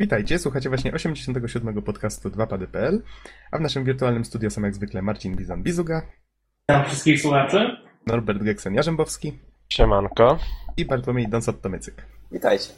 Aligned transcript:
Witajcie, 0.00 0.38
słuchacie 0.38 0.68
właśnie 0.68 0.92
87. 0.92 1.82
podcastu 1.82 2.28
2pady.pl, 2.28 3.02
a 3.50 3.58
w 3.58 3.60
naszym 3.60 3.84
wirtualnym 3.84 4.24
studio 4.24 4.50
są 4.50 4.62
jak 4.62 4.74
zwykle 4.74 5.02
Marcin 5.02 5.36
Bizon-Bizuga, 5.36 6.00
Witam 6.68 6.84
wszystkich 6.84 7.20
słuchaczy. 7.20 7.76
Norbert 8.06 8.42
Geksen-Jarzębowski 8.42 9.32
Siemanko. 9.72 10.38
i 10.76 10.84
Bartłomiej 10.84 11.28
Donsot-Tomycyk. 11.28 11.92
Witajcie. 12.32 12.68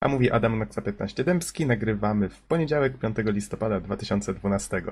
A 0.00 0.08
mówi 0.08 0.30
Adam 0.30 0.58
Naksa 0.58 0.82
15 0.82 1.24
Dębski, 1.24 1.66
nagrywamy 1.66 2.28
w 2.28 2.42
poniedziałek 2.42 2.98
5 2.98 3.16
listopada 3.24 3.80
2012. 3.80 4.82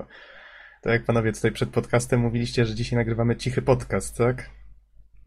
Tak 0.81 0.93
jak 0.93 1.05
panowie 1.05 1.31
tutaj 1.31 1.51
przed 1.51 1.69
podcastem 1.69 2.19
mówiliście, 2.19 2.65
że 2.65 2.75
dzisiaj 2.75 2.97
nagrywamy 2.97 3.35
cichy 3.35 3.61
podcast, 3.61 4.17
tak? 4.17 4.49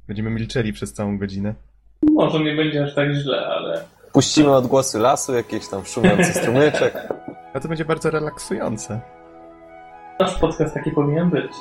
Będziemy 0.09 0.31
milczeli 0.31 0.73
przez 0.73 0.93
całą 0.93 1.19
godzinę. 1.19 1.55
Może 2.03 2.41
nie 2.41 2.57
będzie 2.57 2.85
aż 2.85 2.95
tak 2.95 3.15
źle, 3.15 3.47
ale 3.47 3.85
Puścimy 4.21 4.53
odgłosy 4.53 4.99
lasu, 4.99 5.35
jakieś 5.35 5.69
tam 5.69 5.85
szumiący 5.85 6.33
strumyczek. 6.35 6.95
A 7.55 7.61
to 7.61 7.69
będzie 7.69 7.85
bardzo 7.85 8.11
relaksujące. 8.11 9.01
nasz 10.21 10.39
podcast 10.39 10.75
taki 10.75 10.91
powinien 10.91 11.31
być. 11.31 11.53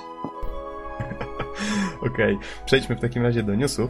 Okej, 2.12 2.38
przejdźmy 2.66 2.96
w 2.96 3.00
takim 3.00 3.24
razie 3.24 3.44
do 3.44 3.56
newsów. 3.56 3.90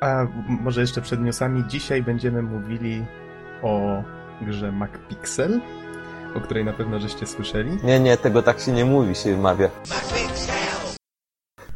A 0.00 0.26
może 0.48 0.80
jeszcze 0.80 1.00
przed 1.00 1.20
newsami, 1.20 1.64
dzisiaj 1.68 2.02
będziemy 2.02 2.42
mówili 2.42 3.04
o 3.62 4.02
grze 4.42 4.72
MacPixel, 4.72 5.60
o 6.36 6.40
której 6.40 6.64
na 6.64 6.72
pewno 6.72 7.00
żeście 7.00 7.26
słyszeli. 7.26 7.78
Nie, 7.84 8.00
nie, 8.00 8.16
tego 8.16 8.42
tak 8.42 8.60
się 8.60 8.72
nie 8.72 8.84
mówi, 8.84 9.14
się 9.14 9.30
wymawia. 9.30 9.68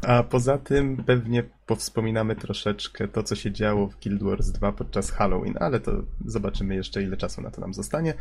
A 0.07 0.23
poza 0.23 0.57
tym 0.57 1.03
pewnie 1.03 1.43
powspominamy 1.65 2.35
troszeczkę 2.35 3.07
to, 3.07 3.23
co 3.23 3.35
się 3.35 3.51
działo 3.51 3.87
w 3.87 3.99
Guild 3.99 4.23
Wars 4.23 4.47
2 4.47 4.71
podczas 4.71 5.11
Halloween, 5.11 5.57
ale 5.59 5.79
to 5.79 5.91
zobaczymy 6.25 6.75
jeszcze, 6.75 7.03
ile 7.03 7.17
czasu 7.17 7.41
na 7.41 7.51
to 7.51 7.61
nam 7.61 7.73
zostanie. 7.73 8.13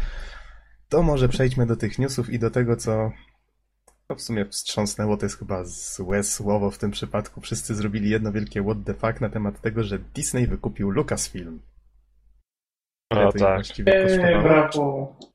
To 0.88 1.02
może 1.02 1.28
przejdźmy 1.28 1.66
do 1.66 1.76
tych 1.76 1.98
newsów 1.98 2.30
i 2.30 2.38
do 2.38 2.50
tego, 2.50 2.76
co 2.76 3.10
no 4.08 4.16
w 4.16 4.22
sumie 4.22 4.46
wstrząsnęło, 4.46 5.16
to 5.16 5.26
jest 5.26 5.38
chyba 5.38 5.64
złe 5.64 6.24
słowo 6.24 6.70
w 6.70 6.78
tym 6.78 6.90
przypadku. 6.90 7.40
Wszyscy 7.40 7.74
zrobili 7.74 8.10
jedno 8.10 8.32
wielkie 8.32 8.62
what 8.62 8.78
the 8.84 8.94
fuck 8.94 9.20
na 9.20 9.28
temat 9.28 9.60
tego, 9.60 9.82
że 9.82 9.98
Disney 9.98 10.46
wykupił 10.46 10.90
Lucasfilm. 10.90 11.60
No 13.10 13.32
tak. 13.32 13.62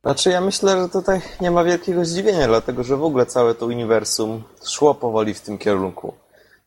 Znaczy, 0.03 0.29
ja 0.29 0.41
myślę, 0.41 0.81
że 0.81 0.89
tutaj 0.89 1.21
nie 1.41 1.51
ma 1.51 1.63
wielkiego 1.63 2.05
zdziwienia, 2.05 2.47
dlatego 2.47 2.83
że 2.83 2.97
w 2.97 3.03
ogóle 3.03 3.25
całe 3.25 3.55
to 3.55 3.65
uniwersum 3.65 4.43
szło 4.65 4.95
powoli 4.95 5.33
w 5.33 5.41
tym 5.41 5.57
kierunku. 5.57 6.13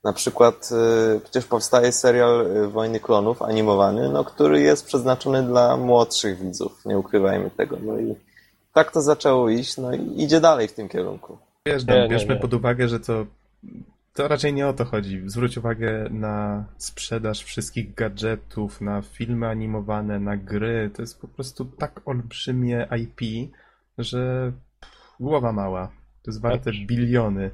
Na 0.05 0.13
przykład 0.13 0.69
y, 1.17 1.21
przecież 1.21 1.45
powstaje 1.47 1.93
serial 1.93 2.47
y, 2.57 2.69
Wojny 2.69 3.01
Klonów 3.01 3.43
animowany, 3.43 4.09
no, 4.09 4.25
który 4.25 4.61
jest 4.61 4.87
przeznaczony 4.87 5.43
dla 5.43 5.77
młodszych 5.77 6.39
widzów, 6.39 6.83
nie 6.87 6.99
ukrywajmy 6.99 7.51
tego. 7.51 7.77
No 7.83 7.99
i 7.99 8.15
tak 8.73 8.93
to 8.93 9.03
zaczęło 9.03 9.49
iść, 9.49 9.77
no 9.77 9.95
i 9.95 10.23
idzie 10.23 10.41
dalej 10.41 10.69
w 10.69 10.73
tym 10.73 10.89
kierunku. 10.89 11.39
Wiesz, 11.67 11.83
Nie, 11.87 11.95
Dan, 11.95 12.03
nie, 12.03 12.09
bierzmy 12.09 12.35
nie. 12.35 12.41
pod 12.41 12.55
uwagę, 12.55 12.89
że 12.89 13.01
to, 13.01 13.27
to 14.15 14.29
raczej 14.29 14.55
nie 14.55 14.69
o 14.69 14.73
to 14.73 14.85
chodzi. 14.85 15.23
Zwróć 15.27 15.59
uwagę 15.59 16.07
na 16.11 16.65
sprzedaż 16.79 17.43
wszystkich 17.45 17.95
gadżetów, 17.95 18.81
na 18.81 19.03
filmy 19.03 19.47
animowane, 19.49 20.21
na 20.21 20.37
gry. 20.37 20.91
To 20.97 21.03
jest 21.03 21.21
po 21.21 21.29
prostu 21.29 21.65
tak 21.65 22.01
olbrzymie 22.05 22.89
IP, 23.03 23.51
że 23.99 24.53
pff, 24.81 24.97
głowa 25.21 25.53
mała. 25.53 25.87
To 26.23 26.31
jest 26.31 26.41
warte 26.41 26.65
Tak. 26.65 26.75
biliony. 26.87 27.51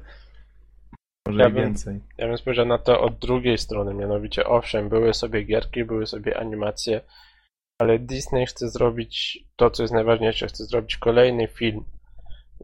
Może 1.27 1.43
Ja 1.43 1.49
bym- 1.49 1.63
więcej. 1.63 1.99
Ja 2.17 2.27
bym 2.27 2.37
spojrzał 2.37 2.65
na 2.65 2.77
to 2.77 3.01
od 3.01 3.19
drugiej 3.19 3.57
strony, 3.57 3.93
mianowicie 3.93 4.45
owszem, 4.45 4.89
były 4.89 5.13
sobie 5.13 5.43
gierki, 5.43 5.83
były 5.85 6.05
sobie 6.07 6.39
animacje, 6.39 7.01
ale 7.81 7.99
Disney 7.99 8.45
chce 8.45 8.69
zrobić 8.69 9.39
to, 9.55 9.71
co 9.71 9.83
jest 9.83 9.93
najważniejsze, 9.93 10.47
chce 10.47 10.65
zrobić 10.65 10.97
kolejny 10.97 11.47
film 11.47 11.83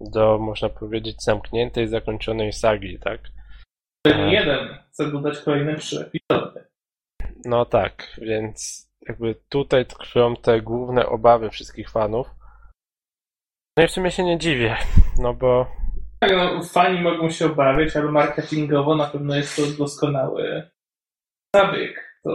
do, 0.02 0.38
można 0.38 0.70
powiedzieć, 0.70 1.24
zamkniętej, 1.24 1.88
zakończonej 1.88 2.54
sagi, 2.54 3.00
tak? 3.00 3.22
Ten 4.06 4.30
jeden 4.30 4.78
chce 4.92 5.12
dodać 5.12 5.40
kolejne 5.40 5.76
trzy 5.76 6.02
epizody. 6.06 6.66
No 7.46 7.66
tak, 7.66 8.18
więc 8.22 8.90
jakby 9.08 9.36
tutaj 9.50 9.86
tkwią 9.86 10.36
te 10.36 10.62
główne 10.62 11.06
obawy 11.06 11.50
wszystkich 11.50 11.90
fanów. 11.90 12.30
No 13.78 13.84
i 13.84 13.88
w 13.88 13.92
sumie 13.92 14.12
się 14.12 14.24
nie 14.24 14.38
dziwię, 14.38 14.76
no 15.20 15.34
bo 15.34 15.68
Tak, 16.24 16.32
no, 16.38 16.64
fani 16.64 17.02
mogą 17.02 17.30
się 17.30 17.46
obawiać, 17.46 17.96
ale 17.96 18.12
marketingowo 18.12 18.96
na 18.96 19.06
pewno 19.06 19.36
jest 19.36 19.56
to 19.56 19.62
doskonały 19.78 20.70
zabieg. 21.56 22.20
To 22.24 22.34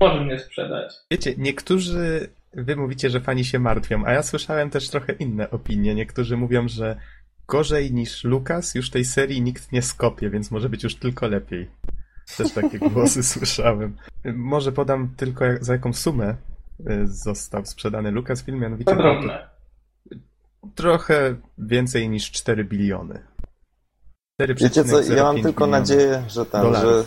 może 0.00 0.20
mnie 0.20 0.38
sprzedać. 0.38 0.94
Wiecie, 1.10 1.34
niektórzy 1.38 2.28
wy 2.52 2.76
mówicie, 2.76 3.10
że 3.10 3.20
fani 3.20 3.44
się 3.44 3.58
martwią, 3.58 4.04
a 4.06 4.12
ja 4.12 4.22
słyszałem 4.22 4.70
też 4.70 4.90
trochę 4.90 5.12
inne 5.12 5.50
opinie. 5.50 5.94
Niektórzy 5.94 6.36
mówią, 6.36 6.68
że 6.68 6.96
gorzej 7.48 7.92
niż 7.92 8.24
Lucas 8.24 8.74
już 8.74 8.90
tej 8.90 9.04
serii 9.04 9.42
nikt 9.42 9.72
nie 9.72 9.82
skopie, 9.82 10.30
więc 10.30 10.50
może 10.50 10.68
być 10.68 10.84
już 10.84 10.94
tylko 10.94 11.28
lepiej. 11.28 11.70
Też 12.36 12.52
takie 12.52 12.78
głosy 12.90 13.22
słyszałem. 13.22 13.96
Może 14.24 14.72
podam 14.72 15.14
tylko 15.16 15.44
za 15.60 15.72
jaką 15.72 15.92
sumę 15.92 16.34
y, 16.90 17.06
został 17.06 17.66
sprzedany 17.66 18.10
Lucasfilm, 18.10 18.60
mianowicie 18.60 18.96
drobne. 18.96 19.55
Trochę 20.74 21.34
więcej 21.58 22.08
niż 22.08 22.30
4 22.30 22.64
biliony. 22.64 23.22
Wiecie 24.38 24.84
co, 24.84 25.02
ja 25.02 25.22
mam 25.22 25.36
4,05 25.36 25.42
tylko 25.42 25.66
nadzieję, 25.66 26.22
że 26.28 26.46
tam, 26.46 26.74
że, 26.74 27.04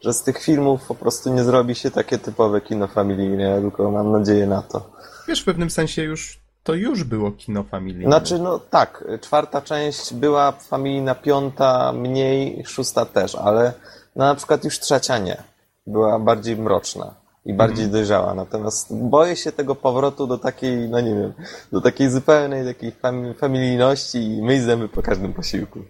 że 0.00 0.12
z 0.12 0.22
tych 0.22 0.42
filmów 0.42 0.86
po 0.86 0.94
prostu 0.94 1.34
nie 1.34 1.44
zrobi 1.44 1.74
się 1.74 1.90
takie 1.90 2.18
typowe 2.18 2.60
kino 2.60 2.88
familijne, 2.88 3.60
tylko 3.60 3.90
mam 3.90 4.12
nadzieję 4.12 4.46
na 4.46 4.62
to. 4.62 4.90
Wiesz, 5.28 5.42
w 5.42 5.44
pewnym 5.44 5.70
sensie 5.70 6.02
już 6.02 6.42
to 6.62 6.74
już 6.74 7.04
było 7.04 7.32
kino 7.32 7.62
familijne. 7.62 8.06
Znaczy, 8.06 8.38
no 8.38 8.58
tak, 8.58 9.04
czwarta 9.20 9.62
część 9.62 10.14
była 10.14 10.52
familijna, 10.52 11.14
piąta 11.14 11.92
mniej, 11.92 12.64
szósta 12.66 13.04
też, 13.06 13.34
ale 13.34 13.72
no, 14.16 14.24
na 14.24 14.34
przykład 14.34 14.64
już 14.64 14.80
trzecia 14.80 15.18
nie. 15.18 15.42
Była 15.86 16.18
bardziej 16.18 16.56
mroczna 16.56 17.21
i 17.44 17.54
bardziej 17.54 17.88
dojrzała. 17.88 18.34
Natomiast 18.34 18.94
boję 18.94 19.36
się 19.36 19.52
tego 19.52 19.74
powrotu 19.74 20.26
do 20.26 20.38
takiej, 20.38 20.88
no 20.88 21.00
nie 21.00 21.14
wiem, 21.14 21.32
do 21.72 21.80
takiej 21.80 22.10
zupełnej 22.10 22.64
takiej 22.64 22.92
fami- 22.92 23.34
familijności 23.34 24.18
i 24.18 24.42
myj 24.42 24.60
zęby 24.60 24.88
po 24.88 25.02
każdym 25.02 25.32
posiłku. 25.32 25.84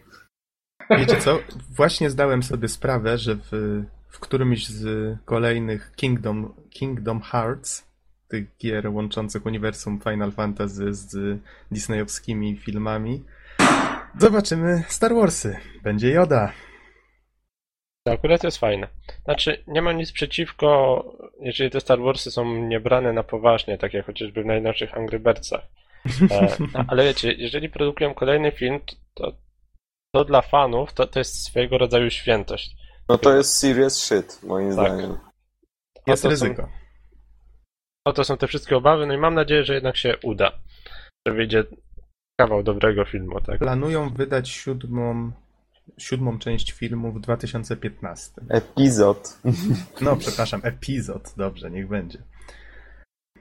Wiecie 0.90 1.16
co? 1.16 1.38
Właśnie 1.70 2.10
zdałem 2.10 2.42
sobie 2.42 2.68
sprawę, 2.68 3.18
że 3.18 3.36
w, 3.36 3.82
w 4.08 4.20
którymś 4.20 4.68
z 4.68 5.16
kolejnych 5.24 5.92
Kingdom, 5.96 6.54
Kingdom 6.70 7.20
Hearts, 7.20 7.84
tych 8.28 8.56
gier 8.56 8.88
łączących 8.88 9.46
uniwersum 9.46 10.00
Final 10.00 10.32
Fantasy 10.32 10.94
z 10.94 11.38
disneyowskimi 11.70 12.56
filmami, 12.56 13.24
zobaczymy 14.18 14.84
Star 14.88 15.14
Warsy. 15.14 15.56
Będzie 15.82 16.10
Yoda. 16.10 16.52
To 18.06 18.12
akurat 18.12 18.44
jest 18.44 18.58
fajne. 18.58 18.88
Znaczy, 19.24 19.64
nie 19.66 19.82
mam 19.82 19.96
nic 19.96 20.12
przeciwko, 20.12 21.04
jeżeli 21.40 21.70
te 21.70 21.80
Star 21.80 22.00
Warsy 22.00 22.30
są 22.30 22.54
nie 22.54 22.80
brane 22.80 23.12
na 23.12 23.22
poważnie, 23.22 23.78
tak 23.78 23.94
jak 23.94 24.06
chociażby 24.06 24.42
w 24.42 24.46
najnowszych 24.46 24.96
Angry 24.96 25.20
Birdsach. 25.20 25.66
E, 26.30 26.56
ale 26.88 27.04
wiecie, 27.04 27.32
jeżeli 27.32 27.68
produkują 27.68 28.14
kolejny 28.14 28.52
film, 28.52 28.80
to, 29.14 29.32
to 30.14 30.24
dla 30.24 30.42
fanów 30.42 30.92
to, 30.92 31.06
to 31.06 31.18
jest 31.18 31.42
swojego 31.44 31.78
rodzaju 31.78 32.10
świętość. 32.10 32.76
No 33.08 33.18
to 33.18 33.36
jest 33.36 33.58
serious 33.58 34.02
shit, 34.02 34.42
moim 34.42 34.76
Tak. 34.76 34.86
zdaniem. 34.86 35.18
Jest 36.06 36.24
ryzyko. 36.24 36.68
No 38.06 38.12
to 38.12 38.24
są 38.24 38.36
te 38.36 38.46
wszystkie 38.46 38.76
obawy, 38.76 39.06
no 39.06 39.14
i 39.14 39.18
mam 39.18 39.34
nadzieję, 39.34 39.64
że 39.64 39.74
jednak 39.74 39.96
się 39.96 40.16
uda. 40.22 40.52
Że 41.26 41.34
wyjdzie 41.34 41.64
kawał 42.40 42.62
dobrego 42.62 43.04
filmu, 43.04 43.40
tak? 43.40 43.58
Planują 43.58 44.10
wydać 44.10 44.48
siódmą, 44.48 45.32
siódmą 45.98 46.38
część 46.38 46.72
filmu 46.72 47.12
w 47.12 47.20
2015. 47.20 48.32
Epizod. 48.48 49.38
No, 50.00 50.16
przepraszam, 50.16 50.60
epizod. 50.64 51.34
Dobrze, 51.36 51.70
niech 51.70 51.88
będzie. 51.88 52.18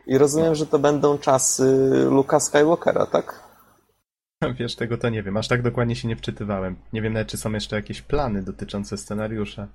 I 0.08 0.18
rozumiem, 0.18 0.56
że 0.56 0.66
to 0.66 0.80
będą 0.80 1.18
czasy 1.18 1.64
Luka 2.10 2.40
Skywalkera, 2.40 3.06
tak? 3.06 3.52
Wiesz, 4.60 4.76
tego 4.76 4.98
to 4.98 5.10
nie 5.10 5.24
wiem. 5.24 5.38
Aż 5.38 5.48
tak 5.48 5.62
dokładnie 5.62 5.96
się 5.96 6.08
nie 6.08 6.16
wczytywałem. 6.16 6.76
Nie 6.94 7.02
wiem 7.02 7.14
nawet, 7.14 7.28
czy 7.28 7.38
są 7.38 7.52
jeszcze 7.52 7.76
jakieś 7.76 8.02
plany 8.02 8.44
dotyczące 8.44 8.98
scenariusza. 8.98 9.68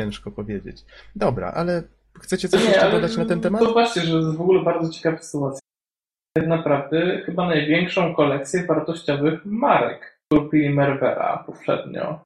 Ciężko 0.00 0.30
powiedzieć. 0.30 0.84
Dobra, 1.16 1.52
ale 1.52 1.82
chcecie 2.20 2.48
coś 2.48 2.64
jeszcze 2.64 2.90
dodać 2.90 3.16
na 3.16 3.24
ten 3.24 3.40
temat? 3.40 3.62
Zobaczcie, 3.62 4.00
że 4.00 4.12
to 4.12 4.18
jest 4.18 4.36
w 4.36 4.40
ogóle 4.40 4.62
bardzo 4.62 4.92
ciekawa 4.92 5.22
sytuacja. 5.22 5.60
Tak 6.36 6.46
naprawdę 6.46 7.22
chyba 7.26 7.46
największą 7.46 8.14
kolekcję 8.14 8.66
wartościowych 8.66 9.40
marek 9.44 10.15
kupili 10.32 10.70
Mervera 10.74 11.44
poprzednio. 11.46 12.20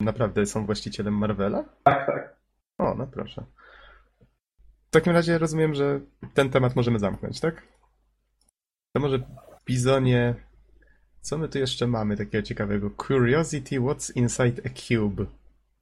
Naprawdę 0.00 0.46
są 0.46 0.66
właścicielem 0.66 1.14
Marvela? 1.18 1.64
Tak, 1.84 2.06
tak. 2.06 2.36
O, 2.78 2.94
no 2.94 3.06
proszę. 3.06 3.44
W 4.86 4.90
takim 4.90 5.12
razie 5.12 5.38
rozumiem, 5.38 5.74
że 5.74 6.00
ten 6.34 6.50
temat 6.50 6.76
możemy 6.76 6.98
zamknąć, 6.98 7.40
tak? 7.40 7.62
To 8.96 9.00
może 9.02 9.18
Bizonie. 9.66 10.34
Co 11.20 11.38
my 11.38 11.48
tu 11.48 11.58
jeszcze 11.58 11.86
mamy 11.86 12.16
takiego 12.16 12.42
ciekawego? 12.42 12.90
Curiosity, 13.06 13.80
what's 13.80 14.12
inside 14.16 14.62
a 14.66 14.68
cube? 14.74 15.26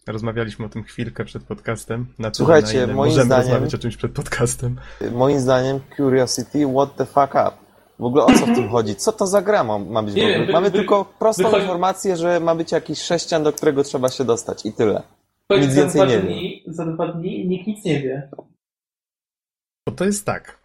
Rozmawialiśmy 0.07 0.67
o 0.67 0.69
tym 0.69 0.85
chwilkę 0.85 1.25
przed 1.25 1.45
podcastem. 1.45 2.07
Na 2.19 2.35
Słuchajcie, 2.35 2.87
na 2.87 2.95
moim 2.95 2.97
możemy 2.97 3.27
zdaniem- 3.27 3.39
rozmawiać 3.43 3.75
o 3.75 3.79
czymś 3.79 3.97
przed 3.97 4.13
podcastem. 4.13 4.81
Moim 5.13 5.41
zdaniem 5.41 5.81
Curiosity, 5.97 6.73
what 6.75 6.97
the 6.97 7.07
fuck 7.07 7.31
up. 7.35 7.66
W 7.99 8.05
ogóle 8.05 8.25
o 8.25 8.27
co 8.27 8.47
w 8.47 8.55
tym 8.55 8.69
chodzi? 8.69 8.95
Co 8.97 9.13
to 9.13 9.27
za 9.27 9.43
gra 9.43 9.65
ma, 9.65 9.79
ma 9.79 10.03
być 10.03 10.15
Nie 10.15 10.29
wiem, 10.29 10.53
Mamy 10.53 10.71
wy- 10.71 10.77
tylko 10.79 11.05
prostą 11.19 11.43
wychodzi- 11.43 11.63
informację, 11.63 12.17
że 12.17 12.41
ma 12.41 12.55
być 12.55 12.73
jakiś 12.73 12.99
sześcian, 13.03 13.43
do 13.45 13.53
którego 13.53 13.83
trzeba 13.85 14.09
się 14.09 14.25
dostać 14.25 14.67
i 14.67 14.73
tyle. 14.73 15.03
Nic 15.51 15.65
za 15.71 15.81
więcej 15.81 16.01
dwa 16.03 16.11
nie 16.11 16.19
dni, 16.19 16.63
za 16.67 16.87
dwa 16.87 17.13
dni 17.13 17.49
nikt 17.49 17.67
nic 17.67 17.85
nie 17.85 18.01
wie. 18.03 18.29
Bo 19.89 19.93
to 19.97 20.05
jest 20.05 20.27
tak. 20.27 20.59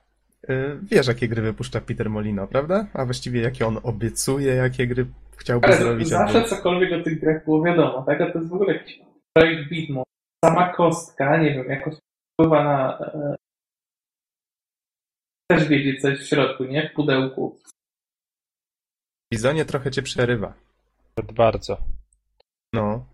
y, 0.49 0.77
Wiesz, 0.83 1.07
jakie 1.07 1.27
gry 1.27 1.41
wypuszcza 1.41 1.81
Peter 1.81 2.09
Molino, 2.09 2.47
prawda? 2.47 2.85
A 2.93 3.05
właściwie 3.05 3.41
jakie 3.41 3.67
on 3.67 3.79
obiecuje, 3.83 4.55
jakie 4.55 4.87
gry 4.87 5.05
chciałby 5.37 5.67
Ale 5.67 5.77
zrobić. 5.77 6.07
zawsze 6.07 6.37
albo- 6.37 6.49
cokolwiek 6.49 7.01
o 7.01 7.03
tych 7.03 7.19
grach 7.19 7.45
było 7.45 7.63
wiadomo, 7.63 8.03
tak? 8.07 8.21
A 8.21 8.31
to 8.31 8.37
jest 8.39 8.49
w 8.51 8.53
ogóle 8.53 8.73
jakiś 8.73 8.99
projekt 9.33 9.69
widmo. 9.69 10.03
Sama 10.45 10.73
kostka, 10.73 11.37
nie 11.37 11.53
wiem, 11.53 11.65
jakoś 11.69 11.93
wpływa 12.33 12.63
na... 12.63 12.99
E... 12.99 13.35
Też 15.55 15.67
wiedzieć 15.67 16.01
coś 16.01 16.19
w 16.19 16.27
środku, 16.27 16.63
nie? 16.63 16.89
W 16.89 16.93
pudełku. 16.93 17.59
Bizonie 19.33 19.65
trochę 19.65 19.91
cię 19.91 20.01
przerywa. 20.01 20.53
Bardzo. 21.33 21.77
No. 22.73 23.05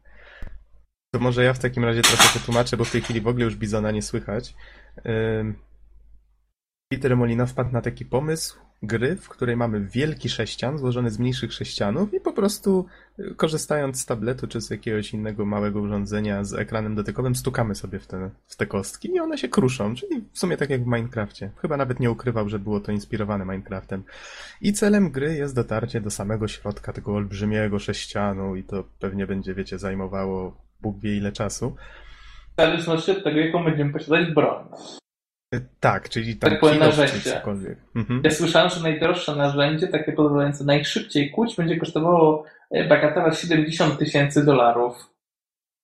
To 1.13 1.19
może 1.19 1.43
ja 1.43 1.53
w 1.53 1.59
takim 1.59 1.85
razie 1.85 2.01
trochę 2.01 2.23
przetłumaczę, 2.23 2.77
bo 2.77 2.83
w 2.83 2.91
tej 2.91 3.01
chwili 3.01 3.21
w 3.21 3.27
ogóle 3.27 3.45
już 3.45 3.55
Bizona 3.55 3.91
nie 3.91 4.01
słychać. 4.01 4.55
Peter 6.91 7.17
Molino 7.17 7.47
wpadł 7.47 7.71
na 7.71 7.81
taki 7.81 8.05
pomysł 8.05 8.59
gry, 8.83 9.15
w 9.15 9.29
której 9.29 9.57
mamy 9.57 9.79
wielki 9.81 10.29
sześcian 10.29 10.77
złożony 10.77 11.09
z 11.09 11.19
mniejszych 11.19 11.53
sześcianów 11.53 12.13
i 12.13 12.19
po 12.19 12.33
prostu 12.33 12.85
y, 13.19 13.35
korzystając 13.35 14.01
z 14.01 14.05
tabletu 14.05 14.47
czy 14.47 14.61
z 14.61 14.69
jakiegoś 14.69 15.13
innego 15.13 15.45
małego 15.45 15.81
urządzenia 15.81 16.43
z 16.43 16.53
ekranem 16.53 16.95
dotykowym 16.95 17.35
stukamy 17.35 17.75
sobie 17.75 17.99
w 17.99 18.07
te, 18.07 18.29
w 18.47 18.55
te 18.55 18.65
kostki 18.65 19.15
i 19.15 19.19
one 19.19 19.37
się 19.37 19.47
kruszą, 19.49 19.95
czyli 19.95 20.21
w 20.33 20.39
sumie 20.39 20.57
tak 20.57 20.69
jak 20.69 20.83
w 20.83 20.87
Minecrafcie. 20.87 21.51
Chyba 21.61 21.77
nawet 21.77 21.99
nie 21.99 22.11
ukrywał, 22.11 22.49
że 22.49 22.59
było 22.59 22.79
to 22.79 22.91
inspirowane 22.91 23.45
Minecraftem. 23.45 24.03
I 24.61 24.73
celem 24.73 25.11
gry 25.11 25.35
jest 25.35 25.55
dotarcie 25.55 26.01
do 26.01 26.09
samego 26.09 26.47
środka 26.47 26.93
tego 26.93 27.13
olbrzymiego 27.13 27.79
sześcianu 27.79 28.55
i 28.55 28.63
to 28.63 28.83
pewnie 28.99 29.27
będzie, 29.27 29.53
wiecie, 29.53 29.79
zajmowało 29.79 30.57
Bóg 30.81 30.99
wie 30.99 31.17
ile 31.17 31.31
czasu. 31.31 31.75
W 32.53 32.61
zależności 32.61 33.11
od 33.11 33.23
tego, 33.23 33.39
jaką 33.39 33.63
będziemy 33.63 33.93
posiadać 33.93 34.33
broń. 34.33 34.65
Y, 35.55 35.61
Tak, 35.79 36.09
czyli 36.09 36.35
tam 36.35 36.49
Tak 36.49 36.59
powiem, 36.59 36.79
narzędzie. 36.79 37.41
Mhm. 37.95 38.21
Ja 38.23 38.31
słyszałem, 38.31 38.69
że 38.69 38.83
najdroższe 38.83 39.35
narzędzie, 39.35 39.87
takie 39.87 40.11
pozwalające 40.11 40.63
najszybciej 40.63 41.31
kuć, 41.31 41.55
będzie 41.55 41.77
kosztowało 41.77 42.43
e, 42.71 42.87
bagatela 42.87 43.33
70 43.33 43.99
tysięcy 43.99 44.45
dolarów. 44.45 45.09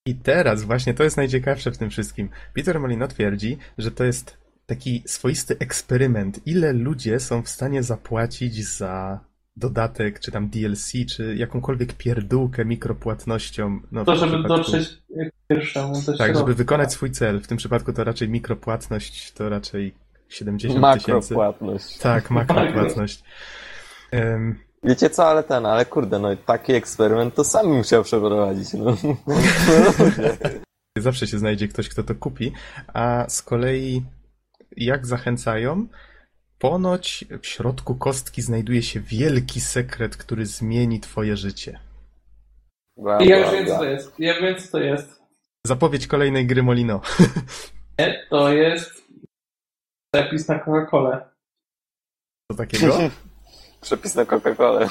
I 0.08 0.16
teraz 0.16 0.64
właśnie 0.64 0.94
to 0.94 1.04
jest 1.04 1.18
najciekawsze 1.18 1.72
w 1.72 1.78
tym 1.78 1.90
wszystkim. 1.90 2.30
Peter 2.54 2.80
Molino 2.80 3.08
twierdzi, 3.08 3.58
że 3.78 3.92
to 3.92 4.04
jest 4.04 4.38
taki 4.66 5.04
swoisty 5.06 5.56
eksperyment. 5.60 6.48
Ile 6.48 6.74
ludzie 6.74 7.20
są 7.20 7.42
w 7.42 7.50
stanie 7.50 7.84
zapłacić 7.84 8.68
za 8.68 9.20
dodatek, 9.56 10.20
czy 10.20 10.32
tam 10.32 10.50
DLC, 10.50 10.92
czy 11.10 11.36
jakąkolwiek 11.36 11.94
pierdółkę 11.94 12.66
mikropłatnością. 12.66 13.80
No, 13.92 14.06
To, 14.06 14.16
żeby 14.16 14.32
przypadku- 14.38 14.48
dotrzeć 14.48 14.90
pierwszemu 15.48 15.94
do 15.94 16.00
Tak, 16.06 16.16
środka. 16.28 16.40
żeby 16.40 16.54
wykonać 16.54 16.94
swój 16.94 17.12
cel. 17.12 17.42
W 17.42 17.48
tym 17.48 17.58
przypadku 17.58 17.94
to 17.94 18.04
raczej 18.04 18.30
mikropłatność, 18.30 19.32
to 19.32 19.50
raczej 19.50 19.94
70 20.30 20.74
tysięcy. 20.74 21.34
Makropłatność. 21.34 21.98
Tak, 21.98 22.32
makropłatność. 22.40 23.24
Em, 24.12 24.60
Wiecie 24.86 25.10
co, 25.10 25.28
ale 25.28 25.44
ten, 25.44 25.66
ale 25.66 25.86
kurde, 25.86 26.20
no 26.20 26.30
taki 26.46 26.74
eksperyment 26.74 27.36
to 27.36 27.44
sam 27.44 27.82
chciał 27.84 28.04
przeprowadzić. 28.04 28.74
No. 28.74 28.98
Zawsze 30.98 31.28
się 31.28 31.38
znajdzie 31.40 31.68
ktoś, 31.68 31.90
kto 31.90 32.04
to 32.04 32.16
kupi, 32.16 32.52
a 32.94 33.26
z 33.28 33.42
kolei 33.42 34.04
jak 34.78 35.06
zachęcają, 35.08 35.88
ponoć 36.64 37.26
w 37.42 37.48
środku 37.48 37.96
kostki 37.96 38.42
znajduje 38.42 38.84
się 38.84 39.00
wielki 39.00 39.62
sekret, 39.62 40.18
który 40.18 40.46
zmieni 40.46 41.00
twoje 41.00 41.38
życie. 41.38 41.80
Bla, 42.98 43.22
I 43.22 43.28
ja 43.28 43.38
bla, 43.38 43.46
już 43.46 43.54
wiem, 43.54 43.68
co 43.68 43.78
to 43.78 43.86
jest. 43.86 44.20
Ja 44.20 44.42
wiem, 44.42 44.60
co 44.60 44.72
to 44.72 44.80
jest. 44.80 45.22
Zapowiedź 45.68 46.08
kolejnej 46.08 46.48
gry 46.48 46.64
Molino. 46.64 47.02
Nie, 48.00 48.26
to 48.30 48.54
jest 48.54 49.04
zapis 50.16 50.48
na 50.48 50.60
Coca-Colę. 50.60 51.22
Co 52.52 52.58
takiego? 52.58 52.98
Przepis 53.82 54.16
na 54.16 54.26
Coca-Colę. 54.26 54.90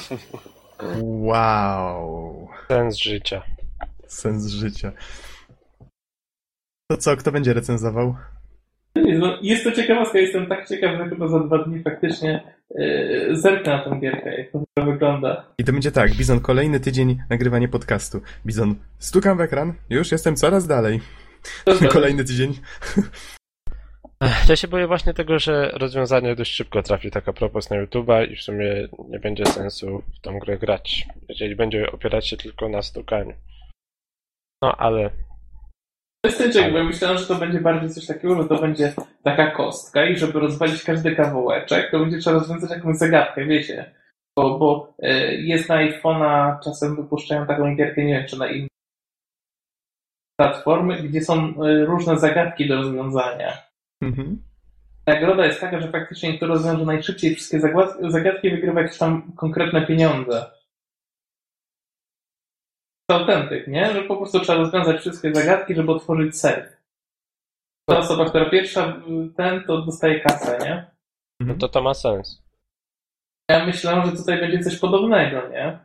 Wow. 1.01 2.47
Sens 2.67 2.97
życia. 2.97 3.43
Sens 4.07 4.47
życia. 4.47 4.91
To 6.91 6.97
co, 6.97 7.17
kto 7.17 7.31
będzie 7.31 7.53
recenzował? 7.53 8.15
No, 8.95 9.37
Jest 9.41 9.63
to 9.63 9.71
ciekawostka, 9.71 10.19
jestem 10.19 10.47
tak 10.47 10.67
ciekaw, 10.67 10.97
że 10.97 11.09
chyba 11.09 11.27
za 11.27 11.39
dwa 11.39 11.57
dni 11.57 11.83
faktycznie 11.83 12.43
yy, 12.75 13.35
zerknę 13.35 13.77
na 13.77 13.83
tę 13.83 13.99
gierkę, 13.99 14.37
jak 14.37 14.51
to 14.51 14.85
wygląda. 14.85 15.45
I 15.57 15.63
to 15.63 15.71
będzie 15.71 15.91
tak, 15.91 16.15
Bizon, 16.15 16.39
kolejny 16.39 16.79
tydzień 16.79 17.17
nagrywanie 17.29 17.67
podcastu. 17.67 18.21
Bizon, 18.45 18.75
stukam 18.99 19.37
w 19.37 19.41
ekran, 19.41 19.73
już 19.89 20.11
jestem 20.11 20.35
coraz 20.35 20.67
dalej. 20.67 20.99
Dobra. 21.65 21.89
Kolejny 21.89 22.23
tydzień. 22.23 22.53
Ja 24.49 24.55
się 24.55 24.67
boję 24.67 24.87
właśnie 24.87 25.13
tego, 25.13 25.39
że 25.39 25.71
rozwiązanie 25.73 26.35
dość 26.35 26.55
szybko 26.55 26.83
trafi 26.83 27.11
tak 27.11 27.27
a 27.27 27.33
propos 27.33 27.69
na 27.69 27.85
YouTube'a 27.85 28.31
i 28.31 28.35
w 28.35 28.41
sumie 28.41 28.87
nie 29.09 29.19
będzie 29.19 29.45
sensu 29.45 30.03
w 30.15 30.21
tą 30.21 30.39
grę 30.39 30.57
grać, 30.57 31.07
jeżeli 31.29 31.55
będzie 31.55 31.91
opierać 31.91 32.27
się 32.29 32.37
tylko 32.37 32.69
na 32.69 32.81
stukaniu. 32.81 33.33
No 34.61 34.75
ale 34.77 35.09
Ciekaw, 36.31 36.71
bo 36.71 36.83
myślałem, 36.83 37.17
że 37.17 37.25
to 37.25 37.35
będzie 37.35 37.59
bardziej 37.59 37.89
coś 37.89 38.05
takiego, 38.05 38.41
że 38.41 38.49
to 38.49 38.61
będzie 38.61 38.93
taka 39.23 39.51
kostka 39.51 40.05
i 40.05 40.17
żeby 40.17 40.39
rozwalić 40.39 40.83
każdy 40.83 41.15
kawałeczek, 41.15 41.91
to 41.91 41.99
będzie 41.99 42.17
trzeba 42.17 42.39
rozwiązać 42.39 42.71
jakąś 42.71 42.97
zagadkę, 42.97 43.45
wiecie. 43.45 43.91
Bo, 44.37 44.59
bo 44.59 44.93
yy, 44.99 45.35
jest 45.35 45.69
na 45.69 45.75
iPhone'a, 45.75 46.59
czasem 46.63 46.95
wypuszczają 46.95 47.47
taką 47.47 47.75
gierkę, 47.75 48.05
nie 48.05 48.13
wiem, 48.13 48.27
czy 48.27 48.39
na 48.39 48.47
inne 48.47 48.67
platformy, 50.39 51.03
gdzie 51.03 51.21
są 51.21 51.63
yy, 51.63 51.85
różne 51.85 52.19
zagadki 52.19 52.67
do 52.67 52.75
rozwiązania. 52.75 53.57
Mhm. 54.01 54.43
Nagroda 55.07 55.45
jest 55.45 55.61
taka, 55.61 55.79
że 55.79 55.91
faktycznie 55.91 56.37
kto 56.37 56.47
rozwiąże 56.47 56.85
najszybciej 56.85 57.35
wszystkie 57.35 57.59
zagadki, 58.09 58.49
wygrywa 58.49 58.81
jakieś 58.81 58.97
tam 58.97 59.31
konkretne 59.35 59.85
pieniądze. 59.85 60.45
Autentyk, 63.13 63.67
nie? 63.67 63.93
Że 63.93 64.01
po 64.01 64.17
prostu 64.17 64.39
trzeba 64.39 64.57
rozwiązać 64.57 64.99
wszystkie 65.01 65.35
zagadki, 65.35 65.75
żeby 65.75 65.91
otworzyć 65.91 66.39
safe. 66.39 66.77
Ta 67.89 67.97
osoba, 67.97 68.25
która 68.29 68.49
pierwsza 68.49 68.87
y, 68.89 69.33
ten, 69.37 69.63
to 69.63 69.81
dostaje 69.81 70.19
kasę, 70.19 70.57
nie? 70.61 70.91
no 71.39 71.53
to 71.55 71.69
to 71.69 71.81
ma 71.81 71.93
sens. 71.93 72.43
Ja 73.49 73.65
myślałem, 73.65 74.05
że 74.05 74.17
tutaj 74.17 74.39
będzie 74.39 74.59
coś 74.59 74.79
podobnego, 74.79 75.49
nie? 75.49 75.79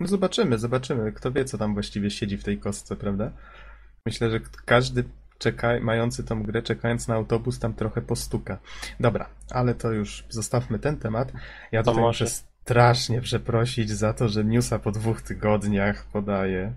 No 0.00 0.06
zobaczymy, 0.06 0.58
zobaczymy. 0.58 1.12
Kto 1.12 1.32
wie, 1.32 1.44
co 1.44 1.58
tam 1.58 1.74
właściwie 1.74 2.10
siedzi 2.10 2.36
w 2.36 2.44
tej 2.44 2.58
kostce, 2.58 2.96
prawda? 2.96 3.30
Myślę, 4.06 4.30
że 4.30 4.40
każdy 4.64 5.04
czeka, 5.38 5.72
mający 5.80 6.24
tą 6.24 6.42
grę, 6.42 6.62
czekając 6.62 7.08
na 7.08 7.14
autobus, 7.14 7.58
tam 7.58 7.74
trochę 7.74 8.02
postuka. 8.02 8.58
Dobra, 9.00 9.28
ale 9.50 9.74
to 9.74 9.92
już 9.92 10.24
zostawmy 10.28 10.78
ten 10.78 10.96
temat. 10.98 11.32
Ja 11.72 11.82
To 11.82 11.90
tutaj 11.90 12.02
może- 12.04 12.24
muszę 12.24 12.36
strasznie 12.64 13.20
przeprosić 13.20 13.90
za 13.90 14.12
to, 14.12 14.28
że 14.28 14.44
newsa 14.44 14.78
po 14.78 14.92
dwóch 14.92 15.22
tygodniach 15.22 16.06
podaję. 16.12 16.72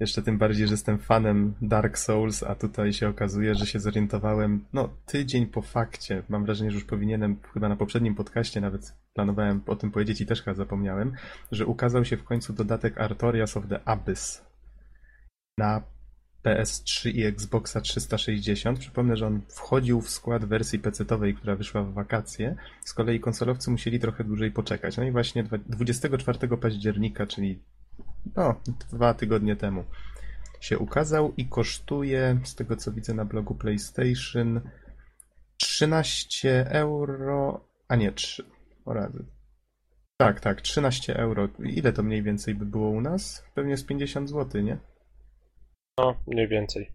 Jeszcze 0.00 0.22
tym 0.22 0.38
bardziej, 0.38 0.66
że 0.66 0.72
jestem 0.72 0.98
fanem 0.98 1.54
Dark 1.62 1.98
Souls, 1.98 2.42
a 2.42 2.54
tutaj 2.54 2.92
się 2.92 3.08
okazuje, 3.08 3.54
że 3.54 3.66
się 3.66 3.80
zorientowałem, 3.80 4.64
no, 4.72 4.88
tydzień 5.06 5.46
po 5.46 5.62
fakcie. 5.62 6.22
Mam 6.28 6.44
wrażenie, 6.44 6.70
że 6.70 6.74
już 6.74 6.84
powinienem, 6.84 7.36
chyba 7.54 7.68
na 7.68 7.76
poprzednim 7.76 8.14
podcaście 8.14 8.60
nawet 8.60 8.94
planowałem 9.14 9.62
o 9.66 9.76
tym 9.76 9.90
powiedzieć 9.90 10.20
i 10.20 10.26
też 10.26 10.42
chyba 10.42 10.54
zapomniałem, 10.54 11.12
że 11.52 11.66
ukazał 11.66 12.04
się 12.04 12.16
w 12.16 12.24
końcu 12.24 12.52
dodatek 12.52 13.00
Artorias 13.00 13.56
of 13.56 13.68
the 13.68 13.88
Abyss 13.88 14.44
na 15.58 15.82
PS3 16.44 17.10
i 17.10 17.24
Xboxa 17.24 17.80
360. 17.80 18.78
Przypomnę, 18.78 19.16
że 19.16 19.26
on 19.26 19.40
wchodził 19.48 20.00
w 20.00 20.10
skład 20.10 20.44
wersji 20.44 20.78
PC-owej, 20.78 21.34
która 21.34 21.56
wyszła 21.56 21.82
w 21.82 21.92
wakacje. 21.92 22.56
Z 22.84 22.94
kolei 22.94 23.20
konsolowcy 23.20 23.70
musieli 23.70 24.00
trochę 24.00 24.24
dłużej 24.24 24.50
poczekać. 24.52 24.96
No 24.96 25.04
i 25.04 25.12
właśnie 25.12 25.44
dwa- 25.44 25.58
24 25.58 26.56
października, 26.56 27.26
czyli 27.26 27.62
no, 28.36 28.60
dwa 28.92 29.14
tygodnie 29.14 29.56
temu 29.56 29.84
się 30.60 30.78
ukazał 30.78 31.32
i 31.36 31.48
kosztuje, 31.48 32.40
z 32.44 32.54
tego 32.54 32.76
co 32.76 32.92
widzę 32.92 33.14
na 33.14 33.24
blogu 33.24 33.54
PlayStation, 33.54 34.60
13 35.56 36.70
euro, 36.70 37.68
a 37.88 37.96
nie, 37.96 38.12
3, 38.12 38.44
o. 38.84 38.94
Tak, 40.16 40.40
tak, 40.40 40.60
13 40.60 41.16
euro. 41.16 41.48
Ile 41.58 41.92
to 41.92 42.02
mniej 42.02 42.22
więcej 42.22 42.54
by 42.54 42.66
było 42.66 42.88
u 42.90 43.00
nas? 43.00 43.44
Pewnie 43.54 43.76
z 43.76 43.84
50 43.84 44.30
zł, 44.30 44.62
nie? 44.62 44.78
No, 45.98 46.14
mniej 46.26 46.48
więcej. 46.48 46.90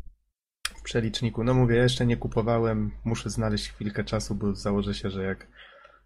W 0.75 0.81
przeliczniku. 0.81 1.43
No 1.43 1.53
mówię, 1.53 1.75
ja 1.75 1.83
jeszcze 1.83 2.05
nie 2.05 2.17
kupowałem, 2.17 2.91
muszę 3.03 3.29
znaleźć 3.29 3.69
chwilkę 3.69 4.03
czasu, 4.03 4.35
bo 4.35 4.55
założę 4.55 4.93
się, 4.93 5.09
że 5.09 5.23
jak, 5.23 5.47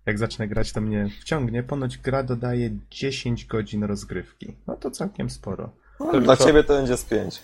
jak 0.05 0.17
zacznę 0.17 0.47
grać, 0.47 0.73
to 0.73 0.81
mnie 0.81 1.09
wciągnie. 1.21 1.63
Ponoć 1.63 1.97
gra 1.97 2.23
dodaje 2.23 2.69
10 2.91 3.45
godzin 3.45 3.83
rozgrywki. 3.83 4.55
No 4.67 4.75
to 4.75 4.91
całkiem 4.91 5.29
sporo. 5.29 5.69
No, 5.99 6.21
dla 6.21 6.37
ciebie 6.37 6.63
to 6.63 6.73
będzie 6.73 6.97
z 6.97 7.05
pięć. 7.05 7.43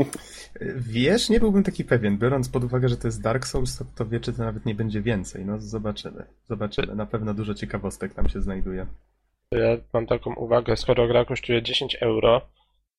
Wiesz, 0.76 1.28
nie 1.28 1.40
byłbym 1.40 1.62
taki 1.62 1.84
pewien. 1.84 2.18
Biorąc 2.18 2.48
pod 2.48 2.64
uwagę, 2.64 2.88
że 2.88 2.96
to 2.96 3.08
jest 3.08 3.22
Dark 3.22 3.46
Souls, 3.46 3.78
to 3.78 3.84
kto 3.84 4.06
wie, 4.06 4.20
czy 4.20 4.32
to 4.32 4.42
nawet 4.42 4.66
nie 4.66 4.74
będzie 4.74 5.02
więcej. 5.02 5.44
No 5.44 5.60
zobaczymy. 5.60 6.24
Zobaczymy. 6.48 6.94
Na 6.94 7.06
pewno 7.06 7.34
dużo 7.34 7.54
ciekawostek 7.54 8.14
tam 8.14 8.28
się 8.28 8.40
znajduje. 8.40 8.86
Ja 9.52 9.76
mam 9.92 10.06
taką 10.06 10.34
uwagę, 10.34 10.76
skoro 10.76 11.08
gra 11.08 11.24
kosztuje 11.24 11.62
10 11.62 11.96
euro, 12.00 12.40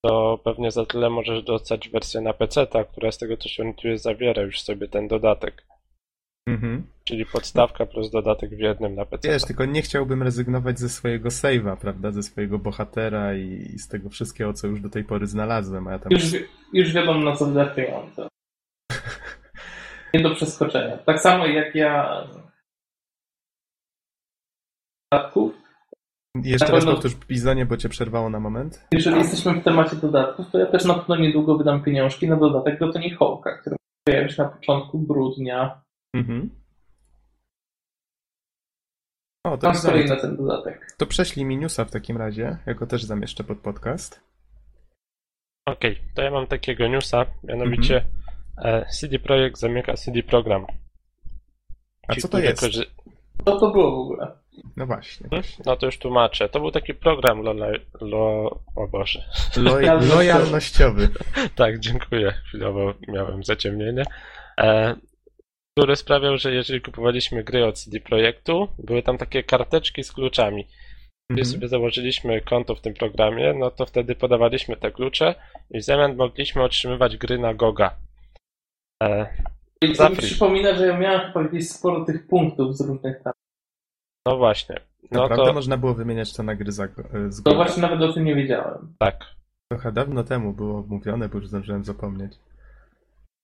to 0.06 0.39
pewnie 0.44 0.72
za 0.72 0.86
tyle 0.86 1.10
możesz 1.10 1.44
dostać 1.44 1.89
wersję 1.89 2.22
na 2.22 2.34
PC, 2.34 2.68
która 2.91 3.12
z 3.12 3.18
tego 3.18 3.38
co 3.38 3.50
się 3.50 3.63
orientuję 3.63 3.98
zawiera 3.98 4.41
już 4.41 4.62
sobie 4.62 4.88
ten 4.88 5.08
dodatek. 5.08 5.65
Mhm. 6.48 6.88
Czyli 7.03 7.25
podstawka 7.25 7.86
plus 7.86 8.12
dodatek 8.12 8.50
w 8.50 8.60
jednym 8.60 8.96
na 8.96 9.06
PC. 9.06 9.29
Wiesz, 9.29 9.46
tylko 9.46 9.65
nie 9.65 9.82
chciałbym 9.82 10.24
rezygnować 10.24 10.79
ze 10.79 10.89
swojego 10.89 11.29
save'a, 11.29 11.77
prawda? 11.77 12.12
Ze 12.12 12.24
swojego 12.24 12.60
bohatera 12.60 13.36
i, 13.36 13.72
i 13.75 13.79
z 13.79 13.88
tego 13.88 14.10
wszystkiego, 14.10 14.53
co 14.53 14.68
już 14.68 14.82
do 14.82 14.89
tej 14.89 15.03
pory 15.03 15.27
znalazłem, 15.27 15.88
a 15.88 15.91
ja 15.91 16.00
tam... 16.00 16.12
Już, 16.12 16.24
już 16.74 16.94
wiadomo 16.94 17.20
na 17.20 17.36
co 17.36 17.46
wydać 17.46 17.75
pieniądze. 17.75 18.27
Nie 20.13 20.22
do 20.22 20.36
przeskoczenia. 20.36 20.98
Tak 20.98 21.22
samo 21.22 21.46
jak 21.46 21.75
ja 21.75 22.24
dodatków. 25.12 25.69
Jeszcze 26.36 26.66
na 26.66 26.72
raz 26.72 26.80
pewno- 26.80 26.94
powtórz 26.94 27.16
bo 27.66 27.78
cię 27.78 27.90
przerwało 27.90 28.30
na 28.30 28.40
moment. 28.40 28.88
Jeżeli 28.92 29.18
jesteśmy 29.18 29.62
w 29.62 29.64
temacie 29.64 29.96
dodatków, 29.96 30.52
to 30.52 30.60
ja 30.60 30.66
też 30.66 30.86
na 30.86 30.94
pewno 30.94 31.16
niedługo 31.16 31.58
wydam 31.58 31.84
pieniążki 31.84 32.28
na 32.30 32.36
dodatek 32.36 32.80
do 32.80 32.94
Tony 32.94 33.10
Hawk'a, 33.18 33.58
który 33.62 33.76
pojawi 34.08 34.34
się 34.34 34.44
na 34.44 34.50
początku 34.50 35.00
grudnia. 35.00 35.82
Mhm. 36.16 36.50
O, 39.46 39.50
to, 39.52 39.58
Tam 39.58 39.76
z 39.76 39.78
Bizonie, 39.78 39.94
kolei 40.04 40.10
na 40.10 40.22
ten 40.22 40.38
dodatek. 40.38 40.96
to 40.98 41.06
prześlij 41.06 41.46
mi 41.46 41.58
newsa 41.58 41.86
w 41.86 41.92
takim 41.92 42.18
razie. 42.18 42.58
Ja 42.66 42.74
go 42.74 42.88
też 42.88 43.04
zamieszczę 43.04 43.44
pod 43.44 43.58
podcast. 43.60 44.22
Okej, 45.68 46.02
to 46.16 46.22
ja 46.22 46.32
mam 46.32 46.48
takiego 46.48 46.88
newsa, 46.88 47.26
mianowicie 47.44 48.06
e, 48.58 48.86
CD 48.86 49.20
Projekt 49.20 49.58
zamyka 49.58 49.94
CD 49.94 50.24
Program. 50.24 50.66
A 52.08 52.16
Ci, 52.16 52.22
co 52.22 52.28
to 52.28 52.40
jest? 52.40 52.62
korzy- 52.62 52.86
Co 53.46 53.60
to 53.60 53.72
było 53.72 53.92
w 53.92 54.00
ogóle? 54.00 54.32
No 54.78 54.86
właśnie. 54.86 55.28
właśnie. 55.30 55.63
No 55.66 55.75
to 55.75 55.86
już 55.86 55.98
tłumaczę. 55.98 56.50
To 56.50 56.60
był 56.60 56.72
taki 56.72 56.94
program 56.94 57.42
lo, 57.42 57.54
lo... 58.01 58.50
O 58.75 58.88
Boże. 58.92 59.24
Loj- 59.56 60.16
lojalnościowy. 60.16 61.10
Tak, 61.56 61.80
dziękuję. 61.80 62.32
Chwilowo 62.48 62.94
miałem 63.08 63.44
zaciemnienie. 63.44 64.04
E, 64.62 64.96
który 65.78 65.96
sprawiał, 65.96 66.38
że 66.38 66.54
jeżeli 66.54 66.82
kupowaliśmy 66.82 67.44
gry 67.44 67.66
od 67.66 67.78
CD 67.80 68.00
Projektu, 68.00 68.68
były 68.80 69.04
tam 69.04 69.18
takie 69.18 69.44
karteczki 69.44 70.04
z 70.04 70.12
kluczami. 70.12 70.68
Jeżeli 71.32 71.42
Mhm. 71.42 71.46
sobie 71.56 71.68
założyliśmy 71.68 72.42
konto 72.42 72.75
w 72.75 72.82
tym 72.82 72.94
programie, 72.94 73.54
no 73.54 73.72
to 73.72 73.86
wtedy 73.86 74.16
podawaliśmy 74.16 74.78
te 74.78 74.92
klucze 74.92 75.36
i 75.72 75.80
w 75.80 75.84
zamian 75.84 76.16
mogliśmy 76.16 76.63
otrzymywać 76.63 77.18
gry 77.18 77.39
na 77.39 77.54
Goga. 77.54 77.96
E, 79.04 79.28
I 79.84 79.94
to 79.94 80.10
mi 80.10 80.16
przypomina, 80.16 80.74
że 80.75 80.88
ja 80.88 80.98
miałem 80.98 81.22
chyba 81.34 81.44
gdzieś 81.44 81.70
sporo 81.70 82.06
tych 82.06 82.28
punktów 82.28 82.78
z 82.78 82.82
różnych 82.82 83.24
tam. 83.24 83.34
No 84.28 84.38
właśnie. 84.38 84.76
No 85.12 85.22
Naprawdę 85.22 85.46
to 85.46 85.54
można 85.54 85.78
było 85.78 85.94
wymieniać 85.94 86.34
to 86.34 86.44
na 86.44 86.56
gry 86.56 86.72
za, 86.72 86.88
z 87.30 87.44
To 87.44 87.44
góry. 87.44 87.56
właśnie 87.56 87.82
nawet 87.82 88.02
o 88.02 88.14
tym 88.14 88.26
nie 88.26 88.36
wiedziałem. 88.36 88.96
tak. 89.00 89.26
Trochę 89.72 89.92
dawno 89.92 90.24
temu 90.24 90.54
było 90.54 90.84
mówione, 90.88 91.30
bo 91.30 91.38
już 91.38 91.48
zdążyłem 91.48 91.84
zapomnieć. 91.84 92.34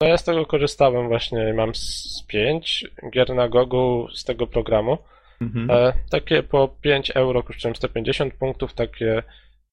No 0.01 0.07
ja 0.07 0.17
z 0.17 0.23
tego 0.23 0.45
korzystałem 0.45 1.07
właśnie, 1.07 1.53
mam 1.53 1.75
z 1.75 2.23
5 2.27 2.85
gier 3.13 3.35
na 3.35 3.49
Gogu 3.49 4.07
z 4.13 4.23
tego 4.23 4.47
programu. 4.47 4.97
Mhm. 5.41 5.71
E, 5.71 5.93
takie 6.09 6.43
po 6.43 6.67
5 6.81 7.11
euro 7.15 7.43
kosztują 7.43 7.73
150 7.75 8.33
punktów, 8.33 8.73
takie 8.73 9.23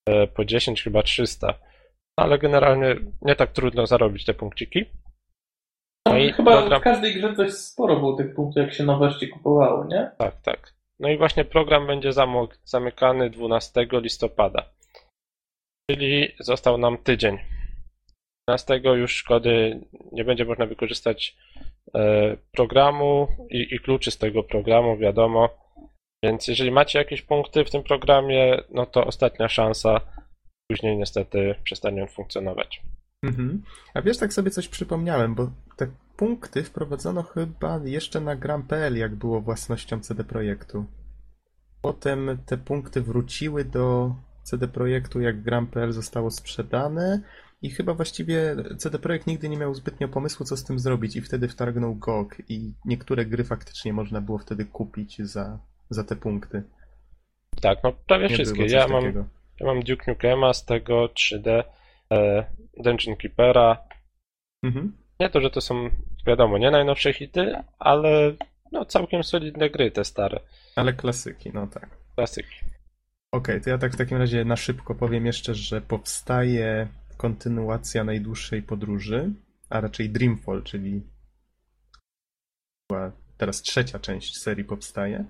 e, 0.08 0.26
po 0.26 0.44
10 0.44 0.82
chyba 0.82 1.02
300. 1.02 1.54
Ale 2.16 2.38
generalnie 2.38 2.96
nie 3.22 3.36
tak 3.36 3.52
trudno 3.52 3.86
zarobić 3.86 4.24
te 4.24 4.34
punkciki. 4.34 4.84
No 6.08 6.18
i 6.18 6.32
Chyba 6.32 6.50
program- 6.52 6.80
w 6.80 6.84
każdej 6.84 7.14
grze 7.14 7.32
dość 7.32 7.54
sporo 7.54 7.96
było 7.96 8.16
tych 8.16 8.34
punktów, 8.34 8.62
jak 8.62 8.72
się 8.74 8.84
nowości 8.84 9.28
kupowało, 9.28 9.84
nie? 9.84 10.10
Tak, 10.18 10.40
tak. 10.42 10.74
No 11.02 11.08
i 11.08 11.18
właśnie 11.18 11.44
program 11.44 11.86
będzie 11.86 12.10
zamykany 12.64 13.30
12 13.30 13.86
listopada. 13.92 14.64
Czyli 15.90 16.28
został 16.40 16.78
nam 16.78 16.98
tydzień. 16.98 17.38
12 18.48 18.80
już 18.84 19.14
szkody 19.14 19.80
nie 20.12 20.24
będzie 20.24 20.44
można 20.44 20.66
wykorzystać 20.66 21.36
e, 21.94 22.36
programu 22.52 23.28
i, 23.50 23.74
i 23.74 23.80
kluczy 23.80 24.10
z 24.10 24.18
tego 24.18 24.42
programu, 24.42 24.96
wiadomo. 24.96 25.48
Więc 26.24 26.48
jeżeli 26.48 26.70
macie 26.70 26.98
jakieś 26.98 27.22
punkty 27.22 27.64
w 27.64 27.70
tym 27.70 27.82
programie, 27.82 28.62
no 28.70 28.86
to 28.86 29.04
ostatnia 29.04 29.48
szansa. 29.48 30.00
Później 30.70 30.96
niestety 30.96 31.54
przestanie 31.64 32.02
on 32.02 32.08
funkcjonować. 32.08 32.82
Mhm. 33.24 33.62
A 33.94 34.02
wiesz, 34.02 34.18
tak 34.18 34.32
sobie 34.32 34.50
coś 34.50 34.68
przypomniałem, 34.68 35.34
bo 35.34 35.50
te 35.76 35.86
punkty 36.22 36.62
wprowadzono 36.62 37.22
chyba 37.22 37.80
jeszcze 37.84 38.20
na 38.20 38.36
Gram.pl, 38.36 38.96
jak 38.96 39.14
było 39.14 39.40
własnością 39.40 40.00
CD 40.00 40.24
Projektu. 40.24 40.84
Potem 41.80 42.38
te 42.46 42.56
punkty 42.58 43.00
wróciły 43.02 43.64
do 43.64 44.14
CD 44.42 44.68
Projektu, 44.68 45.20
jak 45.20 45.42
Gram.pl 45.42 45.92
zostało 45.92 46.30
sprzedane 46.30 47.20
i 47.62 47.70
chyba 47.70 47.94
właściwie 47.94 48.56
CD 48.78 48.98
Projekt 48.98 49.26
nigdy 49.26 49.48
nie 49.48 49.56
miał 49.56 49.74
zbytnio 49.74 50.08
pomysłu, 50.08 50.46
co 50.46 50.56
z 50.56 50.64
tym 50.64 50.78
zrobić 50.78 51.16
i 51.16 51.20
wtedy 51.20 51.48
wtargnął 51.48 51.94
GOG 51.94 52.36
i 52.48 52.74
niektóre 52.84 53.26
gry 53.26 53.44
faktycznie 53.44 53.92
można 53.92 54.20
było 54.20 54.38
wtedy 54.38 54.64
kupić 54.64 55.22
za, 55.22 55.58
za 55.90 56.04
te 56.04 56.16
punkty. 56.16 56.62
Tak, 57.60 57.78
no 57.84 57.92
prawie 57.92 58.28
Nie 58.28 58.34
wszystkie. 58.34 58.66
Ja 58.66 58.88
mam, 58.88 59.02
takiego. 59.02 59.24
ja 59.60 59.66
mam 59.66 59.82
Duke 59.82 60.04
Nukema 60.12 60.52
z 60.52 60.64
tego 60.64 61.06
3D, 61.06 61.64
e, 62.12 62.44
Dungeon 62.76 63.16
Keepera, 63.16 63.78
Mhm. 64.64 65.01
Nie 65.20 65.30
to, 65.30 65.40
że 65.40 65.50
to 65.50 65.60
są, 65.60 65.90
wiadomo, 66.26 66.58
nie 66.58 66.70
najnowsze 66.70 67.12
hity, 67.12 67.54
ale 67.78 68.36
no 68.72 68.84
całkiem 68.84 69.24
solidne 69.24 69.70
gry, 69.70 69.90
te 69.90 70.04
stare. 70.04 70.40
Ale 70.76 70.92
klasyki, 70.92 71.50
no 71.54 71.66
tak. 71.66 71.90
Klasyki. 72.14 72.56
Okej, 73.32 73.60
to 73.60 73.70
ja 73.70 73.78
tak 73.78 73.92
w 73.92 73.96
takim 73.96 74.18
razie 74.18 74.44
na 74.44 74.56
szybko 74.56 74.94
powiem 74.94 75.26
jeszcze, 75.26 75.54
że 75.54 75.80
powstaje 75.80 76.88
kontynuacja 77.16 78.04
najdłuższej 78.04 78.62
podróży, 78.62 79.30
a 79.70 79.80
raczej 79.80 80.10
Dreamfall, 80.10 80.62
czyli 80.62 81.02
była 82.88 83.12
teraz 83.36 83.62
trzecia 83.62 83.98
część 83.98 84.38
serii 84.38 84.64
powstaje. 84.64 85.24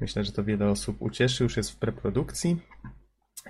Myślę, 0.00 0.24
że 0.24 0.32
to 0.32 0.44
wiele 0.44 0.70
osób 0.70 1.02
ucieszy, 1.02 1.44
już 1.44 1.56
jest 1.56 1.70
w 1.70 1.76
preprodukcji. 1.76 2.56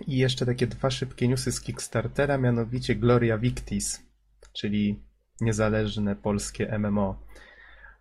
I 0.06 0.16
jeszcze 0.16 0.46
takie 0.46 0.66
dwa 0.66 0.90
szybkie 0.90 1.28
newsy 1.28 1.52
z 1.52 1.60
Kickstartera, 1.60 2.38
mianowicie 2.38 2.94
Gloria 2.94 3.38
Victis, 3.38 4.02
czyli 4.52 5.02
niezależne 5.40 6.16
polskie 6.16 6.78
MMO 6.78 7.20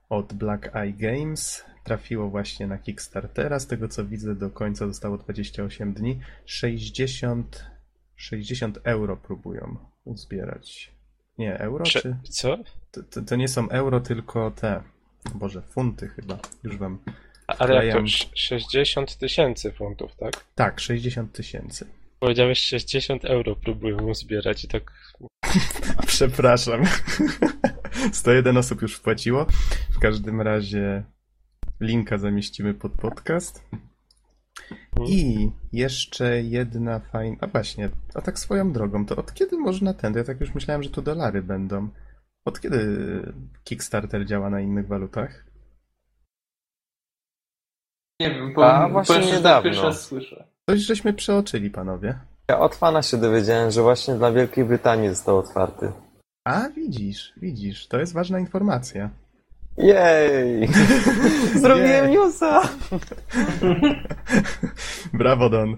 od 0.09 0.33
Black 0.33 0.75
Eye 0.75 0.93
Games. 0.93 1.65
Trafiło 1.83 2.29
właśnie 2.29 2.67
na 2.67 2.77
Kickstartera. 2.77 3.59
Z 3.59 3.67
tego 3.67 3.87
co 3.87 4.05
widzę, 4.05 4.35
do 4.35 4.49
końca 4.49 4.87
zostało 4.87 5.17
28 5.17 5.93
dni. 5.93 6.19
60, 6.45 7.65
60 8.15 8.79
euro 8.83 9.17
próbują 9.17 9.77
uzbierać. 10.05 10.91
Nie, 11.37 11.59
euro 11.59 11.85
Czy, 11.85 12.01
czy? 12.01 12.15
co? 12.29 12.57
To, 12.91 13.03
to, 13.03 13.21
to 13.21 13.35
nie 13.35 13.47
są 13.47 13.69
euro, 13.69 13.99
tylko 13.99 14.51
te. 14.51 14.83
Boże, 15.35 15.61
funty 15.61 16.07
chyba. 16.07 16.37
Już 16.63 16.77
wam. 16.77 16.99
Ale 17.47 17.57
jak 17.85 17.95
to 17.95 18.01
Wklejam. 18.01 18.05
sz- 18.05 18.31
60 18.35 19.17
tysięcy 19.17 19.71
funtów, 19.71 20.15
tak? 20.15 20.45
Tak, 20.55 20.79
60 20.79 21.31
tysięcy. 21.33 21.87
Powiedziałeś 22.21 22.59
60 22.59 23.25
euro 23.25 23.55
próbują 23.55 24.13
zbierać 24.13 24.63
i 24.63 24.67
tak 24.67 24.91
Przepraszam. 26.07 26.83
101 28.13 28.57
osób 28.57 28.81
już 28.81 28.95
wpłaciło. 28.95 29.45
W 29.91 29.99
każdym 29.99 30.41
razie 30.41 31.03
linka 31.79 32.17
zamieścimy 32.17 32.73
pod 32.73 32.91
podcast. 32.91 33.63
I 35.07 35.51
jeszcze 35.73 36.41
jedna 36.41 36.99
fajna. 36.99 37.37
A 37.41 37.47
właśnie, 37.47 37.89
a 38.13 38.21
tak 38.21 38.39
swoją 38.39 38.73
drogą, 38.73 39.05
to 39.05 39.15
od 39.15 39.33
kiedy 39.33 39.57
można 39.57 39.93
ten? 39.93 40.13
Ja 40.13 40.23
tak 40.23 40.41
już 40.41 40.55
myślałem, 40.55 40.83
że 40.83 40.89
tu 40.89 41.01
dolary 41.01 41.41
będą. 41.41 41.89
Od 42.45 42.61
kiedy 42.61 42.79
Kickstarter 43.63 44.25
działa 44.25 44.49
na 44.49 44.61
innych 44.61 44.87
walutach? 44.87 45.45
Nie 48.19 48.29
wiem, 48.29 48.49
A, 48.49 48.53
powiem, 48.53 48.91
właśnie 48.91 49.31
niedawno. 49.31 49.63
Pierwszy 49.63 49.83
raz 49.83 50.01
słyszę. 50.01 50.47
Coś 50.71 50.79
żeśmy 50.79 51.13
przeoczyli, 51.13 51.69
panowie. 51.69 52.19
Ja 52.49 52.59
od 52.59 52.75
fana 52.75 53.01
się 53.01 53.17
dowiedziałem, 53.17 53.71
że 53.71 53.81
właśnie 53.81 54.15
dla 54.15 54.31
Wielkiej 54.31 54.65
Brytanii 54.65 55.09
został 55.09 55.37
otwarty. 55.37 55.91
A, 56.45 56.69
widzisz, 56.69 57.33
widzisz, 57.37 57.87
to 57.87 57.99
jest 57.99 58.13
ważna 58.13 58.39
informacja. 58.39 59.09
Jej! 59.77 60.69
Zrobiłem 61.61 62.05
Jej. 62.05 62.13
newsa! 62.13 62.61
Brawo, 65.13 65.49
Don. 65.49 65.75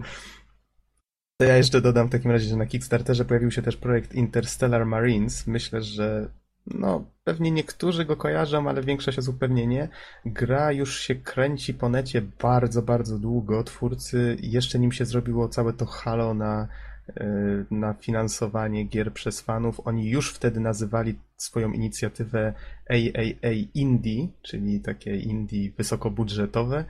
To 1.38 1.48
ja 1.48 1.58
jeszcze 1.58 1.82
dodam 1.82 2.08
w 2.08 2.12
takim 2.12 2.32
razie, 2.32 2.50
że 2.50 2.58
na 2.58 2.66
Kickstarterze 2.66 3.26
pojawił 3.26 3.52
się 3.52 3.62
też 3.62 3.78
projekt 3.78 4.16
Interstellar 4.16 4.86
Marines. 4.86 5.48
Myślę, 5.48 5.82
że 5.82 6.30
no, 6.68 7.06
pewnie 7.24 7.52
niektórzy 7.52 8.06
go 8.06 8.16
kojarzą, 8.16 8.70
ale 8.70 8.82
większość 8.82 9.20
osób 9.20 9.40
pewnie 9.40 9.68
nie. 9.68 9.90
Gra 10.26 10.72
już 10.72 11.00
się 11.00 11.16
kręci 11.16 11.74
po 11.74 11.90
necie 11.90 12.22
bardzo, 12.42 12.82
bardzo 12.82 13.20
długo. 13.20 13.64
Twórcy 13.64 14.38
jeszcze 14.42 14.80
nim 14.80 14.92
się 14.92 15.06
zrobiło 15.06 15.50
całe 15.50 15.74
to 15.74 15.86
halo 15.86 16.34
na 16.34 16.68
y, 17.10 17.66
na 17.72 17.94
finansowanie 17.94 18.84
gier 18.84 19.14
przez 19.14 19.42
fanów. 19.42 19.82
Oni 19.86 20.10
już 20.10 20.34
wtedy 20.34 20.60
nazywali 20.60 21.20
swoją 21.38 21.72
inicjatywę 21.72 22.54
AAA 22.90 23.52
Indie, 23.74 24.28
czyli 24.42 24.80
takie 24.80 25.18
indie 25.18 25.72
wysokobudżetowe, 25.78 26.86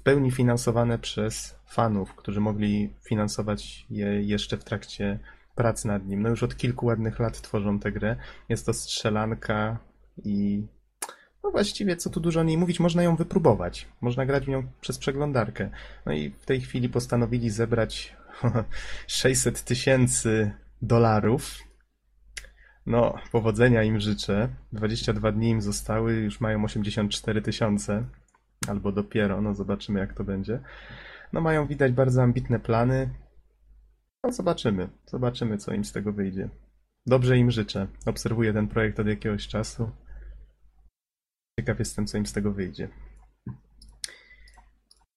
w 0.00 0.02
pełni 0.02 0.30
finansowane 0.30 0.98
przez 0.98 1.54
fanów, 1.66 2.14
którzy 2.14 2.40
mogli 2.40 2.92
finansować 3.08 3.86
je 3.90 4.22
jeszcze 4.22 4.56
w 4.56 4.64
trakcie 4.64 5.18
prac 5.60 5.84
nad 5.84 6.06
nim. 6.06 6.22
No 6.22 6.28
już 6.28 6.42
od 6.42 6.56
kilku 6.56 6.86
ładnych 6.86 7.18
lat 7.18 7.40
tworzą 7.40 7.78
tę 7.78 7.92
grę. 7.92 8.16
Jest 8.48 8.66
to 8.66 8.72
strzelanka 8.72 9.78
i 10.24 10.66
no 11.44 11.50
właściwie 11.50 11.96
co 11.96 12.10
tu 12.10 12.20
dużo 12.20 12.40
o 12.40 12.42
niej 12.42 12.58
mówić, 12.58 12.80
można 12.80 13.02
ją 13.02 13.16
wypróbować. 13.16 13.88
Można 14.00 14.26
grać 14.26 14.44
w 14.44 14.48
nią 14.48 14.62
przez 14.80 14.98
przeglądarkę. 14.98 15.70
No 16.06 16.12
i 16.12 16.30
w 16.30 16.44
tej 16.44 16.60
chwili 16.60 16.88
postanowili 16.88 17.50
zebrać 17.50 18.16
600 19.06 19.64
tysięcy 19.64 20.52
dolarów. 20.82 21.58
No, 22.86 23.14
powodzenia 23.32 23.82
im 23.82 24.00
życzę. 24.00 24.48
22 24.72 25.32
dni 25.32 25.50
im 25.50 25.62
zostały, 25.62 26.12
już 26.12 26.40
mają 26.40 26.64
84 26.64 27.42
tysiące. 27.42 28.04
Albo 28.68 28.92
dopiero, 28.92 29.40
no 29.40 29.54
zobaczymy 29.54 30.00
jak 30.00 30.14
to 30.14 30.24
będzie. 30.24 30.60
No 31.32 31.40
mają 31.40 31.66
widać 31.66 31.92
bardzo 31.92 32.22
ambitne 32.22 32.60
plany. 32.60 33.10
No 34.24 34.32
zobaczymy, 34.32 34.88
zobaczymy 35.06 35.58
co 35.58 35.74
im 35.74 35.84
z 35.84 35.92
tego 35.92 36.12
wyjdzie. 36.12 36.48
Dobrze 37.06 37.38
im 37.38 37.50
życzę. 37.50 37.86
Obserwuję 38.06 38.52
ten 38.52 38.68
projekt 38.68 39.00
od 39.00 39.06
jakiegoś 39.06 39.48
czasu. 39.48 39.90
Ciekaw 41.60 41.78
jestem, 41.78 42.06
co 42.06 42.18
im 42.18 42.26
z 42.26 42.32
tego 42.32 42.52
wyjdzie. 42.52 42.88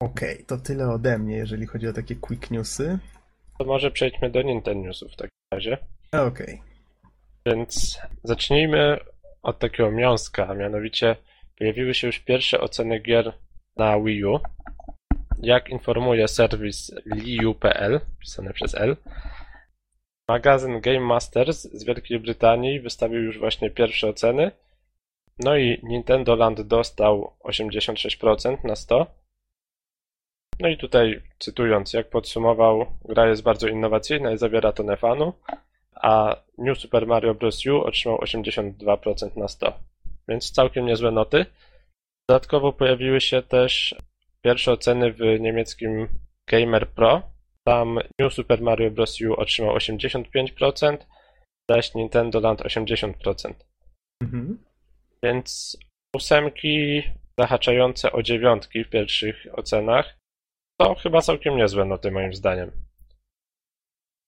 Okej, 0.00 0.34
okay, 0.34 0.44
to 0.44 0.56
tyle 0.56 0.88
ode 0.88 1.18
mnie, 1.18 1.36
jeżeli 1.36 1.66
chodzi 1.66 1.88
o 1.88 1.92
takie 1.92 2.16
quick 2.16 2.50
newsy. 2.50 2.98
To 3.58 3.64
może 3.64 3.90
przejdźmy 3.90 4.30
do 4.30 4.42
Nintendo 4.42 4.86
Newsów 4.86 5.12
w 5.12 5.16
takim 5.16 5.38
razie. 5.52 5.78
Okej. 6.12 6.26
Okay. 6.26 6.58
Więc 7.46 7.98
zacznijmy 8.22 8.98
od 9.42 9.58
takiego 9.58 9.90
miąska, 9.90 10.48
a 10.48 10.54
mianowicie 10.54 11.16
pojawiły 11.58 11.94
się 11.94 12.06
już 12.06 12.18
pierwsze 12.18 12.60
oceny 12.60 13.00
gier 13.00 13.32
na 13.76 14.00
Wii 14.00 14.24
U. 14.24 14.40
Jak 15.44 15.70
informuje 15.70 16.28
serwis 16.28 16.92
liu.pl, 17.06 18.00
pisane 18.20 18.52
przez 18.52 18.74
L, 18.74 18.96
magazyn 20.28 20.80
Game 20.80 21.00
Masters 21.00 21.62
z 21.62 21.84
Wielkiej 21.84 22.20
Brytanii 22.20 22.80
wystawił 22.80 23.22
już 23.22 23.38
właśnie 23.38 23.70
pierwsze 23.70 24.08
oceny 24.08 24.50
no 25.38 25.56
i 25.56 25.80
Nintendo 25.82 26.36
Land 26.36 26.60
dostał 26.60 27.36
86% 27.44 28.64
na 28.64 28.76
100. 28.76 29.06
No 30.60 30.68
i 30.68 30.76
tutaj 30.76 31.22
cytując, 31.38 31.92
jak 31.92 32.10
podsumował, 32.10 32.86
gra 33.04 33.28
jest 33.28 33.42
bardzo 33.42 33.68
innowacyjna 33.68 34.32
i 34.32 34.38
zawiera 34.38 34.72
tonę 34.72 34.96
fanu, 34.96 35.32
a 35.94 36.36
New 36.58 36.78
Super 36.78 37.06
Mario 37.06 37.34
Bros. 37.34 37.66
U 37.66 37.80
otrzymał 37.80 38.18
82% 38.18 39.36
na 39.36 39.48
100. 39.48 39.72
Więc 40.28 40.50
całkiem 40.50 40.86
niezłe 40.86 41.10
noty. 41.10 41.46
Dodatkowo 42.28 42.72
pojawiły 42.72 43.20
się 43.20 43.42
też 43.42 43.94
pierwsze 44.44 44.72
oceny 44.72 45.12
w 45.12 45.18
niemieckim 45.40 46.08
Gamer 46.50 46.88
Pro. 46.88 47.22
Tam 47.66 47.98
New 48.18 48.34
Super 48.34 48.62
Mario 48.62 48.90
Bros. 48.90 49.20
U 49.20 49.34
otrzymał 49.34 49.76
85%, 49.76 50.96
zaś 51.70 51.94
Nintendo 51.94 52.40
Land 52.40 52.60
80%. 52.60 53.54
Mhm. 54.22 54.64
Więc 55.22 55.76
ósemki 56.16 57.02
zahaczające 57.38 58.12
o 58.12 58.22
dziewiątki 58.22 58.84
w 58.84 58.90
pierwszych 58.90 59.46
ocenach 59.52 60.18
to 60.80 60.94
chyba 60.94 61.20
całkiem 61.20 61.56
niezłe 61.56 61.84
noty 61.84 62.10
moim 62.10 62.34
zdaniem. 62.34 62.70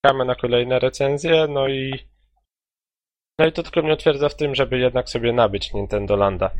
Czekamy 0.04 0.24
na 0.24 0.34
kolejne 0.34 0.78
recenzje, 0.78 1.46
no 1.48 1.68
i 1.68 1.92
no 3.38 3.46
i 3.46 3.52
to 3.52 3.62
tylko 3.62 3.82
mnie 3.82 3.92
utwierdza 3.92 4.28
w 4.28 4.36
tym, 4.36 4.54
żeby 4.54 4.78
jednak 4.78 5.08
sobie 5.08 5.32
nabyć 5.32 5.72
Nintendo 5.72 6.16
Landa. 6.16 6.50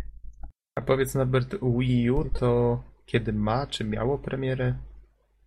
A 0.78 0.82
powiedz 0.82 1.14
Norbert, 1.14 1.54
Wii 1.62 2.10
U 2.10 2.30
to 2.30 2.82
kiedy 3.06 3.32
ma, 3.32 3.66
czy 3.66 3.84
miało 3.84 4.18
premierę? 4.18 4.74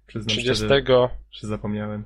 Przyznam 0.08 0.28
30, 0.28 0.65
szczerze, 0.65 1.10
czy 1.32 1.48
zapomniałem. 1.48 2.04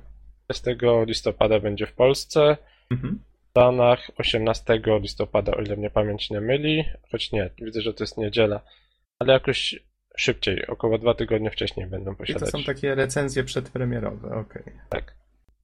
30 0.48 0.86
listopada 1.06 1.60
będzie 1.60 1.86
w 1.86 1.92
Polsce. 1.92 2.56
Mhm. 2.90 3.18
Stanach 3.50 4.10
18 4.18 4.80
listopada, 5.00 5.52
o 5.52 5.60
ile 5.60 5.76
mnie 5.76 5.90
pamięć 5.90 6.30
nie 6.30 6.40
myli, 6.40 6.84
choć 7.10 7.32
nie, 7.32 7.50
widzę, 7.58 7.80
że 7.80 7.94
to 7.94 8.04
jest 8.04 8.18
niedziela, 8.18 8.60
ale 9.18 9.32
jakoś 9.32 9.74
szybciej, 10.16 10.66
około 10.66 10.98
dwa 10.98 11.14
tygodnie 11.14 11.50
wcześniej 11.50 11.86
będą 11.86 12.14
posiadać. 12.16 12.48
I 12.48 12.52
to 12.52 12.58
są 12.58 12.64
takie 12.64 12.94
recenzje 12.94 13.44
przedpremierowe, 13.44 14.28
okej. 14.28 14.62
Okay. 14.62 14.80
Tak. 14.88 15.14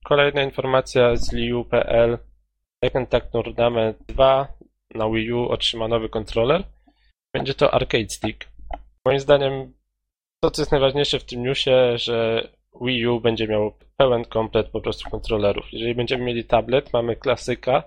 Kolejna 0.05 0.43
informacja 0.43 1.17
z 1.17 1.33
Liu.pl. 1.33 2.19
Tekken 2.81 3.07
Tag 3.07 3.31
Tournament 3.31 3.97
2 4.09 4.49
na 4.95 5.11
Wii 5.11 5.33
U 5.33 5.49
otrzyma 5.49 5.89
nowy 5.89 6.09
kontroler. 6.09 6.65
Będzie 7.33 7.55
to 7.55 7.75
Arcade 7.75 8.09
Stick. 8.09 8.49
Moim 9.05 9.21
zdaniem 9.21 9.73
to, 10.41 10.51
co 10.51 10.63
jest 10.63 10.73
najważniejsze 10.73 11.19
w 11.19 11.25
tym 11.25 11.43
newsie, 11.43 11.99
że 11.99 12.49
Wii 12.83 13.07
U 13.07 13.21
będzie 13.21 13.49
miał 13.49 13.73
pełen 13.97 14.25
komplet 14.25 14.69
po 14.69 14.81
prostu 14.81 15.11
kontrolerów. 15.11 15.73
Jeżeli 15.73 15.95
będziemy 15.95 16.25
mieli 16.25 16.45
tablet, 16.45 16.93
mamy 16.93 17.17
klasyka, 17.17 17.83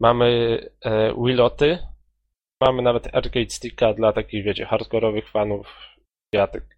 mamy 0.00 0.58
e, 0.84 1.14
Wiloty, 1.24 1.78
mamy 2.60 2.82
nawet 2.82 3.14
arcade 3.14 3.50
sticka 3.50 3.94
dla 3.94 4.12
takich, 4.12 4.44
wiecie, 4.44 4.66
hardkorowych 4.66 5.30
fanów 5.30 5.66
jatek. 6.32 6.76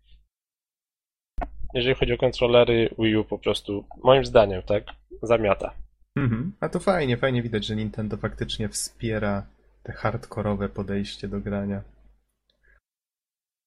Jeżeli 1.75 1.95
chodzi 1.95 2.13
o 2.13 2.19
kontrolery, 2.19 2.95
Wii 2.99 3.17
U 3.17 3.25
po 3.25 3.39
prostu, 3.39 3.85
moim 4.05 4.25
zdaniem, 4.25 4.63
tak, 4.63 4.85
zamiata. 5.23 5.75
Mhm. 6.17 6.53
A 6.61 6.69
to 6.69 6.81
fajnie, 6.81 7.17
fajnie 7.17 7.43
widać, 7.43 7.67
że 7.67 7.77
Nintendo 7.77 8.17
faktycznie 8.17 8.69
wspiera 8.69 9.47
te 9.83 9.93
hardkorowe 9.93 10.69
podejście 10.69 11.29
do 11.29 11.41
grania. 11.41 11.83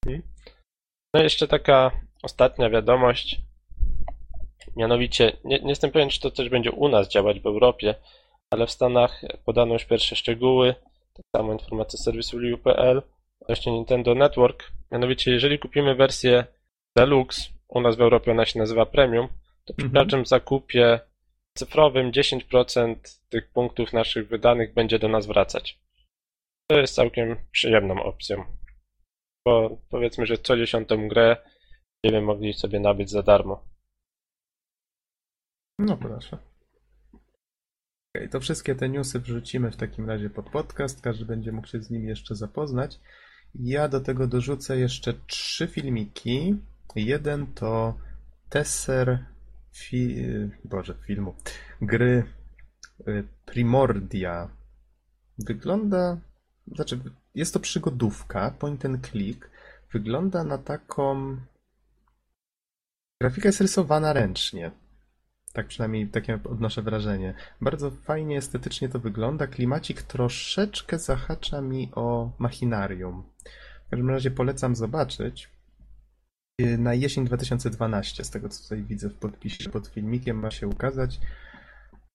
Mhm. 0.05 0.21
No 1.13 1.23
jeszcze 1.23 1.47
taka 1.47 1.91
ostatnia 2.23 2.69
wiadomość. 2.69 3.41
Mianowicie, 4.75 5.37
nie, 5.43 5.59
nie 5.59 5.69
jestem 5.69 5.91
pewien, 5.91 6.09
czy 6.09 6.21
to 6.21 6.31
też 6.31 6.49
będzie 6.49 6.71
u 6.71 6.87
nas 6.87 7.09
działać 7.09 7.39
w 7.39 7.45
Europie, 7.45 7.95
ale 8.49 8.67
w 8.67 8.71
Stanach 8.71 9.21
podano 9.45 9.73
już 9.73 9.85
pierwsze 9.85 10.15
szczegóły, 10.15 10.75
tak 11.13 11.25
samo 11.35 11.53
informacje 11.53 11.99
z 11.99 12.03
serwisu 12.03 12.39
Liu.pl 12.39 13.01
właśnie 13.47 13.71
Nintendo 13.71 14.15
Network. 14.15 14.71
Mianowicie, 14.91 15.31
jeżeli 15.31 15.59
kupimy 15.59 15.95
wersję 15.95 16.45
Deluxe, 16.97 17.41
u 17.67 17.81
nas 17.81 17.95
w 17.95 18.01
Europie 18.01 18.31
ona 18.31 18.45
się 18.45 18.59
nazywa 18.59 18.85
Premium, 18.85 19.27
to 19.65 19.73
przy 19.73 19.85
mhm. 19.85 20.03
każdym 20.03 20.25
zakupie 20.25 20.99
cyfrowym 21.57 22.11
10% 22.11 22.95
tych 23.29 23.51
punktów 23.51 23.93
naszych 23.93 24.27
wydanych 24.27 24.73
będzie 24.73 24.99
do 24.99 25.07
nas 25.07 25.25
wracać. 25.25 25.79
To 26.69 26.79
jest 26.79 26.95
całkiem 26.95 27.35
przyjemną 27.51 28.03
opcją. 28.03 28.43
Bo 29.47 29.77
powiedzmy, 29.89 30.25
że 30.25 30.37
co 30.37 30.57
dziesiątą 30.57 31.07
grę 31.07 31.37
będziemy 32.03 32.25
mogli 32.25 32.53
sobie 32.53 32.79
nabyć 32.79 33.09
za 33.09 33.23
darmo. 33.23 33.65
No 35.79 35.97
proszę. 35.97 36.37
Okay, 38.15 38.29
to 38.29 38.39
wszystkie 38.39 38.75
te 38.75 38.89
newsy 38.89 39.19
wrzucimy 39.19 39.71
w 39.71 39.75
takim 39.75 40.09
razie 40.09 40.29
pod 40.29 40.49
podcast. 40.49 41.01
Każdy 41.01 41.25
będzie 41.25 41.51
mógł 41.51 41.67
się 41.67 41.81
z 41.81 41.89
nimi 41.89 42.07
jeszcze 42.07 42.35
zapoznać. 42.35 42.99
Ja 43.55 43.87
do 43.87 43.99
tego 43.99 44.27
dorzucę 44.27 44.79
jeszcze 44.79 45.13
trzy 45.27 45.67
filmiki. 45.67 46.55
Jeden 46.95 47.53
to 47.53 47.97
Tesser 48.49 49.25
fi... 49.75 50.25
Boże, 50.63 50.95
filmu. 51.05 51.35
Gry 51.81 52.23
y, 53.07 53.27
Primordia. 53.45 54.49
Wygląda... 55.39 56.17
Znaczy, 56.67 56.99
jest 57.37 57.53
to 57.53 57.59
przygodówka, 57.59 58.51
point 58.51 58.85
and 58.85 59.07
click. 59.07 59.49
Wygląda 59.93 60.43
na 60.43 60.57
taką... 60.57 61.37
Grafika 63.21 63.49
jest 63.49 63.61
rysowana 63.61 64.13
ręcznie. 64.13 64.71
Tak 65.53 65.67
przynajmniej 65.67 66.07
takie 66.07 66.39
odnoszę 66.43 66.81
wrażenie. 66.81 67.33
Bardzo 67.61 67.91
fajnie 67.91 68.37
estetycznie 68.37 68.89
to 68.89 68.99
wygląda. 68.99 69.47
Klimacik 69.47 70.01
troszeczkę 70.01 70.99
zahacza 70.99 71.61
mi 71.61 71.91
o 71.95 72.31
machinarium. 72.39 73.23
W 73.87 73.89
każdym 73.89 74.09
razie 74.09 74.31
polecam 74.31 74.75
zobaczyć. 74.75 75.49
Na 76.77 76.93
jesień 76.93 77.25
2012, 77.25 78.23
z 78.23 78.29
tego 78.29 78.49
co 78.49 78.63
tutaj 78.63 78.83
widzę 78.83 79.09
w 79.09 79.17
podpisie 79.17 79.69
pod 79.69 79.87
filmikiem, 79.87 80.39
ma 80.39 80.51
się 80.51 80.67
ukazać. 80.67 81.19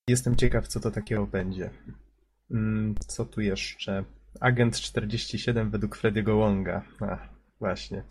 Jestem 0.08 0.36
ciekaw, 0.36 0.68
co 0.68 0.80
to 0.80 0.90
takiego 0.90 1.26
będzie. 1.26 1.70
Mm, 2.50 2.94
co 3.06 3.24
tu 3.24 3.40
jeszcze? 3.40 4.04
Agent 4.40 4.80
47 4.80 5.70
według 5.70 5.96
Frediego 5.96 6.36
Wonga. 6.36 6.82
A, 7.00 7.28
właśnie. 7.60 8.02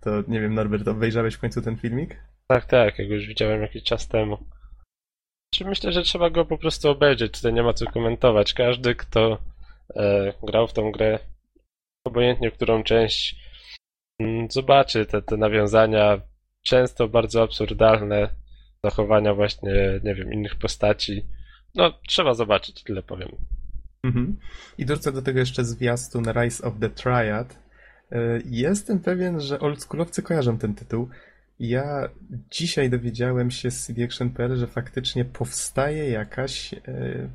To 0.00 0.22
nie 0.28 0.40
wiem, 0.40 0.54
Norbert, 0.54 0.88
obejrzałeś 0.88 1.34
w 1.34 1.38
końcu 1.38 1.62
ten 1.62 1.76
filmik? 1.76 2.16
Tak, 2.46 2.64
tak, 2.64 2.98
jak 2.98 3.08
już 3.08 3.26
widziałem 3.26 3.62
jakiś 3.62 3.82
czas 3.82 4.08
temu. 4.08 4.38
Myślę, 5.64 5.92
że 5.92 6.02
trzeba 6.02 6.30
go 6.30 6.44
po 6.44 6.58
prostu 6.58 6.88
obejrzeć, 6.90 7.32
tutaj 7.32 7.52
nie 7.52 7.62
ma 7.62 7.72
co 7.72 7.86
komentować. 7.86 8.54
Każdy, 8.54 8.94
kto 8.94 9.38
e, 9.96 10.32
grał 10.42 10.68
w 10.68 10.72
tą 10.72 10.92
grę, 10.92 11.18
obojętnie 12.04 12.50
którą 12.50 12.82
część, 12.82 13.36
m, 14.20 14.26
mm, 14.26 14.50
zobaczy 14.50 15.06
te, 15.06 15.22
te 15.22 15.36
nawiązania, 15.36 16.20
często 16.62 17.08
bardzo 17.08 17.42
absurdalne. 17.42 18.28
zachowania 18.84 19.34
właśnie, 19.34 20.00
nie 20.04 20.14
wiem, 20.14 20.32
innych 20.32 20.56
postaci. 20.56 21.26
No, 21.74 21.92
trzeba 22.08 22.34
zobaczyć, 22.34 22.82
tyle 22.82 23.02
powiem. 23.02 23.28
Mhm. 24.02 24.36
I 24.78 24.86
dorzucę 24.86 25.12
do 25.12 25.22
tego 25.22 25.38
jeszcze 25.38 25.64
zwiastun 25.64 26.24
Rise 26.24 26.64
of 26.64 26.74
the 26.80 26.90
Triad. 26.90 27.58
E, 28.12 28.40
jestem 28.44 29.00
pewien, 29.00 29.40
że 29.40 29.60
oldschoolowcy 29.60 30.22
kojarzą 30.22 30.58
ten 30.58 30.74
tytuł. 30.74 31.08
Ja 31.58 32.08
dzisiaj 32.50 32.90
dowiedziałem 32.90 33.50
się 33.50 33.70
z 33.70 33.86
CDAction.pl, 33.86 34.56
że 34.56 34.66
faktycznie 34.66 35.24
powstaje 35.24 36.10
jakaś, 36.10 36.74
e, 36.74 37.30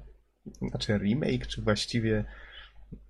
znaczy 0.70 0.98
remake, 0.98 1.48
czy 1.48 1.62
właściwie 1.62 2.26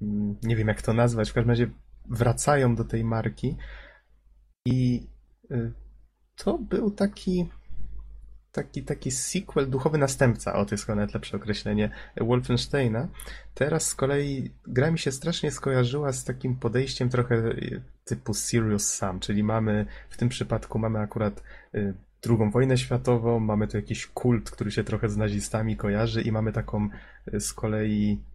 mm, 0.02 0.36
nie 0.44 0.56
wiem 0.56 0.68
jak 0.68 0.82
to 0.82 0.94
nazwać, 0.94 1.30
w 1.30 1.34
każdym 1.34 1.50
razie 1.50 1.70
wracają 2.10 2.76
do 2.76 2.84
tej 2.84 3.04
marki 3.04 3.58
i 4.66 5.08
e, 5.52 5.72
to 6.36 6.58
był 6.58 6.92
taki 6.92 7.50
taki, 8.56 8.84
taki 8.84 9.12
sequel, 9.12 9.70
duchowy 9.70 9.98
następca, 9.98 10.54
o 10.54 10.66
to 10.66 10.76
jest 10.76 10.86
chyba 10.86 10.96
nawet 10.96 11.14
lepsze 11.14 11.38
określenie, 11.38 11.90
Wolfensteina. 12.22 13.08
Teraz 13.54 13.88
z 13.88 13.96
kolei 13.96 14.52
gra 14.68 14.92
mi 14.92 15.00
się 15.00 15.12
strasznie 15.12 15.52
skojarzyła 15.52 16.12
z 16.12 16.24
takim 16.24 16.56
podejściem 16.56 17.10
trochę 17.10 17.36
y, 17.36 17.82
typu 18.06 18.34
Serious 18.34 18.94
Sam, 18.94 19.20
czyli 19.20 19.44
mamy, 19.44 19.86
w 20.10 20.18
tym 20.18 20.30
przypadku 20.30 20.80
mamy 20.80 21.00
akurat 21.00 21.44
y, 21.76 21.94
drugą 22.22 22.52
wojnę 22.52 22.78
światową, 22.78 23.40
mamy 23.40 23.68
tu 23.68 23.78
jakiś 23.78 24.08
kult, 24.08 24.52
który 24.52 24.72
się 24.72 24.84
trochę 24.84 25.10
z 25.10 25.18
nazistami 25.18 25.78
kojarzy 25.78 26.22
i 26.22 26.32
mamy 26.32 26.52
taką 26.52 26.90
y, 27.34 27.40
z 27.40 27.54
kolei 27.54 28.20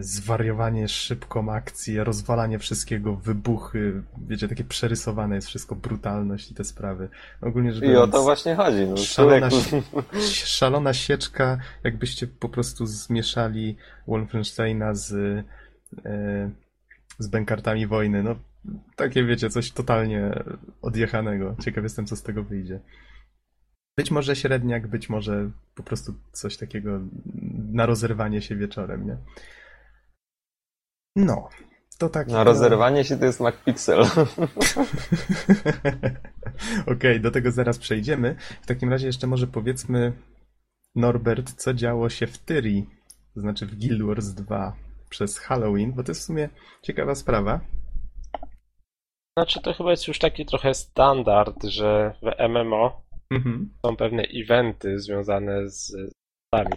zwariowanie, 0.00 0.88
szybką 0.88 1.52
akcję, 1.52 2.04
rozwalanie 2.04 2.58
wszystkiego, 2.58 3.16
wybuchy, 3.16 4.02
wiecie, 4.28 4.48
takie 4.48 4.64
przerysowane 4.64 5.34
jest 5.34 5.48
wszystko, 5.48 5.74
brutalność 5.74 6.50
i 6.50 6.54
te 6.54 6.64
sprawy. 6.64 7.08
Ogólnie 7.40 7.72
rzecz 7.72 7.84
I 7.84 7.96
o 7.96 8.06
to 8.06 8.22
właśnie 8.22 8.54
chodzi. 8.54 8.86
No, 8.86 8.96
szalona, 8.96 9.48
szalona 10.58 10.94
sieczka, 10.94 11.58
jakbyście 11.84 12.26
po 12.26 12.48
prostu 12.48 12.86
zmieszali 12.86 13.76
Wolfensteina 14.06 14.94
z, 14.94 15.12
e, 16.04 16.50
z 17.18 17.26
bękartami 17.26 17.86
wojny. 17.86 18.22
No, 18.22 18.36
takie 18.96 19.24
wiecie, 19.24 19.50
coś 19.50 19.70
totalnie 19.70 20.44
odjechanego. 20.82 21.56
Ciekaw 21.64 21.84
jestem, 21.84 22.06
co 22.06 22.16
z 22.16 22.22
tego 22.22 22.42
wyjdzie. 22.42 22.80
Być 23.96 24.10
może 24.10 24.36
średniak, 24.36 24.86
być 24.86 25.08
może 25.08 25.50
po 25.74 25.82
prostu 25.82 26.14
coś 26.32 26.56
takiego 26.56 27.00
na 27.72 27.86
rozerwanie 27.86 28.42
się 28.42 28.56
wieczorem, 28.56 29.06
nie? 29.06 29.16
No, 31.16 31.48
to 31.98 32.08
tak. 32.08 32.28
Na 32.28 32.44
rozerwanie 32.44 33.04
się 33.04 33.16
to 33.16 33.24
jest 33.24 33.40
MacPixel. 33.40 34.00
Okej, 36.82 36.92
okay, 36.92 37.20
do 37.20 37.30
tego 37.30 37.50
zaraz 37.50 37.78
przejdziemy. 37.78 38.36
W 38.62 38.66
takim 38.66 38.90
razie 38.90 39.06
jeszcze 39.06 39.26
może 39.26 39.46
powiedzmy, 39.46 40.12
Norbert, 40.94 41.52
co 41.52 41.74
działo 41.74 42.08
się 42.08 42.26
w 42.26 42.38
Tyri, 42.38 42.86
to 43.34 43.40
znaczy 43.40 43.66
w 43.66 43.74
Guild 43.74 44.02
Wars 44.02 44.26
2 44.26 44.76
przez 45.10 45.38
Halloween, 45.38 45.92
bo 45.92 46.02
to 46.02 46.10
jest 46.10 46.20
w 46.20 46.24
sumie 46.24 46.48
ciekawa 46.82 47.14
sprawa. 47.14 47.60
Znaczy 49.38 49.62
to 49.62 49.74
chyba 49.74 49.90
jest 49.90 50.08
już 50.08 50.18
taki 50.18 50.46
trochę 50.46 50.74
standard, 50.74 51.64
że 51.64 52.14
w 52.22 52.48
MMO 52.48 53.02
mhm. 53.30 53.70
są 53.86 53.96
pewne 53.96 54.22
eventy 54.22 54.98
związane 55.00 55.70
z 55.70 55.92
stami. 56.46 56.76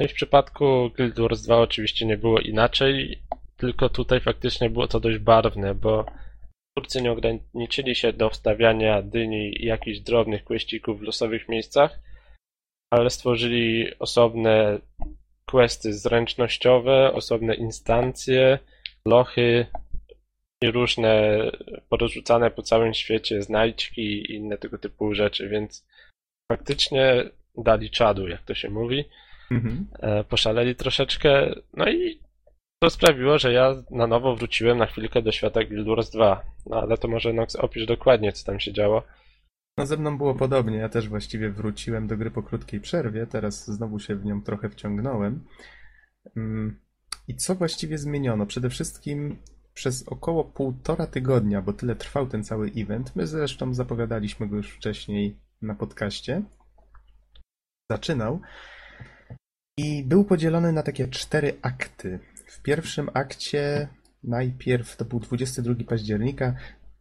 No 0.00 0.04
i 0.04 0.08
w 0.08 0.14
przypadku 0.14 0.90
Guild 0.96 1.20
Wars 1.20 1.42
2 1.42 1.58
oczywiście 1.58 2.06
nie 2.06 2.16
było 2.16 2.40
inaczej, 2.40 3.22
tylko 3.56 3.88
tutaj 3.88 4.20
faktycznie 4.20 4.70
było 4.70 4.88
to 4.88 5.00
dość 5.00 5.18
barwne, 5.18 5.74
bo 5.74 6.06
twórcy 6.72 7.02
nie 7.02 7.12
ograniczyli 7.12 7.94
się 7.94 8.12
do 8.12 8.30
wstawiania 8.30 9.02
dyni 9.02 9.62
i 9.62 9.66
jakichś 9.66 9.98
drobnych 9.98 10.44
questików 10.44 11.00
w 11.00 11.02
losowych 11.02 11.48
miejscach, 11.48 12.00
ale 12.90 13.10
stworzyli 13.10 13.98
osobne 13.98 14.78
questy 15.46 15.94
zręcznościowe, 15.94 17.12
osobne 17.12 17.54
instancje, 17.54 18.58
lochy 19.04 19.66
i 20.62 20.70
różne 20.70 21.38
porozrzucane 21.88 22.50
po 22.50 22.62
całym 22.62 22.94
świecie 22.94 23.42
znajdźki 23.42 24.02
i 24.02 24.34
inne 24.34 24.58
tego 24.58 24.78
typu 24.78 25.14
rzeczy, 25.14 25.48
więc 25.48 25.86
faktycznie 26.52 27.14
dali 27.58 27.90
czadu, 27.90 28.28
jak 28.28 28.42
to 28.42 28.54
się 28.54 28.70
mówi. 28.70 29.04
Mhm. 29.50 29.86
E, 30.00 30.24
poszaleli 30.24 30.74
troszeczkę, 30.74 31.54
no 31.76 31.90
i 31.90 32.20
to 32.82 32.90
sprawiło, 32.90 33.38
że 33.38 33.52
ja 33.52 33.74
na 33.90 34.06
nowo 34.06 34.36
wróciłem 34.36 34.78
na 34.78 34.86
chwilkę 34.86 35.22
do 35.22 35.32
świata 35.32 35.64
Guild 35.64 35.86
Wars 35.86 36.10
2. 36.10 36.44
No 36.66 36.80
ale 36.80 36.98
to 36.98 37.08
może 37.08 37.32
Nox 37.32 37.56
opisz 37.56 37.86
dokładnie, 37.86 38.32
co 38.32 38.46
tam 38.46 38.60
się 38.60 38.72
działo. 38.72 39.02
No 39.78 39.86
ze 39.86 39.96
mną 39.96 40.18
było 40.18 40.34
podobnie, 40.34 40.76
ja 40.76 40.88
też 40.88 41.08
właściwie 41.08 41.50
wróciłem 41.50 42.06
do 42.06 42.16
gry 42.16 42.30
po 42.30 42.42
krótkiej 42.42 42.80
przerwie, 42.80 43.26
teraz 43.26 43.70
znowu 43.70 43.98
się 43.98 44.16
w 44.16 44.24
nią 44.24 44.42
trochę 44.42 44.68
wciągnąłem. 44.68 45.44
Mm, 46.36 46.80
I 47.28 47.36
co 47.36 47.54
właściwie 47.54 47.98
zmieniono? 47.98 48.46
Przede 48.46 48.70
wszystkim 48.70 49.36
przez 49.74 50.08
około 50.08 50.44
półtora 50.44 51.06
tygodnia, 51.06 51.62
bo 51.62 51.72
tyle 51.72 51.96
trwał 51.96 52.26
ten 52.26 52.44
cały 52.44 52.70
event, 52.76 53.16
my 53.16 53.26
zresztą 53.26 53.74
zapowiadaliśmy 53.74 54.48
go 54.48 54.56
już 54.56 54.70
wcześniej 54.70 55.40
na 55.62 55.74
podcaście, 55.74 56.42
zaczynał 57.90 58.40
i 59.80 60.04
był 60.04 60.24
podzielony 60.24 60.72
na 60.72 60.82
takie 60.82 61.08
cztery 61.08 61.56
akty. 61.62 62.18
W 62.46 62.62
pierwszym 62.62 63.08
akcie 63.14 63.88
najpierw, 64.24 64.96
to 64.96 65.04
był 65.04 65.20
22 65.20 65.74
października, 65.88 66.54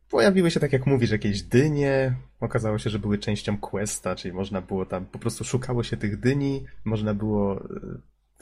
pojawiły 0.09 0.51
się, 0.51 0.59
tak 0.59 0.73
jak 0.73 0.85
mówisz, 0.85 1.11
jakieś 1.11 1.41
dynie. 1.41 2.15
Okazało 2.39 2.77
się, 2.77 2.89
że 2.89 2.99
były 2.99 3.17
częścią 3.17 3.57
questa, 3.57 4.15
czyli 4.15 4.33
można 4.33 4.61
było 4.61 4.85
tam, 4.85 5.05
po 5.05 5.19
prostu 5.19 5.43
szukało 5.43 5.83
się 5.83 5.97
tych 5.97 6.19
dyni, 6.19 6.65
można 6.85 7.13
było 7.13 7.55
e, 7.55 7.79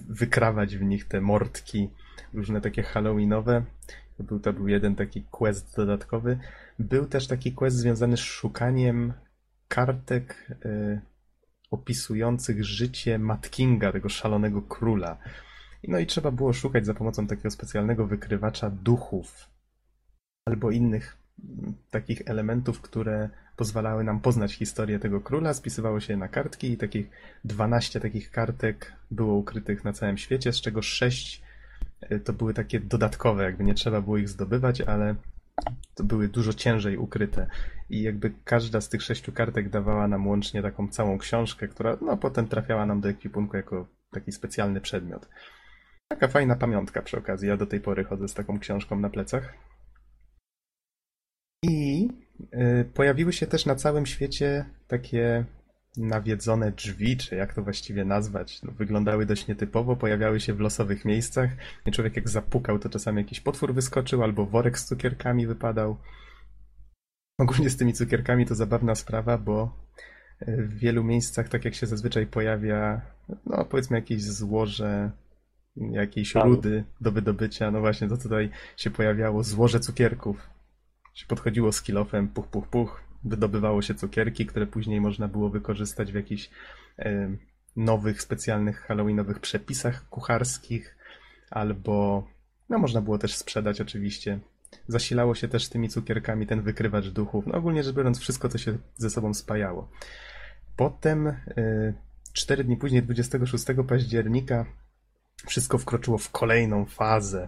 wykrawać 0.10 0.78
w 0.78 0.84
nich 0.84 1.06
te 1.06 1.22
mordki, 1.22 1.90
różne 2.34 2.62
takie 2.62 2.84
halloweenowe. 2.84 3.64
To 4.18 4.24
był, 4.24 4.40
to 4.40 4.54
był 4.54 4.68
jeden 4.68 4.96
taki 4.96 5.24
quest 5.32 5.76
dodatkowy. 5.76 6.40
Był 6.80 7.06
też 7.06 7.28
taki 7.28 7.54
quest 7.54 7.78
związany 7.78 8.18
z 8.18 8.20
szukaniem 8.20 9.14
kartek 9.68 10.52
y, 10.66 11.02
opisujących 11.72 12.66
życie 12.66 13.20
Matt 13.20 13.50
Kinga, 13.50 13.92
tego 13.92 14.10
szalonego 14.10 14.62
króla. 14.62 15.18
No 15.88 16.00
i 16.00 16.06
trzeba 16.06 16.32
było 16.32 16.54
szukać 16.54 16.86
za 16.86 16.94
pomocą 16.94 17.28
takiego 17.28 17.52
specjalnego 17.52 18.08
wykrywacza 18.08 18.70
duchów 18.70 19.50
albo 20.46 20.72
innych 20.72 21.18
mm, 21.44 21.74
takich 21.90 22.22
elementów, 22.26 22.82
które 22.82 23.30
pozwalały 23.56 24.04
nam 24.04 24.20
poznać 24.20 24.54
historię 24.54 25.00
tego 25.00 25.22
króla. 25.22 25.54
Spisywało 25.54 26.00
się 26.00 26.18
na 26.18 26.28
kartki 26.28 26.72
i 26.72 26.78
takich 26.78 27.10
12 27.46 28.00
takich 28.00 28.32
kartek 28.32 28.94
było 29.12 29.36
ukrytych 29.36 29.84
na 29.84 29.94
całym 29.94 30.18
świecie, 30.18 30.54
z 30.54 30.62
czego 30.62 30.82
6 30.82 31.42
y, 32.12 32.20
to 32.20 32.34
były 32.34 32.54
takie 32.54 32.80
dodatkowe, 32.80 33.44
jakby 33.44 33.64
nie 33.64 33.74
trzeba 33.74 34.02
było 34.02 34.18
ich 34.18 34.30
zdobywać, 34.30 34.82
ale 34.82 35.16
to 35.96 36.04
były 36.04 36.28
dużo 36.28 36.54
ciężej 36.54 36.98
ukryte. 36.98 37.48
I 37.90 38.02
jakby 38.02 38.34
każda 38.44 38.82
z 38.82 38.90
tych 38.90 39.02
sześciu 39.02 39.32
kartek 39.32 39.70
dawała 39.70 40.08
nam 40.08 40.28
łącznie 40.28 40.62
taką 40.62 40.88
całą 40.88 41.18
książkę, 41.18 41.68
która 41.68 41.98
no, 42.02 42.18
potem 42.18 42.48
trafiała 42.48 42.86
nam 42.86 43.02
do 43.02 43.10
ekwipunku 43.10 43.58
jako 43.58 43.88
taki 44.12 44.32
specjalny 44.32 44.82
przedmiot. 44.82 45.30
Taka 46.08 46.28
fajna 46.28 46.56
pamiątka 46.56 47.02
przy 47.02 47.18
okazji. 47.18 47.50
Ja 47.50 47.58
do 47.58 47.66
tej 47.66 47.80
pory 47.80 48.04
chodzę 48.04 48.28
z 48.28 48.34
taką 48.34 48.60
książką 48.60 49.00
na 49.00 49.10
plecach. 49.10 49.54
I 51.64 52.08
y, 52.54 52.86
pojawiły 52.94 53.34
się 53.34 53.48
też 53.48 53.66
na 53.66 53.76
całym 53.76 54.06
świecie 54.06 54.66
takie 54.88 55.46
nawiedzone 55.98 56.72
drzwi, 56.72 57.18
czy 57.18 57.36
jak 57.36 57.54
to 57.54 57.64
właściwie 57.64 58.06
nazwać, 58.06 58.64
no, 58.64 58.72
wyglądały 58.72 59.26
dość 59.26 59.48
nietypowo, 59.48 59.96
pojawiały 59.96 60.40
się 60.40 60.54
w 60.54 60.60
losowych 60.60 61.06
miejscach. 61.06 61.50
I 61.86 61.92
człowiek 61.92 62.16
jak 62.16 62.30
zapukał, 62.30 62.80
to 62.80 62.90
czasami 62.90 63.18
jakiś 63.18 63.40
potwór 63.40 63.74
wyskoczył, 63.74 64.24
albo 64.24 64.46
worek 64.46 64.80
z 64.80 64.86
cukierkami 64.86 65.48
wypadał. 65.48 65.98
Ogólnie 67.38 67.70
z 67.70 67.78
tymi 67.78 67.94
cukierkami 67.94 68.46
to 68.46 68.56
zabawna 68.56 68.96
sprawa, 68.96 69.38
bo 69.38 69.88
y, 70.42 70.64
w 70.64 70.78
wielu 70.78 71.04
miejscach, 71.04 71.50
tak 71.50 71.66
jak 71.66 71.76
się 71.76 71.88
zazwyczaj 71.88 72.28
pojawia, 72.28 73.02
no 73.46 73.66
powiedzmy 73.66 73.98
jakieś 73.98 74.24
złoże 74.24 75.12
jakiejś 75.92 76.36
rudy 76.36 76.84
do 77.02 77.12
wydobycia, 77.12 77.72
no 77.72 77.80
właśnie 77.80 78.08
to 78.08 78.18
tutaj 78.18 78.50
się 78.78 78.90
pojawiało 78.90 79.44
złoże 79.44 79.80
cukierków. 79.80 80.50
Się 81.14 81.26
podchodziło 81.26 81.72
z 81.72 81.82
kilofem, 81.82 82.28
puch, 82.28 82.48
puch, 82.48 82.68
puch, 82.68 83.07
wydobywało 83.30 83.82
się 83.82 83.96
cukierki, 83.96 84.46
które 84.46 84.68
później 84.68 85.02
można 85.02 85.28
było 85.28 85.50
wykorzystać 85.50 86.12
w 86.12 86.16
jakichś 86.16 86.50
e, 87.00 87.30
nowych, 87.76 88.22
specjalnych 88.22 88.80
halloweenowych 88.80 89.40
przepisach 89.40 90.10
kucharskich, 90.10 90.96
albo 91.50 92.28
no 92.70 92.80
można 92.80 93.02
było 93.02 93.18
też 93.18 93.36
sprzedać 93.36 93.82
oczywiście. 93.82 94.40
Zasilało 94.88 95.36
się 95.36 95.48
też 95.48 95.70
tymi 95.70 95.90
cukierkami 95.90 96.48
ten 96.48 96.62
wykrywacz 96.62 97.08
duchów. 97.08 97.48
No 97.48 97.58
ogólnie 97.58 97.84
rzecz 97.84 97.96
biorąc, 97.96 98.20
wszystko 98.20 98.50
to 98.50 98.58
się 98.58 98.78
ze 98.96 99.10
sobą 99.10 99.34
spajało. 99.34 99.90
Potem, 100.76 101.28
e, 101.28 101.36
cztery 102.34 102.64
dni 102.64 102.78
później, 102.78 103.04
26 103.04 103.66
października, 103.88 104.66
wszystko 105.46 105.78
wkroczyło 105.78 106.18
w 106.18 106.32
kolejną 106.32 106.86
fazę 106.86 107.48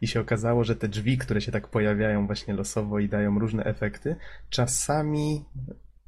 i 0.00 0.06
się 0.06 0.20
okazało, 0.20 0.64
że 0.64 0.76
te 0.76 0.88
drzwi, 0.88 1.18
które 1.18 1.40
się 1.40 1.52
tak 1.52 1.68
pojawiają 1.68 2.26
właśnie 2.26 2.54
losowo 2.54 2.98
i 2.98 3.08
dają 3.08 3.38
różne 3.38 3.64
efekty, 3.64 4.16
czasami 4.50 5.44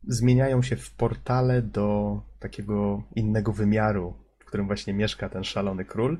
zmieniają 0.09 0.63
się 0.63 0.77
w 0.77 0.91
portale 0.91 1.63
do 1.63 2.21
takiego 2.41 3.03
innego 3.15 3.53
wymiaru, 3.53 4.15
w 4.39 4.45
którym 4.45 4.67
właśnie 4.67 4.95
mieszka 4.95 5.29
ten 5.29 5.45
szalony 5.45 5.85
król. 5.85 6.19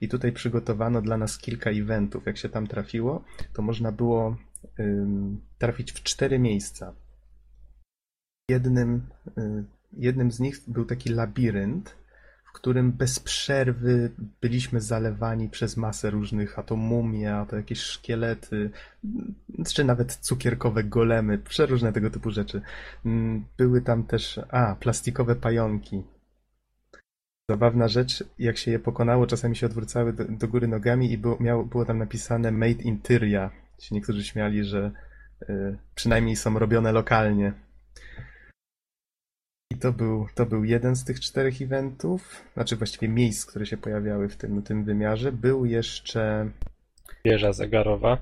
I 0.00 0.08
tutaj 0.08 0.32
przygotowano 0.32 1.02
dla 1.02 1.16
nas 1.16 1.38
kilka 1.38 1.70
eventów. 1.70 2.26
Jak 2.26 2.36
się 2.36 2.48
tam 2.48 2.66
trafiło, 2.66 3.24
to 3.52 3.62
można 3.62 3.92
było 3.92 4.36
ym, 4.80 5.40
trafić 5.58 5.92
w 5.92 6.02
cztery 6.02 6.38
miejsca. 6.38 6.94
Jednym, 8.48 9.06
y, 9.38 9.64
jednym 9.92 10.30
z 10.30 10.40
nich 10.40 10.60
był 10.66 10.84
taki 10.84 11.08
labirynt, 11.08 11.96
którym 12.54 12.92
bez 12.92 13.20
przerwy 13.20 14.10
byliśmy 14.40 14.80
zalewani 14.80 15.48
przez 15.48 15.76
masę 15.76 16.10
różnych, 16.10 16.58
a 16.58 16.62
to 16.62 16.76
mumie, 16.76 17.34
a 17.34 17.46
to 17.46 17.56
jakieś 17.56 17.80
szkielety, 17.80 18.70
czy 19.74 19.84
nawet 19.84 20.14
cukierkowe 20.14 20.84
golemy, 20.84 21.38
przeróżne 21.38 21.92
tego 21.92 22.10
typu 22.10 22.30
rzeczy. 22.30 22.62
Mm, 23.06 23.44
Były 23.56 23.80
tam 23.82 24.04
też, 24.04 24.40
a, 24.50 24.74
plastikowe 24.74 25.36
pająki. 25.36 26.02
Zabawna 27.50 27.88
rzecz, 27.88 28.24
jak 28.38 28.56
się 28.56 28.70
je 28.70 28.78
pokonało, 28.78 29.26
czasami 29.26 29.56
się 29.56 29.66
odwrócały 29.66 30.12
do, 30.12 30.24
do 30.24 30.48
góry 30.48 30.68
nogami 30.68 31.12
i 31.12 31.18
było, 31.18 31.36
miało, 31.40 31.64
było 31.64 31.84
tam 31.84 31.98
napisane 31.98 32.50
Made 32.50 32.82
in 32.82 33.00
Tyria. 33.00 33.50
Się 33.78 33.94
niektórzy 33.94 34.24
śmiali, 34.24 34.64
że 34.64 34.90
y, 35.42 35.78
przynajmniej 35.94 36.36
są 36.36 36.58
robione 36.58 36.92
lokalnie. 36.92 37.52
To 39.84 39.92
był, 39.92 40.26
to 40.34 40.46
był 40.46 40.64
jeden 40.64 40.96
z 40.96 41.04
tych 41.04 41.20
czterech 41.20 41.62
eventów, 41.62 42.42
znaczy 42.54 42.76
właściwie 42.76 43.08
miejsc, 43.08 43.46
które 43.46 43.66
się 43.66 43.76
pojawiały 43.76 44.28
w 44.28 44.36
tym, 44.36 44.62
tym 44.62 44.84
wymiarze. 44.84 45.32
Był 45.32 45.64
jeszcze 45.64 46.50
Wieża 47.24 47.52
zegarowa. 47.52 48.18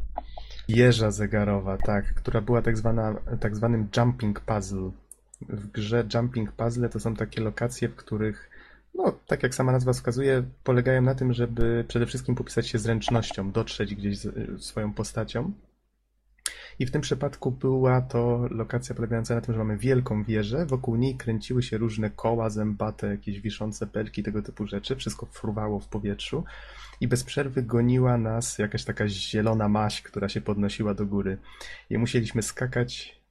wieża 0.68 1.10
zegarowa, 1.10 1.78
tak, 1.78 2.14
która 2.14 2.40
była 2.40 2.62
tak, 2.62 2.76
zwana, 2.76 3.14
tak 3.40 3.56
zwanym 3.56 3.88
jumping 3.96 4.40
puzzle. 4.40 4.90
W 5.48 5.66
grze 5.66 6.04
jumping 6.14 6.52
puzzle 6.52 6.88
to 6.88 7.00
są 7.00 7.16
takie 7.16 7.40
lokacje, 7.40 7.88
w 7.88 7.96
których, 7.96 8.50
no, 8.94 9.12
tak 9.26 9.42
jak 9.42 9.54
sama 9.54 9.72
nazwa 9.72 9.92
wskazuje, 9.92 10.42
polegają 10.64 11.02
na 11.02 11.14
tym, 11.14 11.32
żeby 11.32 11.84
przede 11.88 12.06
wszystkim 12.06 12.34
popisać 12.34 12.68
się 12.68 12.78
zręcznością, 12.78 13.52
dotrzeć 13.52 13.94
gdzieś 13.94 14.18
z, 14.18 14.62
swoją 14.64 14.92
postacią. 14.92 15.52
I 16.78 16.86
w 16.86 16.90
tym 16.90 17.00
przypadku 17.00 17.50
była 17.50 18.00
to 18.00 18.48
lokacja 18.50 18.94
polegająca 18.94 19.34
na 19.34 19.40
tym, 19.40 19.54
że 19.54 19.58
mamy 19.58 19.78
wielką 19.78 20.24
wieżę, 20.24 20.66
wokół 20.66 20.96
niej 20.96 21.16
kręciły 21.16 21.62
się 21.62 21.78
różne 21.78 22.10
koła 22.10 22.50
zębate, 22.50 23.06
jakieś 23.06 23.40
wiszące 23.40 23.86
pelki, 23.86 24.22
tego 24.22 24.42
typu 24.42 24.66
rzeczy, 24.66 24.96
wszystko 24.96 25.26
fruwało 25.26 25.80
w 25.80 25.88
powietrzu 25.88 26.44
i 27.00 27.08
bez 27.08 27.24
przerwy 27.24 27.62
goniła 27.62 28.18
nas 28.18 28.58
jakaś 28.58 28.84
taka 28.84 29.08
zielona 29.08 29.68
maź, 29.68 30.02
która 30.02 30.28
się 30.28 30.40
podnosiła 30.40 30.94
do 30.94 31.06
góry. 31.06 31.38
I 31.90 31.98
musieliśmy 31.98 32.42
skakać 32.42 33.22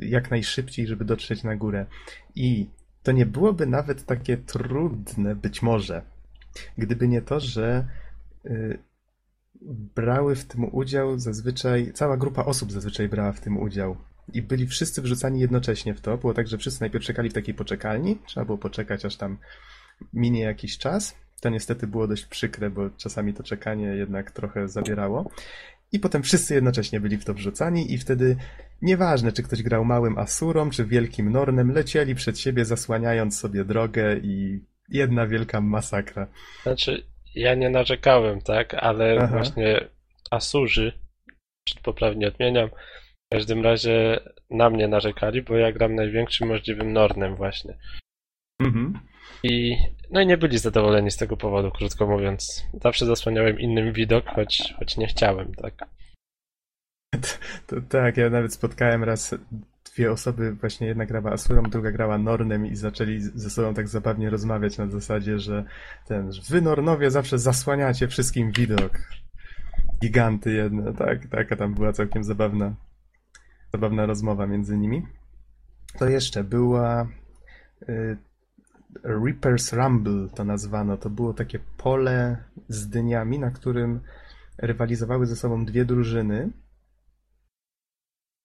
jak 0.00 0.30
najszybciej, 0.30 0.86
żeby 0.86 1.04
dotrzeć 1.04 1.44
na 1.44 1.56
górę. 1.56 1.86
I 2.34 2.66
to 3.02 3.12
nie 3.12 3.26
byłoby 3.26 3.66
nawet 3.66 4.04
takie 4.04 4.36
trudne, 4.36 5.34
być 5.34 5.62
może, 5.62 6.02
gdyby 6.78 7.08
nie 7.08 7.22
to, 7.22 7.40
że 7.40 7.88
y, 8.46 8.78
brały 9.94 10.36
w 10.36 10.44
tym 10.44 10.74
udział 10.74 11.18
zazwyczaj, 11.18 11.92
cała 11.92 12.16
grupa 12.16 12.44
osób 12.44 12.72
zazwyczaj 12.72 13.08
brała 13.08 13.32
w 13.32 13.40
tym 13.40 13.58
udział. 13.58 13.96
I 14.32 14.42
byli 14.42 14.66
wszyscy 14.66 15.02
wrzucani 15.02 15.40
jednocześnie 15.40 15.94
w 15.94 16.00
to. 16.00 16.18
Było 16.18 16.34
tak, 16.34 16.48
że 16.48 16.58
wszyscy 16.58 16.80
najpierw 16.80 17.04
czekali 17.04 17.30
w 17.30 17.32
takiej 17.32 17.54
poczekalni. 17.54 18.18
Trzeba 18.26 18.44
było 18.44 18.58
poczekać, 18.58 19.04
aż 19.04 19.16
tam 19.16 19.38
minie 20.12 20.40
jakiś 20.40 20.78
czas. 20.78 21.14
To 21.40 21.48
niestety 21.48 21.86
było 21.86 22.08
dość 22.08 22.24
przykre, 22.24 22.70
bo 22.70 22.90
czasami 22.90 23.34
to 23.34 23.42
czekanie 23.42 23.86
jednak 23.86 24.30
trochę 24.30 24.68
zabierało. 24.68 25.30
I 25.92 25.98
potem 25.98 26.22
wszyscy 26.22 26.54
jednocześnie 26.54 27.00
byli 27.00 27.16
w 27.16 27.24
to 27.24 27.34
wrzucani 27.34 27.92
i 27.92 27.98
wtedy 27.98 28.36
nieważne, 28.82 29.32
czy 29.32 29.42
ktoś 29.42 29.62
grał 29.62 29.84
małym 29.84 30.18
Asurą, 30.18 30.70
czy 30.70 30.84
wielkim 30.84 31.32
Nornem, 31.32 31.72
lecieli 31.72 32.14
przed 32.14 32.38
siebie, 32.38 32.64
zasłaniając 32.64 33.38
sobie 33.38 33.64
drogę 33.64 34.16
i 34.16 34.64
jedna 34.88 35.26
wielka 35.26 35.60
masakra. 35.60 36.26
Znaczy, 36.62 37.02
ja 37.40 37.54
nie 37.54 37.70
narzekałem, 37.70 38.40
tak, 38.40 38.74
ale 38.74 39.18
Aha. 39.18 39.36
właśnie 39.36 39.88
Asurzy, 40.30 40.92
czy 41.68 41.74
poprawnie 41.82 42.28
odmieniam, 42.28 42.68
w 42.68 43.34
każdym 43.34 43.64
razie 43.64 44.20
na 44.50 44.70
mnie 44.70 44.88
narzekali, 44.88 45.42
bo 45.42 45.56
ja 45.56 45.72
gram 45.72 45.94
największym 45.94 46.48
możliwym 46.48 46.92
Nornem 46.92 47.36
właśnie. 47.36 47.78
Mhm. 48.60 48.98
I 49.42 49.76
no 50.10 50.20
i 50.20 50.26
nie 50.26 50.36
byli 50.36 50.58
zadowoleni 50.58 51.10
z 51.10 51.16
tego 51.16 51.36
powodu, 51.36 51.70
krótko 51.70 52.06
mówiąc. 52.06 52.66
Zawsze 52.82 53.06
zasłaniałem 53.06 53.60
innym 53.60 53.92
widok, 53.92 54.26
choć, 54.26 54.74
choć 54.78 54.96
nie 54.96 55.06
chciałem, 55.06 55.54
tak. 55.54 55.74
To, 57.66 57.76
tak, 57.88 58.16
ja 58.16 58.30
nawet 58.30 58.54
spotkałem 58.54 59.04
raz 59.04 59.34
dwie 59.98 60.12
osoby, 60.12 60.52
właśnie 60.52 60.86
jedna 60.86 61.06
grała 61.06 61.32
Asurą, 61.32 61.62
druga 61.62 61.90
grała 61.90 62.18
Nornem 62.18 62.66
i 62.66 62.76
zaczęli 62.76 63.20
ze 63.20 63.50
sobą 63.50 63.74
tak 63.74 63.88
zabawnie 63.88 64.30
rozmawiać 64.30 64.78
na 64.78 64.86
zasadzie, 64.86 65.38
że 65.38 65.64
ten, 66.06 66.32
że 66.32 66.42
wy 66.48 66.62
Nornowie 66.62 67.10
zawsze 67.10 67.38
zasłaniacie 67.38 68.08
wszystkim 68.08 68.52
widok. 68.52 68.98
Giganty 70.02 70.52
jedne, 70.52 70.94
tak, 70.94 71.26
taka 71.26 71.56
tam 71.56 71.74
była 71.74 71.92
całkiem 71.92 72.24
zabawna, 72.24 72.74
zabawna 73.72 74.06
rozmowa 74.06 74.46
między 74.46 74.78
nimi. 74.78 75.06
To 75.98 76.08
jeszcze 76.08 76.44
była 76.44 77.08
y, 77.88 78.16
Reaper's 79.04 79.76
Rumble 79.76 80.28
to 80.34 80.44
nazwano. 80.44 80.96
To 80.96 81.10
było 81.10 81.34
takie 81.34 81.58
pole 81.76 82.36
z 82.68 82.88
dyniami, 82.88 83.38
na 83.38 83.50
którym 83.50 84.00
rywalizowały 84.58 85.26
ze 85.26 85.36
sobą 85.36 85.64
dwie 85.64 85.84
drużyny. 85.84 86.50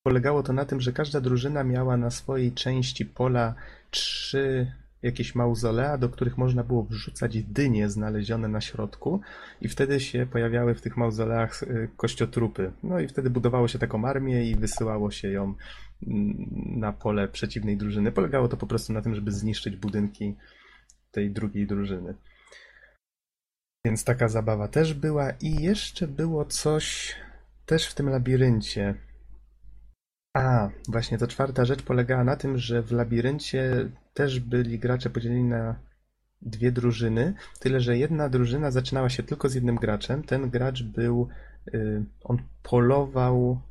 Polegało 0.03 0.43
to 0.43 0.53
na 0.53 0.65
tym, 0.65 0.81
że 0.81 0.93
każda 0.93 1.21
drużyna 1.21 1.63
miała 1.63 1.97
na 1.97 2.11
swojej 2.11 2.51
części 2.51 3.05
pola 3.05 3.55
trzy 3.91 4.71
jakieś 5.01 5.35
mauzolea, 5.35 5.97
do 5.97 6.09
których 6.09 6.37
można 6.37 6.63
było 6.63 6.83
wrzucać 6.83 7.43
dynie 7.43 7.89
znalezione 7.89 8.47
na 8.47 8.61
środku 8.61 9.21
i 9.61 9.67
wtedy 9.67 9.99
się 9.99 10.27
pojawiały 10.31 10.75
w 10.75 10.81
tych 10.81 10.97
mauzoleach 10.97 11.63
y, 11.63 11.89
kościotrupy. 11.97 12.71
No 12.83 12.99
i 12.99 13.07
wtedy 13.07 13.29
budowało 13.29 13.67
się 13.67 13.79
taką 13.79 14.05
armię 14.05 14.49
i 14.49 14.55
wysyłało 14.55 15.11
się 15.11 15.31
ją 15.31 15.43
mm, 16.07 16.47
na 16.79 16.93
pole 16.93 17.27
przeciwnej 17.27 17.77
drużyny. 17.77 18.11
Polegało 18.11 18.47
to 18.47 18.57
po 18.57 18.67
prostu 18.67 18.93
na 18.93 19.01
tym, 19.01 19.15
żeby 19.15 19.31
zniszczyć 19.31 19.75
budynki 19.75 20.35
tej 21.11 21.31
drugiej 21.31 21.67
drużyny. 21.67 22.15
Więc 23.85 24.03
taka 24.03 24.27
zabawa 24.27 24.67
też 24.67 24.93
była 24.93 25.31
i 25.31 25.63
jeszcze 25.63 26.07
było 26.07 26.45
coś 26.45 27.15
też 27.65 27.87
w 27.87 27.95
tym 27.95 28.09
labiryncie. 28.09 28.95
A, 30.33 30.69
właśnie 30.87 31.17
to 31.17 31.27
czwarta 31.27 31.65
rzecz 31.65 31.83
polegała 31.83 32.23
na 32.23 32.35
tym, 32.35 32.57
że 32.57 32.81
w 32.81 32.91
labiryncie 32.91 33.89
też 34.13 34.39
byli 34.39 34.79
gracze 34.79 35.09
podzieleni 35.09 35.43
na 35.43 35.75
dwie 36.41 36.71
drużyny, 36.71 37.33
tyle 37.59 37.79
że 37.79 37.97
jedna 37.97 38.29
drużyna 38.29 38.71
zaczynała 38.71 39.09
się 39.09 39.23
tylko 39.23 39.49
z 39.49 39.55
jednym 39.55 39.75
graczem. 39.75 40.23
Ten 40.23 40.49
gracz 40.49 40.83
był, 40.83 41.27
y, 41.73 42.03
on 42.23 42.37
polował, 42.63 43.61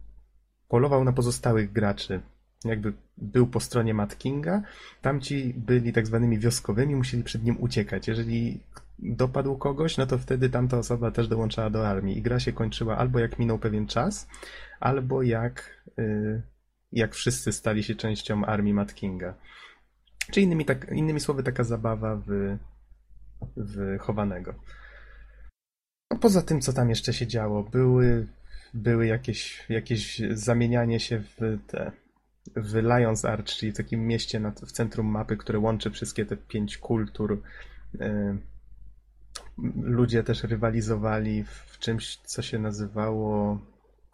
polował 0.69 1.05
na 1.05 1.13
pozostałych 1.13 1.73
graczy. 1.73 2.21
Jakby 2.65 2.93
był 3.19 3.47
po 3.47 3.61
stronie 3.61 3.95
Mad 3.95 4.19
Kinga, 4.19 4.63
tamci 5.01 5.55
byli 5.57 5.93
tak 5.93 6.07
zwanymi 6.07 6.39
wioskowymi, 6.39 6.97
musieli 6.97 7.25
przed 7.25 7.45
nim 7.45 7.57
uciekać. 7.61 8.09
Jeżeli 8.09 8.61
dopadł 8.99 9.57
kogoś, 9.57 9.97
no 9.97 10.07
to 10.07 10.19
wtedy 10.19 10.51
tamta 10.51 10.79
osoba 10.79 11.11
też 11.11 11.29
dołączała 11.29 11.71
do 11.71 11.89
armii 11.89 12.19
i 12.19 12.23
gra 12.23 12.41
się 12.41 12.53
kończyła 12.53 12.97
albo 12.97 13.19
jak 13.19 13.39
minął 13.39 13.59
pewien 13.59 13.87
czas, 13.87 14.29
albo 14.81 15.23
jak, 15.23 15.83
y, 15.99 16.43
jak 16.93 17.15
wszyscy 17.15 17.53
stali 17.53 17.83
się 17.83 17.95
częścią 17.95 18.45
armii 18.45 18.75
Mad 18.75 18.95
Kinga. 18.95 19.35
Czy 20.31 20.41
innymi, 20.41 20.65
tak, 20.65 20.91
innymi 20.93 21.21
słowy 21.21 21.43
taka 21.43 21.65
zabawa 21.65 22.17
w, 22.17 22.59
w 23.57 23.99
chowanego. 23.99 24.55
No 26.11 26.19
poza 26.19 26.43
tym, 26.43 26.61
co 26.61 26.73
tam 26.73 26.91
jeszcze 26.91 27.13
się 27.13 27.27
działo, 27.27 27.63
były, 27.63 28.27
były 28.75 29.07
jakieś, 29.07 29.67
jakieś 29.69 30.23
zamienianie 30.31 31.01
się 31.01 31.21
w 31.21 31.59
te 31.67 31.93
w 32.57 32.75
Lions 32.75 33.25
Arch, 33.25 33.47
czyli 33.47 33.73
takim 33.73 34.07
mieście 34.07 34.41
nad, 34.41 34.61
w 34.61 34.73
centrum 34.73 35.07
mapy, 35.07 35.37
które 35.37 35.59
łączy 35.59 35.91
wszystkie 35.91 36.27
te 36.27 36.37
pięć 36.37 36.79
kultur. 36.79 37.43
Y, 37.95 38.39
Ludzie 39.83 40.23
też 40.23 40.45
rywalizowali 40.45 41.45
w 41.45 41.79
czymś, 41.79 42.17
co 42.17 42.43
się 42.43 42.59
nazywało 42.59 43.59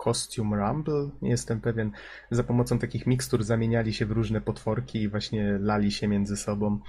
Costume 0.05 0.57
Rumble, 0.57 1.11
nie 1.23 1.31
jestem 1.31 1.61
pewien. 1.61 1.91
Za 2.31 2.45
pomocą 2.45 2.79
takich 2.79 3.07
mikstur 3.07 3.45
zamieniali 3.45 3.93
się 3.93 4.07
w 4.07 4.11
różne 4.11 4.41
potworki 4.41 5.03
i 5.03 5.09
właśnie 5.09 5.59
lali 5.61 5.93
się 5.93 6.09
między 6.09 6.37
sobą. 6.37 6.81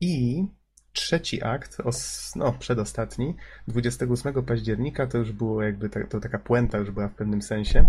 I 0.00 0.44
trzeci 0.92 1.42
akt, 1.42 1.80
os, 1.84 2.32
no 2.36 2.52
przedostatni, 2.52 3.36
28 3.68 4.44
października, 4.44 5.06
to 5.06 5.18
już 5.18 5.32
było 5.32 5.62
jakby, 5.62 5.88
ta, 5.88 6.06
to 6.06 6.20
taka 6.20 6.38
puenta 6.38 6.78
już 6.78 6.90
była 6.90 7.08
w 7.08 7.14
pewnym 7.14 7.42
sensie. 7.42 7.84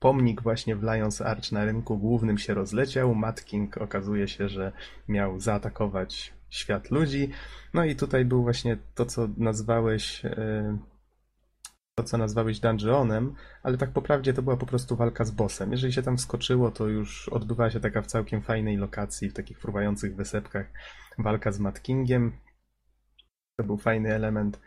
Pomnik 0.00 0.42
właśnie 0.42 0.76
w 0.76 0.82
Lions 0.82 1.20
Arch 1.20 1.52
na 1.52 1.64
rynku 1.64 1.98
głównym 1.98 2.38
się 2.38 2.54
rozleciał. 2.54 3.14
Mad 3.14 3.44
King 3.44 3.78
okazuje 3.78 4.28
się, 4.28 4.48
że 4.48 4.72
miał 5.08 5.40
zaatakować 5.40 6.32
świat 6.50 6.90
ludzi. 6.90 7.30
No 7.74 7.84
i 7.84 7.96
tutaj 7.96 8.24
był 8.24 8.42
właśnie 8.42 8.78
to, 8.94 9.06
co 9.06 9.28
nazwałeś 9.36 10.24
e, 10.24 10.78
to, 11.98 12.04
co 12.04 12.18
nazwałeś 12.18 12.60
dungeonem, 12.60 13.34
ale 13.62 13.78
tak 13.78 13.90
po 13.90 14.02
to 14.34 14.42
była 14.42 14.56
po 14.56 14.66
prostu 14.66 14.96
walka 14.96 15.24
z 15.24 15.30
bossem. 15.30 15.70
Jeżeli 15.70 15.92
się 15.92 16.02
tam 16.02 16.16
wskoczyło, 16.16 16.70
to 16.70 16.86
już 16.86 17.28
odbywała 17.28 17.70
się 17.70 17.80
taka 17.80 18.02
w 18.02 18.06
całkiem 18.06 18.42
fajnej 18.42 18.76
lokacji, 18.76 19.30
w 19.30 19.34
takich 19.34 19.60
fruwających 19.60 20.16
wysepkach, 20.16 20.72
walka 21.18 21.52
z 21.52 21.58
Mad 21.58 21.82
Kingiem. 21.82 22.32
To 23.56 23.64
był 23.64 23.78
fajny 23.78 24.14
element. 24.14 24.60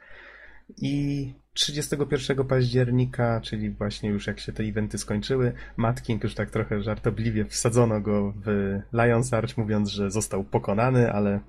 I 0.77 1.33
31 1.53 2.47
października, 2.47 3.41
czyli 3.41 3.69
właśnie 3.69 4.09
już 4.09 4.27
jak 4.27 4.39
się 4.39 4.53
te 4.53 4.63
eventy 4.63 4.97
skończyły, 4.97 5.53
Matt 5.77 6.01
King 6.01 6.23
już 6.23 6.35
tak 6.35 6.51
trochę 6.51 6.81
żartobliwie 6.81 7.45
wsadzono 7.45 8.01
go 8.01 8.33
w 8.45 8.79
Lion's 8.93 9.35
Arch, 9.35 9.57
mówiąc, 9.57 9.89
że 9.89 10.11
został 10.11 10.43
pokonany, 10.43 11.11
ale 11.11 11.39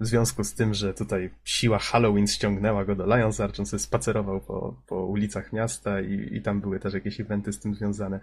w 0.00 0.06
związku 0.06 0.44
z 0.44 0.54
tym, 0.54 0.74
że 0.74 0.94
tutaj 0.94 1.30
siła 1.44 1.78
Halloween 1.78 2.26
ściągnęła 2.26 2.84
go 2.84 2.96
do 2.96 3.04
Lion's 3.04 3.42
Arch, 3.42 3.60
on 3.60 3.66
sobie 3.66 3.80
spacerował 3.80 4.40
po, 4.40 4.82
po 4.86 5.06
ulicach 5.06 5.52
miasta 5.52 6.00
i, 6.00 6.28
i 6.32 6.42
tam 6.42 6.60
były 6.60 6.80
też 6.80 6.94
jakieś 6.94 7.20
eventy 7.20 7.52
z 7.52 7.60
tym 7.60 7.74
związane. 7.74 8.20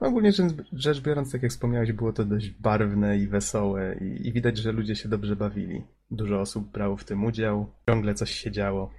No, 0.00 0.08
ogólnie 0.08 0.32
rzecz, 0.72 1.00
biorąc, 1.00 1.32
tak 1.32 1.42
jak 1.42 1.52
wspomniałeś, 1.52 1.92
było 1.92 2.12
to 2.12 2.24
dość 2.24 2.50
barwne 2.50 3.18
i 3.18 3.26
wesołe 3.26 3.96
i, 4.00 4.28
i 4.28 4.32
widać, 4.32 4.58
że 4.58 4.72
ludzie 4.72 4.96
się 4.96 5.08
dobrze 5.08 5.36
bawili. 5.36 5.84
Dużo 6.10 6.40
osób 6.40 6.72
brało 6.72 6.96
w 6.96 7.04
tym 7.04 7.24
udział, 7.24 7.72
ciągle 7.86 8.14
coś 8.14 8.30
się 8.30 8.50
działo. 8.50 8.90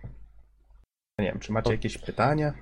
Nie 1.20 1.28
wiem, 1.28 1.40
czy 1.40 1.52
macie 1.52 1.72
jakieś 1.72 1.98
pytania? 1.98 2.54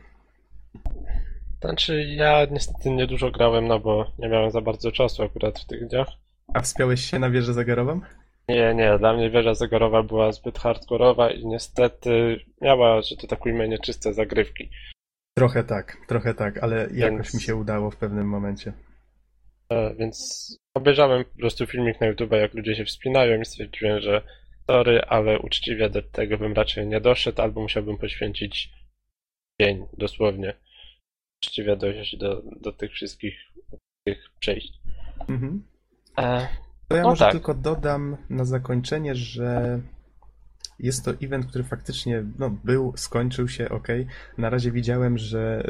Znaczy, 1.62 2.04
ja 2.04 2.46
niestety 2.52 2.90
niedużo 2.92 3.32
grałem, 3.32 3.68
no 3.68 3.80
bo 3.80 4.12
nie 4.20 4.30
miałem 4.30 4.52
za 4.52 4.62
bardzo 4.62 4.92
czasu 4.92 5.24
akurat 5.24 5.60
w 5.60 5.66
tych 5.66 5.88
dniach. 5.88 6.08
A 6.54 6.62
wspiąłeś 6.62 7.02
się 7.02 7.20
na 7.20 7.30
wieżę 7.30 7.54
zegarową? 7.54 8.02
Nie, 8.50 8.76
nie, 8.76 8.98
dla 9.00 9.14
mnie 9.14 9.30
wieża 9.30 9.54
zegarowa 9.54 10.04
była 10.04 10.32
zbyt 10.32 10.60
hardkorowa 10.60 11.32
i 11.32 11.46
niestety 11.46 12.40
miała, 12.62 13.02
że 13.02 13.16
to 13.18 13.28
tak 13.28 13.46
ujmę, 13.46 13.68
nieczyste 13.68 14.14
zagrywki. 14.14 14.70
Trochę 15.38 15.64
tak, 15.64 15.98
trochę 16.08 16.34
tak, 16.34 16.58
ale 16.64 16.78
jakoś 16.94 17.18
Więc- 17.18 17.34
mi 17.34 17.42
się 17.42 17.56
udało 17.56 17.92
w 17.92 17.96
pewnym 17.98 18.28
momencie. 18.30 18.74
E, 19.70 19.96
Więc 19.96 20.48
obejrzałem 20.74 21.26
po 21.26 21.40
prostu 21.40 21.66
filmik 21.66 22.02
na 22.02 22.08
YouTube, 22.08 22.32
jak 22.32 22.54
ludzie 22.54 22.76
się 22.76 22.86
wspinają 22.86 23.42
i 23.42 23.46
stwierdziłem, 23.46 24.02
że 24.02 24.22
sorry, 24.68 25.02
ale 25.02 25.40
uczciwie 25.40 25.90
do 25.90 26.02
tego 26.02 26.38
bym 26.38 26.54
raczej 26.54 26.88
nie 26.88 27.02
doszedł, 27.02 27.42
albo 27.42 27.62
musiałbym 27.62 27.98
poświęcić 27.98 28.74
dzień 29.62 29.86
dosłownie. 29.98 30.54
Uczciwie 31.42 31.78
dojść 31.78 32.18
do, 32.18 32.44
do 32.62 32.72
tych 32.72 32.92
wszystkich 32.92 33.36
tych 34.04 34.30
przejść. 34.40 34.74
Mhm. 35.30 35.64
E, 36.18 36.48
To 36.88 36.96
ja 36.96 37.04
No 37.04 37.10
może 37.10 37.26
tak. 37.26 37.32
tylko 37.32 37.54
dodam 37.54 38.18
na 38.30 38.46
zakończenie, 38.46 39.16
że 39.16 39.82
jest 40.80 41.06
to 41.06 41.12
event, 41.22 41.46
który 41.46 41.64
faktycznie 41.64 42.24
no, 42.40 42.50
był, 42.50 42.94
skończył 42.98 43.48
się, 43.48 43.70
ok. 43.70 43.88
Na 44.38 44.50
razie 44.50 44.72
widziałem, 44.72 45.18
że 45.18 45.64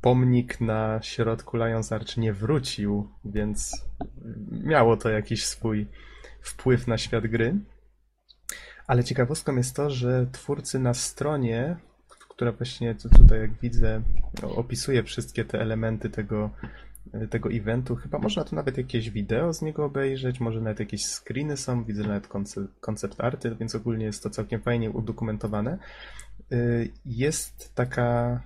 pomnik 0.00 0.60
na 0.60 1.02
środku 1.02 1.56
Lions 1.56 1.92
Arch 1.92 2.16
nie 2.16 2.32
wrócił, 2.32 3.08
więc 3.24 3.86
miało 4.50 4.96
to 4.96 5.08
jakiś 5.08 5.46
swój 5.46 5.86
wpływ 6.40 6.86
na 6.86 6.98
świat 6.98 7.26
gry. 7.26 7.54
Ale 8.90 9.04
ciekawostką 9.04 9.56
jest 9.56 9.76
to, 9.76 9.90
że 9.90 10.26
twórcy 10.32 10.78
na 10.78 10.94
stronie, 10.94 11.76
która 12.28 12.52
właśnie 12.52 12.94
tu- 12.94 13.08
tutaj, 13.08 13.40
jak 13.40 13.52
widzę, 13.60 14.02
opisuje 14.42 15.02
wszystkie 15.02 15.44
te 15.44 15.60
elementy 15.60 16.10
tego, 16.10 16.50
tego 17.30 17.48
eventu. 17.52 17.96
Chyba 17.96 18.18
można 18.18 18.44
tu 18.44 18.56
nawet 18.56 18.78
jakieś 18.78 19.10
wideo 19.10 19.52
z 19.52 19.62
niego 19.62 19.84
obejrzeć, 19.84 20.40
może 20.40 20.60
nawet 20.60 20.80
jakieś 20.80 21.04
screeny 21.06 21.56
są, 21.56 21.84
widzę 21.84 22.02
nawet 22.02 22.28
konce- 22.28 22.66
koncept 22.80 23.20
arty, 23.20 23.56
więc 23.60 23.74
ogólnie 23.74 24.04
jest 24.04 24.22
to 24.22 24.30
całkiem 24.30 24.60
fajnie 24.60 24.90
udokumentowane. 24.90 25.78
Y, 26.52 26.90
Jest 27.06 27.74
taka. 27.74 28.40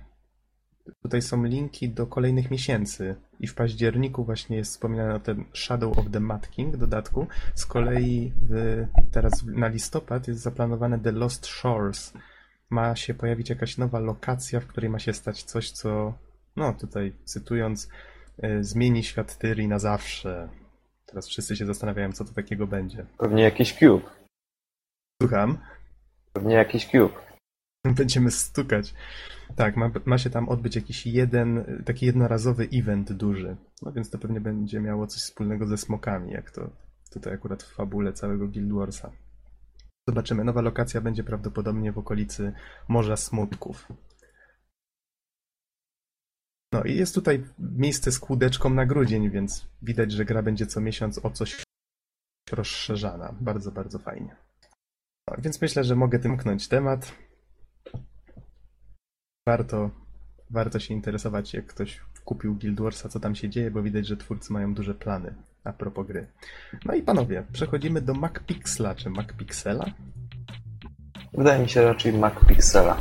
Tutaj 1.03 1.21
są 1.21 1.43
linki 1.43 1.89
do 1.89 2.07
kolejnych 2.07 2.51
miesięcy 2.51 3.15
i 3.39 3.47
w 3.47 3.55
październiku 3.55 4.23
właśnie 4.23 4.57
jest 4.57 4.71
wspominane 4.71 5.15
o 5.15 5.19
tym 5.19 5.45
Shadow 5.53 5.97
of 5.97 6.05
the 6.11 6.19
Mad 6.19 6.49
King 6.49 6.77
dodatku. 6.77 7.27
Z 7.55 7.65
kolei 7.65 8.33
w, 8.49 8.85
teraz 9.11 9.43
na 9.43 9.67
listopad 9.67 10.27
jest 10.27 10.41
zaplanowane 10.41 10.99
The 10.99 11.11
Lost 11.11 11.45
Shores. 11.45 12.13
Ma 12.69 12.95
się 12.95 13.13
pojawić 13.13 13.49
jakaś 13.49 13.77
nowa 13.77 13.99
lokacja, 13.99 14.59
w 14.59 14.67
której 14.67 14.89
ma 14.89 14.99
się 14.99 15.13
stać 15.13 15.43
coś, 15.43 15.71
co, 15.71 16.13
no 16.55 16.73
tutaj 16.73 17.13
cytując, 17.23 17.89
y, 18.43 18.63
zmieni 18.63 19.03
świat 19.03 19.37
Tyri 19.37 19.67
na 19.67 19.79
zawsze. 19.79 20.49
Teraz 21.05 21.27
wszyscy 21.27 21.55
się 21.55 21.65
zastanawiają, 21.65 22.11
co 22.11 22.25
to 22.25 22.33
takiego 22.33 22.67
będzie. 22.67 23.05
Pewnie 23.17 23.43
jakiś 23.43 23.73
cube. 23.73 24.09
Słucham. 25.21 25.57
Pewnie 26.33 26.55
jakiś 26.55 26.85
cube. 26.85 27.24
Będziemy 27.97 28.31
stukać. 28.31 28.93
Tak, 29.55 29.77
ma, 29.77 29.91
ma 30.05 30.17
się 30.17 30.29
tam 30.29 30.49
odbyć 30.49 30.75
jakiś 30.75 31.05
jeden, 31.05 31.81
taki 31.85 32.05
jednorazowy 32.05 32.67
event 32.73 33.13
duży. 33.13 33.57
No 33.81 33.91
więc 33.91 34.09
to 34.09 34.17
pewnie 34.17 34.41
będzie 34.41 34.79
miało 34.79 35.07
coś 35.07 35.21
wspólnego 35.21 35.67
ze 35.67 35.77
smokami, 35.77 36.31
jak 36.31 36.51
to 36.51 36.69
tutaj 37.11 37.33
akurat 37.33 37.63
w 37.63 37.73
fabule 37.73 38.13
całego 38.13 38.47
Guild 38.47 38.73
Warsa. 38.73 39.11
Zobaczymy. 40.07 40.43
Nowa 40.43 40.61
lokacja 40.61 41.01
będzie 41.01 41.23
prawdopodobnie 41.23 41.91
w 41.91 41.97
okolicy 41.97 42.53
Morza 42.87 43.17
Smutków. 43.17 43.87
No 46.73 46.83
i 46.83 46.95
jest 46.95 47.15
tutaj 47.15 47.43
miejsce 47.59 48.11
z 48.11 48.19
kłódeczką 48.19 48.69
na 48.69 48.85
grudzień, 48.85 49.29
więc 49.29 49.67
widać, 49.81 50.11
że 50.11 50.25
gra 50.25 50.43
będzie 50.43 50.65
co 50.65 50.81
miesiąc 50.81 51.25
o 51.25 51.29
coś 51.29 51.63
rozszerzana. 52.51 53.35
Bardzo, 53.41 53.71
bardzo 53.71 53.99
fajnie. 53.99 54.35
No, 55.27 55.37
więc 55.39 55.61
myślę, 55.61 55.83
że 55.83 55.95
mogę 55.95 56.19
tym 56.19 56.31
mknąć 56.31 56.67
temat 56.67 57.11
warto, 59.47 59.89
warto 60.49 60.79
się 60.79 60.93
interesować, 60.93 61.53
jak 61.53 61.65
ktoś 61.65 62.01
kupił 62.25 62.55
Guild 62.55 62.79
Warsa, 62.79 63.09
co 63.09 63.19
tam 63.19 63.35
się 63.35 63.49
dzieje, 63.49 63.71
bo 63.71 63.83
widać, 63.83 64.07
że 64.07 64.17
twórcy 64.17 64.53
mają 64.53 64.73
duże 64.73 64.93
plany 64.93 65.35
a 65.63 65.73
propos 65.73 66.07
gry. 66.07 66.27
No 66.85 66.93
i 66.93 67.01
panowie, 67.01 67.43
przechodzimy 67.53 68.01
do 68.01 68.13
MacPixela, 68.13 68.95
czy 68.95 69.09
MacPixela? 69.09 69.85
Wydaje 71.33 71.63
mi 71.63 71.69
się 71.69 71.81
raczej 71.81 72.13
Mac 72.13 72.33
Pixela. 72.47 72.97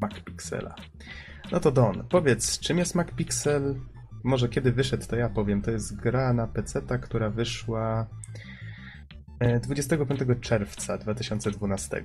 MacPixela. 0.00 0.74
No 1.52 1.60
to 1.60 1.72
Don, 1.72 2.04
powiedz, 2.08 2.58
czym 2.58 2.78
jest 2.78 2.94
MacPixel? 2.94 3.80
Może 4.24 4.48
kiedy 4.48 4.72
wyszedł, 4.72 5.06
to 5.06 5.16
ja 5.16 5.28
powiem. 5.28 5.62
To 5.62 5.70
jest 5.70 5.96
gra 5.96 6.32
na 6.32 6.46
PC, 6.46 6.82
która 7.02 7.30
wyszła 7.30 8.06
e, 9.40 9.60
25 9.60 10.20
czerwca 10.40 10.98
2012. 10.98 12.02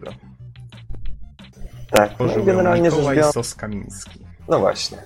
Tak, 1.91 2.11
no 2.19 2.43
generalnie 2.45 2.91
rzecz 2.91 3.15
biorąc... 3.15 3.35
Sos-Kamiński. 3.35 4.19
No 4.47 4.59
właśnie. 4.59 4.97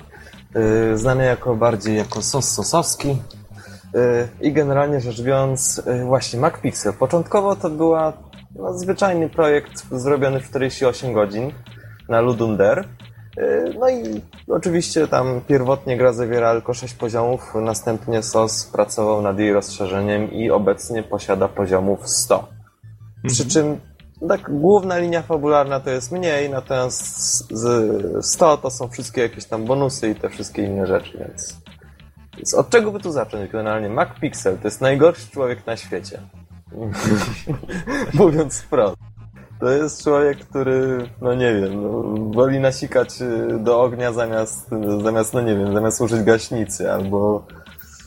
Yy, 0.56 0.98
znany 0.98 1.26
jako 1.26 1.56
bardziej 1.56 1.98
jako 1.98 2.22
sos 2.22 2.52
sosowski. 2.52 3.08
Yy, 3.94 4.28
I 4.42 4.54
generalnie 4.54 5.02
rzecz 5.02 5.22
biorąc, 5.22 5.82
yy, 5.86 6.06
właśnie 6.06 6.40
MacPixel. 6.40 6.94
Początkowo 6.94 7.56
to 7.56 7.70
była 7.70 8.14
no, 8.56 8.74
zwyczajny 8.74 9.30
projekt 9.30 9.86
zrobiony 9.92 10.40
w 10.40 10.50
48 10.50 11.14
godzin 11.14 11.52
na 12.10 12.22
Ludunder. 12.22 12.88
Yy, 13.38 13.76
No 13.80 13.90
i 13.90 14.22
oczywiście 14.48 15.08
tam 15.08 15.42
pierwotnie 15.48 15.98
gra 15.98 16.14
zawierała 16.14 16.54
tylko 16.54 16.74
6 16.74 16.94
poziomów, 16.94 17.54
następnie 17.56 18.24
SOS 18.24 18.66
pracował 18.66 19.22
nad 19.22 19.40
jej 19.40 19.54
rozszerzeniem 19.54 20.32
i 20.32 20.52
obecnie 20.52 21.04
posiada 21.04 21.48
poziomów 21.48 22.10
100. 22.10 22.48
Przy 23.28 23.48
czym 23.50 23.80
tak 24.28 24.52
główna 24.52 24.98
linia 24.98 25.22
fabularna 25.22 25.80
to 25.80 25.90
jest 25.90 26.12
mniej, 26.12 26.50
natomiast 26.50 27.48
z 27.52 28.26
100 28.26 28.58
to 28.58 28.70
są 28.70 28.88
wszystkie 28.88 29.22
jakieś 29.22 29.46
tam 29.46 29.66
bonusy 29.66 30.10
i 30.10 30.16
te 30.16 30.30
wszystkie 30.30 30.64
inne 30.64 30.88
rzeczy, 30.88 31.18
więc, 31.18 31.58
więc 32.38 32.54
od 32.54 32.70
czego 32.70 32.92
by 32.92 33.00
tu 33.00 33.12
zacząć 33.12 33.52
generalnie? 33.52 33.90
MacPixel 33.90 34.58
to 34.58 34.68
jest 34.68 34.82
najgorszy 34.82 35.32
człowiek 35.32 35.66
na 35.68 35.78
świecie. 35.78 36.20
Mówiąc 38.14 38.62
wprost. 38.62 38.98
To 39.60 39.70
jest 39.70 40.04
człowiek, 40.04 40.38
który, 40.38 41.10
no 41.22 41.34
nie 41.34 41.54
wiem, 41.54 41.84
no, 41.84 42.04
woli 42.32 42.60
nasikać 42.60 43.22
y, 43.22 43.60
do 43.60 43.82
ognia 43.82 44.14
zamiast, 44.14 44.70
zamiast, 45.04 45.34
no 45.34 45.42
nie 45.42 45.56
wiem, 45.56 45.74
zamiast 45.74 46.02
użyć 46.02 46.24
gaśnicy, 46.24 46.92
albo 46.92 47.46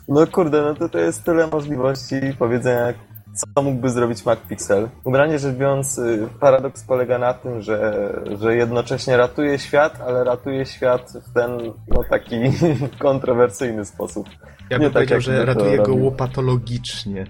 no 0.08 0.26
kurde, 0.26 0.62
no 0.62 0.74
to, 0.74 0.88
to 0.88 0.98
jest 0.98 1.24
tyle 1.24 1.46
możliwości 1.46 2.14
powiedzenia, 2.38 2.92
co 3.36 3.62
mógłby 3.62 3.90
zrobić 3.90 4.26
MacPixel. 4.26 4.88
Generalnie 5.04 5.38
rzecz 5.38 5.56
biorąc, 5.56 5.98
y, 5.98 6.28
paradoks 6.40 6.84
polega 6.84 7.18
na 7.18 7.34
tym, 7.34 7.62
że, 7.62 8.10
że 8.40 8.56
jednocześnie 8.56 9.16
ratuje 9.16 9.58
świat, 9.58 10.00
ale 10.06 10.24
ratuje 10.24 10.66
świat 10.66 11.12
w 11.12 11.32
ten 11.34 11.50
no, 11.88 12.04
taki 12.10 12.36
kontrowersyjny 12.98 13.84
sposób. 13.84 14.28
Ja 14.70 14.78
Nie 14.78 14.84
bym 14.84 14.92
tak, 14.92 14.92
powiedział, 14.92 15.16
jak 15.16 15.22
że 15.22 15.44
ratuje 15.44 15.78
go 15.78 15.94
łopatologicznie. 15.94 17.26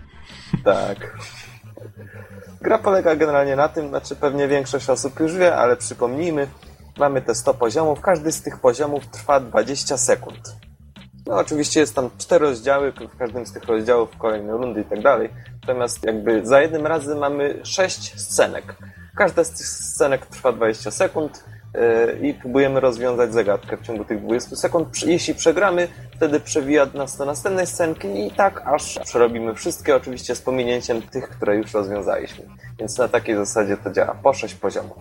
Tak. 0.64 1.16
Gra 2.60 2.78
polega 2.78 3.16
generalnie 3.16 3.56
na 3.56 3.68
tym, 3.68 3.88
znaczy 3.88 4.16
pewnie 4.16 4.48
większość 4.48 4.90
osób 4.90 5.20
już 5.20 5.34
wie, 5.34 5.56
ale 5.56 5.76
przypomnijmy, 5.76 6.46
mamy 6.98 7.22
te 7.22 7.34
100 7.34 7.54
poziomów, 7.54 8.00
każdy 8.00 8.32
z 8.32 8.42
tych 8.42 8.60
poziomów 8.60 9.06
trwa 9.06 9.40
20 9.40 9.96
sekund. 9.96 10.56
No 11.26 11.36
oczywiście 11.36 11.80
jest 11.80 11.94
tam 11.94 12.10
cztery 12.18 12.46
rozdziały, 12.46 12.92
w 12.92 13.18
każdym 13.18 13.46
z 13.46 13.52
tych 13.52 13.64
rozdziałów 13.64 14.16
kolejne 14.18 14.52
rundy 14.52 14.80
i 14.80 14.84
tak 14.84 15.02
dalej. 15.02 15.30
Natomiast 15.62 16.04
jakby 16.04 16.46
za 16.46 16.60
jednym 16.60 16.86
razem 16.86 17.18
mamy 17.18 17.60
sześć 17.62 18.20
scenek. 18.20 18.76
Każda 19.16 19.44
z 19.44 19.50
tych 19.50 19.66
scenek 19.66 20.26
trwa 20.26 20.52
20 20.52 20.90
sekund. 20.90 21.44
i 22.22 22.34
próbujemy 22.34 22.80
rozwiązać 22.80 23.32
zagadkę 23.32 23.76
w 23.76 23.82
ciągu 23.82 24.04
tych 24.04 24.22
20 24.22 24.56
sekund. 24.56 24.88
Jeśli 25.06 25.34
przegramy, 25.34 25.88
wtedy 26.16 26.40
przewija 26.40 26.86
nas 26.94 27.16
do 27.16 27.24
następnej 27.24 27.66
scenki 27.66 28.26
i 28.26 28.30
tak 28.30 28.62
aż 28.66 28.98
przerobimy 29.04 29.54
wszystkie, 29.54 29.96
oczywiście 29.96 30.34
z 30.34 30.42
pominięciem 30.42 31.02
tych, 31.02 31.28
które 31.28 31.56
już 31.56 31.74
rozwiązaliśmy. 31.74 32.44
Więc 32.78 32.98
na 32.98 33.08
takiej 33.08 33.36
zasadzie 33.36 33.76
to 33.76 33.90
działa. 33.90 34.14
Po 34.22 34.34
6 34.34 34.54
poziomów. 34.54 34.96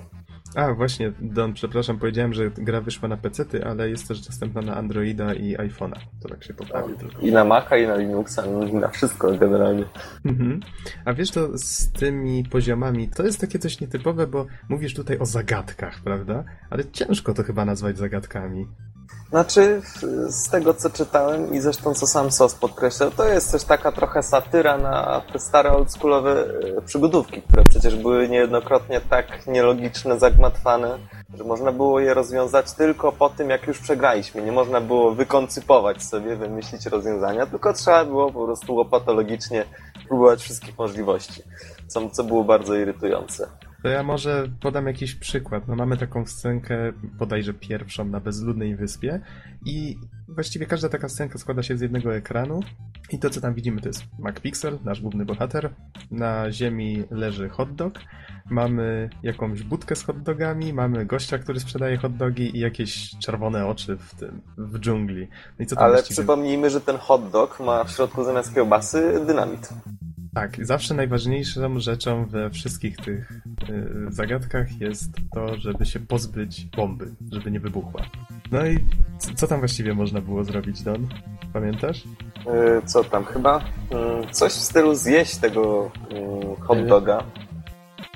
A, 0.56 0.74
właśnie, 0.74 1.12
Don, 1.22 1.54
przepraszam, 1.54 2.00
powiedziałem, 2.00 2.34
że 2.34 2.50
gra 2.50 2.82
wyszła 2.82 3.10
na 3.10 3.18
PC, 3.18 3.46
ale 3.66 3.90
jest 3.90 4.08
też 4.08 4.22
dostępna 4.22 4.62
na 4.62 4.76
Androida 4.76 5.34
i 5.34 5.58
iPhone'a. 5.58 6.00
To 6.22 6.30
tak 6.30 6.44
się 6.44 6.54
poprawi 6.54 6.94
tylko. 6.94 7.22
I 7.22 7.32
na 7.32 7.46
Maca, 7.46 7.78
i 7.78 7.88
na 7.88 7.96
Linuxa, 7.96 8.44
no, 8.54 8.64
i 8.64 8.74
na 8.74 8.88
wszystko 8.88 9.38
generalnie. 9.38 9.86
Mhm. 10.26 10.60
A 11.06 11.14
wiesz, 11.14 11.32
to 11.32 11.58
z 11.58 11.92
tymi 11.92 12.44
poziomami, 12.44 13.10
to 13.10 13.24
jest 13.24 13.42
takie 13.42 13.60
coś 13.60 13.82
nietypowe, 13.82 14.28
bo 14.28 14.46
mówisz 14.70 14.94
tutaj 14.94 15.20
o 15.20 15.26
zagadkach, 15.26 16.00
prawda? 16.04 16.44
Ale 16.70 16.86
ciężko 16.92 17.34
to 17.34 17.44
chyba 17.44 17.66
nazwać 17.66 17.98
zagadkami. 17.98 18.68
Znaczy, 19.30 19.82
z 20.28 20.50
tego 20.50 20.74
co 20.74 20.90
czytałem 20.90 21.54
i 21.54 21.60
zresztą 21.60 21.94
co 21.94 22.08
sam 22.08 22.32
SOS 22.32 22.56
podkreślał, 22.56 23.12
to 23.12 23.26
jest 23.26 23.52
też 23.52 23.64
taka 23.64 23.92
trochę 23.92 24.24
satyra 24.24 24.78
na 24.78 25.22
te 25.34 25.40
stare 25.40 25.72
oldschoolowe 25.72 26.46
e, 26.78 26.82
przygodówki, 26.82 27.42
które 27.42 27.64
przecież 27.64 27.96
były 27.96 28.30
niejednokrotnie 28.30 29.02
tak 29.02 29.48
nielogiczne, 29.48 30.20
zagmatwane, 30.20 30.98
że 31.38 31.44
można 31.44 31.72
było 31.72 32.00
je 32.00 32.14
rozwiązać 32.14 32.74
tylko 32.74 33.12
po 33.12 33.30
tym, 33.30 33.50
jak 33.50 33.68
już 33.68 33.80
przegraliśmy. 33.80 34.42
Nie 34.42 34.52
można 34.52 34.82
było 34.82 35.16
wykoncypować 35.16 36.04
sobie, 36.04 36.36
wymyślić 36.36 36.86
rozwiązania, 36.86 37.46
tylko 37.46 37.74
trzeba 37.74 38.06
było 38.06 38.32
po 38.32 38.46
prostu 38.46 38.76
łopatologicznie 38.76 39.66
próbować 40.08 40.42
wszystkich 40.42 40.78
możliwości, 40.78 41.44
co, 41.88 42.10
co 42.10 42.24
było 42.24 42.44
bardzo 42.44 42.76
irytujące. 42.76 43.48
To 43.86 43.90
ja 43.90 44.04
może 44.04 44.50
podam 44.62 44.88
jakiś 44.88 45.16
przykład. 45.16 45.68
No 45.68 45.76
mamy 45.76 45.98
taką 45.98 46.26
scenkę, 46.26 46.94
bodajże 47.04 47.54
pierwszą 47.54 48.06
na 48.06 48.20
bezludnej 48.20 48.76
wyspie 48.76 49.20
i 49.66 49.96
właściwie 50.28 50.66
każda 50.66 50.90
taka 50.90 51.10
scenka 51.10 51.38
składa 51.38 51.64
się 51.64 51.78
z 51.78 51.82
jednego 51.82 52.16
ekranu 52.16 52.60
i 53.12 53.20
to, 53.20 53.30
co 53.30 53.42
tam 53.42 53.54
widzimy, 53.54 53.82
to 53.82 53.90
jest 53.90 54.04
MacPixel, 54.20 54.80
nasz 54.84 55.02
główny 55.02 55.26
bohater. 55.26 55.74
Na 56.12 56.52
ziemi 56.52 57.04
leży 57.12 57.50
hot 57.50 57.76
dog, 57.76 58.00
mamy 58.50 59.10
jakąś 59.24 59.64
budkę 59.64 59.96
z 59.96 60.04
hot 60.04 60.22
dogami, 60.22 60.74
mamy 60.74 61.06
gościa, 61.06 61.38
który 61.38 61.60
sprzedaje 61.60 61.98
hot 61.98 62.18
dogi 62.18 62.58
i 62.58 62.60
jakieś 62.60 63.10
czerwone 63.20 63.68
oczy 63.68 63.98
w 63.98 64.16
tym, 64.16 64.42
w 64.58 64.80
dżungli. 64.80 65.28
No 65.60 65.66
Ale 65.76 65.94
właściwie... 65.94 66.16
przypomnijmy, 66.16 66.70
że 66.70 66.82
ten 66.82 66.98
hot 66.98 67.30
dog 67.30 67.60
ma 67.60 67.84
w 67.84 67.92
środku 67.92 68.24
zamiast 68.24 68.56
kiełbasy 68.56 69.26
dynamit. 69.28 69.70
Tak, 70.36 70.66
zawsze 70.66 70.94
najważniejszą 70.94 71.80
rzeczą 71.80 72.26
we 72.26 72.50
wszystkich 72.50 72.98
tych 72.98 73.32
y, 73.70 74.06
zagadkach 74.10 74.82
jest 74.82 75.10
to, 75.34 75.58
żeby 75.58 75.86
się 75.86 76.00
pozbyć 76.00 76.66
bomby, 76.66 77.12
żeby 77.32 77.52
nie 77.52 77.60
wybuchła. 77.60 78.02
No 78.52 78.66
i 78.66 78.80
co 79.36 79.48
tam 79.48 79.60
właściwie 79.60 79.94
można 79.94 80.22
było 80.22 80.44
zrobić, 80.44 80.82
Don? 80.82 81.08
Pamiętasz? 81.54 82.04
Y, 82.04 82.86
co 82.86 83.04
tam? 83.04 83.26
Chyba 83.26 83.60
y, 83.60 84.32
coś 84.32 84.52
w 84.52 84.62
stylu 84.62 84.96
zjeść 84.96 85.38
tego 85.38 85.92
y, 86.58 86.62
hot 86.62 86.88
doga 86.88 87.24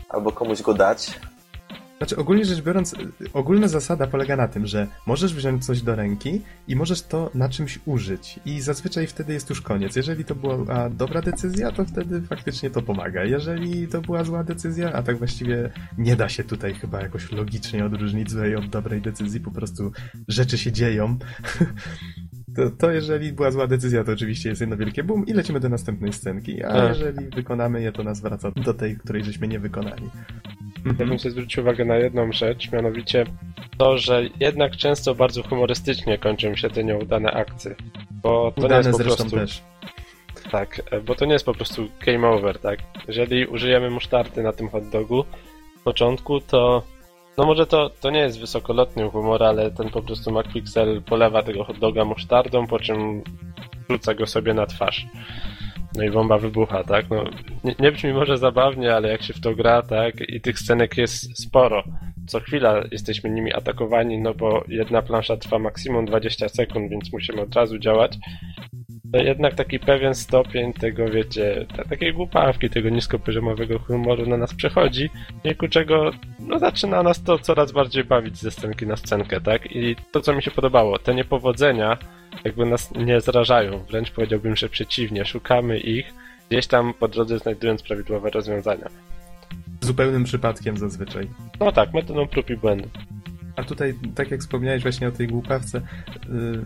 albo 0.10 0.32
komuś 0.32 0.62
go 0.62 0.74
dać. 0.74 1.20
Znaczy, 2.00 2.18
ogólnie 2.18 2.46
rzecz 2.46 2.62
biorąc, 2.62 2.96
ogólna 3.34 3.68
zasada 3.68 4.08
polega 4.08 4.36
na 4.36 4.48
tym, 4.48 4.66
że 4.66 4.88
możesz 5.06 5.34
wziąć 5.34 5.66
coś 5.66 5.82
do 5.82 5.96
ręki 5.96 6.42
i 6.68 6.76
możesz 6.76 7.02
to 7.02 7.32
na 7.34 7.50
czymś 7.50 7.80
użyć. 7.86 8.40
I 8.46 8.62
zazwyczaj 8.62 9.08
wtedy 9.08 9.34
jest 9.34 9.50
już 9.50 9.62
koniec. 9.62 9.96
Jeżeli 9.96 10.26
to 10.26 10.36
była 10.36 10.90
dobra 10.90 11.22
decyzja, 11.22 11.72
to 11.72 11.86
wtedy 11.86 12.22
faktycznie 12.22 12.70
to 12.70 12.82
pomaga. 12.82 13.24
Jeżeli 13.24 13.88
to 13.88 14.02
była 14.02 14.24
zła 14.24 14.44
decyzja, 14.44 14.94
a 14.94 15.04
tak 15.04 15.18
właściwie 15.18 15.70
nie 15.98 16.16
da 16.16 16.30
się 16.30 16.44
tutaj 16.44 16.74
chyba 16.74 17.02
jakoś 17.02 17.32
logicznie 17.32 17.86
odróżnić 17.86 18.32
złej 18.32 18.56
od 18.56 18.70
dobrej 18.70 19.02
decyzji, 19.02 19.40
po 19.40 19.52
prostu 19.52 19.92
rzeczy 20.28 20.58
się 20.58 20.72
dzieją. 20.72 21.18
To, 22.56 22.70
to 22.70 22.92
jeżeli 22.92 23.34
była 23.34 23.52
zła 23.52 23.68
decyzja, 23.68 24.04
to 24.04 24.12
oczywiście 24.12 24.50
jest 24.50 24.62
jedno 24.62 24.78
wielkie 24.78 25.04
boom 25.04 25.26
i 25.26 25.34
lecimy 25.34 25.60
do 25.60 25.70
następnej 25.70 26.14
scenki, 26.14 26.64
a 26.64 26.74
tak. 26.74 26.90
jeżeli 26.90 27.30
wykonamy 27.30 27.82
je, 27.82 27.92
to 27.92 28.04
nas 28.04 28.22
wraca 28.22 28.52
do 28.52 28.74
tej, 28.74 28.98
której 28.98 29.24
żeśmy 29.24 29.48
nie 29.48 29.60
wykonali. 29.60 30.10
Ja 30.86 31.06
bym 31.06 31.20
się 31.20 31.32
zwrócił 31.32 31.64
uwagę 31.64 31.86
na 31.86 31.96
jedną 31.96 32.32
rzecz, 32.32 32.72
mianowicie 32.72 33.26
to, 33.78 33.98
że 33.98 34.24
jednak 34.40 34.78
często 34.78 35.16
bardzo 35.16 35.44
humorystycznie 35.44 36.18
kończą 36.18 36.56
się 36.56 36.70
te 36.70 36.84
nieudane 36.84 37.32
akcje. 37.32 37.76
Bo 38.12 38.52
to 38.56 38.62
Udane 38.62 38.82
nie 38.82 38.88
jest 38.88 39.00
po 39.00 39.04
prostu... 39.06 39.30
też. 39.30 39.62
Tak, 40.52 40.82
bo 41.06 41.16
to 41.16 41.26
nie 41.26 41.34
jest 41.34 41.46
po 41.46 41.54
prostu 41.54 41.88
game 42.06 42.28
over, 42.28 42.60
tak? 42.60 42.80
Jeżeli 43.08 43.46
użyjemy 43.46 43.90
musztardy 43.90 44.44
na 44.44 44.54
tym 44.54 44.70
hot 44.70 44.90
dogu 44.90 45.26
w 45.80 45.84
początku, 45.84 46.42
to 46.42 46.84
no 47.38 47.46
może 47.46 47.68
to, 47.68 47.90
to 47.90 48.10
nie 48.10 48.20
jest 48.20 48.40
wysokolotny 48.40 49.10
humor, 49.10 49.44
ale 49.44 49.72
ten 49.72 49.90
po 49.90 50.02
prostu 50.02 50.32
MacPixel 50.32 51.02
polewa 51.02 51.44
tego 51.44 51.64
hot 51.64 51.80
doga 51.80 52.06
musztardą, 52.06 52.68
po 52.68 52.80
czym 52.80 53.24
rzuca 53.90 54.14
go 54.14 54.28
sobie 54.28 54.54
na 54.54 54.66
twarz. 54.66 55.08
No 55.96 56.04
i 56.04 56.12
bomba 56.12 56.38
wybucha, 56.38 56.84
tak? 56.84 57.06
No, 57.10 57.24
nie, 57.64 57.76
nie 57.80 57.92
brzmi 57.92 58.14
może 58.14 58.38
zabawnie, 58.38 58.96
ale 58.96 59.10
jak 59.10 59.24
się 59.24 59.34
w 59.34 59.42
to 59.42 59.56
gra, 59.56 59.82
tak? 59.82 60.30
I 60.30 60.42
tych 60.42 60.60
scenek 60.60 60.98
jest 60.98 61.44
sporo. 61.44 61.84
Co 62.28 62.40
chwila 62.40 62.84
jesteśmy 62.92 63.30
nimi 63.30 63.54
atakowani, 63.54 64.18
no 64.18 64.34
bo 64.34 64.64
jedna 64.68 65.02
plansza 65.02 65.38
trwa 65.38 65.60
maksimum 65.60 66.06
20 66.06 66.50
sekund, 66.50 66.92
więc 66.92 67.14
musimy 67.14 67.42
od 67.42 67.56
razu 67.56 67.80
działać. 67.80 68.18
To 69.14 69.18
jednak 69.18 69.56
taki 69.56 69.80
pewien 69.80 70.16
stopień 70.16 70.74
tego, 70.74 71.10
wiecie, 71.10 71.66
takiej 71.90 72.14
głupawki, 72.14 72.70
tego 72.70 72.90
niskopoziomowego 72.90 73.80
humoru 73.80 74.26
na 74.26 74.38
nas 74.38 74.54
przechodzi, 74.54 75.10
dzięki 75.46 75.70
czego 75.70 76.12
no, 76.40 76.60
zaczyna 76.60 77.04
nas 77.04 77.24
to 77.24 77.40
coraz 77.40 77.72
bardziej 77.72 78.04
bawić 78.04 78.38
ze 78.38 78.52
scenki 78.52 78.88
na 78.88 78.96
scenkę, 78.96 79.42
tak? 79.42 79.76
I 79.76 79.96
to, 80.12 80.22
co 80.22 80.34
mi 80.34 80.44
się 80.44 80.52
podobało, 80.52 81.00
te 81.00 81.16
niepowodzenia, 81.16 81.98
jakby 82.44 82.66
nas 82.66 82.92
nie 82.96 83.22
zrażają, 83.22 83.84
wręcz 83.90 84.12
powiedziałbym, 84.12 84.56
że 84.56 84.70
przeciwnie, 84.70 85.26
szukamy 85.26 85.80
ich, 85.80 86.14
gdzieś 86.50 86.68
tam 86.68 86.94
po 86.94 87.08
drodze 87.08 87.40
znajdując 87.40 87.84
prawidłowe 87.84 88.30
rozwiązania. 88.30 88.90
Zupełnym 89.82 90.24
przypadkiem 90.24 90.78
zazwyczaj. 90.78 91.28
No 91.60 91.72
tak, 91.72 91.94
metodą 91.94 92.28
prób 92.28 92.50
i 92.50 92.58
błędów. 92.58 92.92
A 93.56 93.64
tutaj, 93.64 93.94
tak 94.16 94.32
jak 94.32 94.40
wspomniałeś 94.40 94.82
właśnie 94.82 95.08
o 95.08 95.12
tej 95.12 95.28
głupawce, 95.28 95.82
yy, 96.30 96.66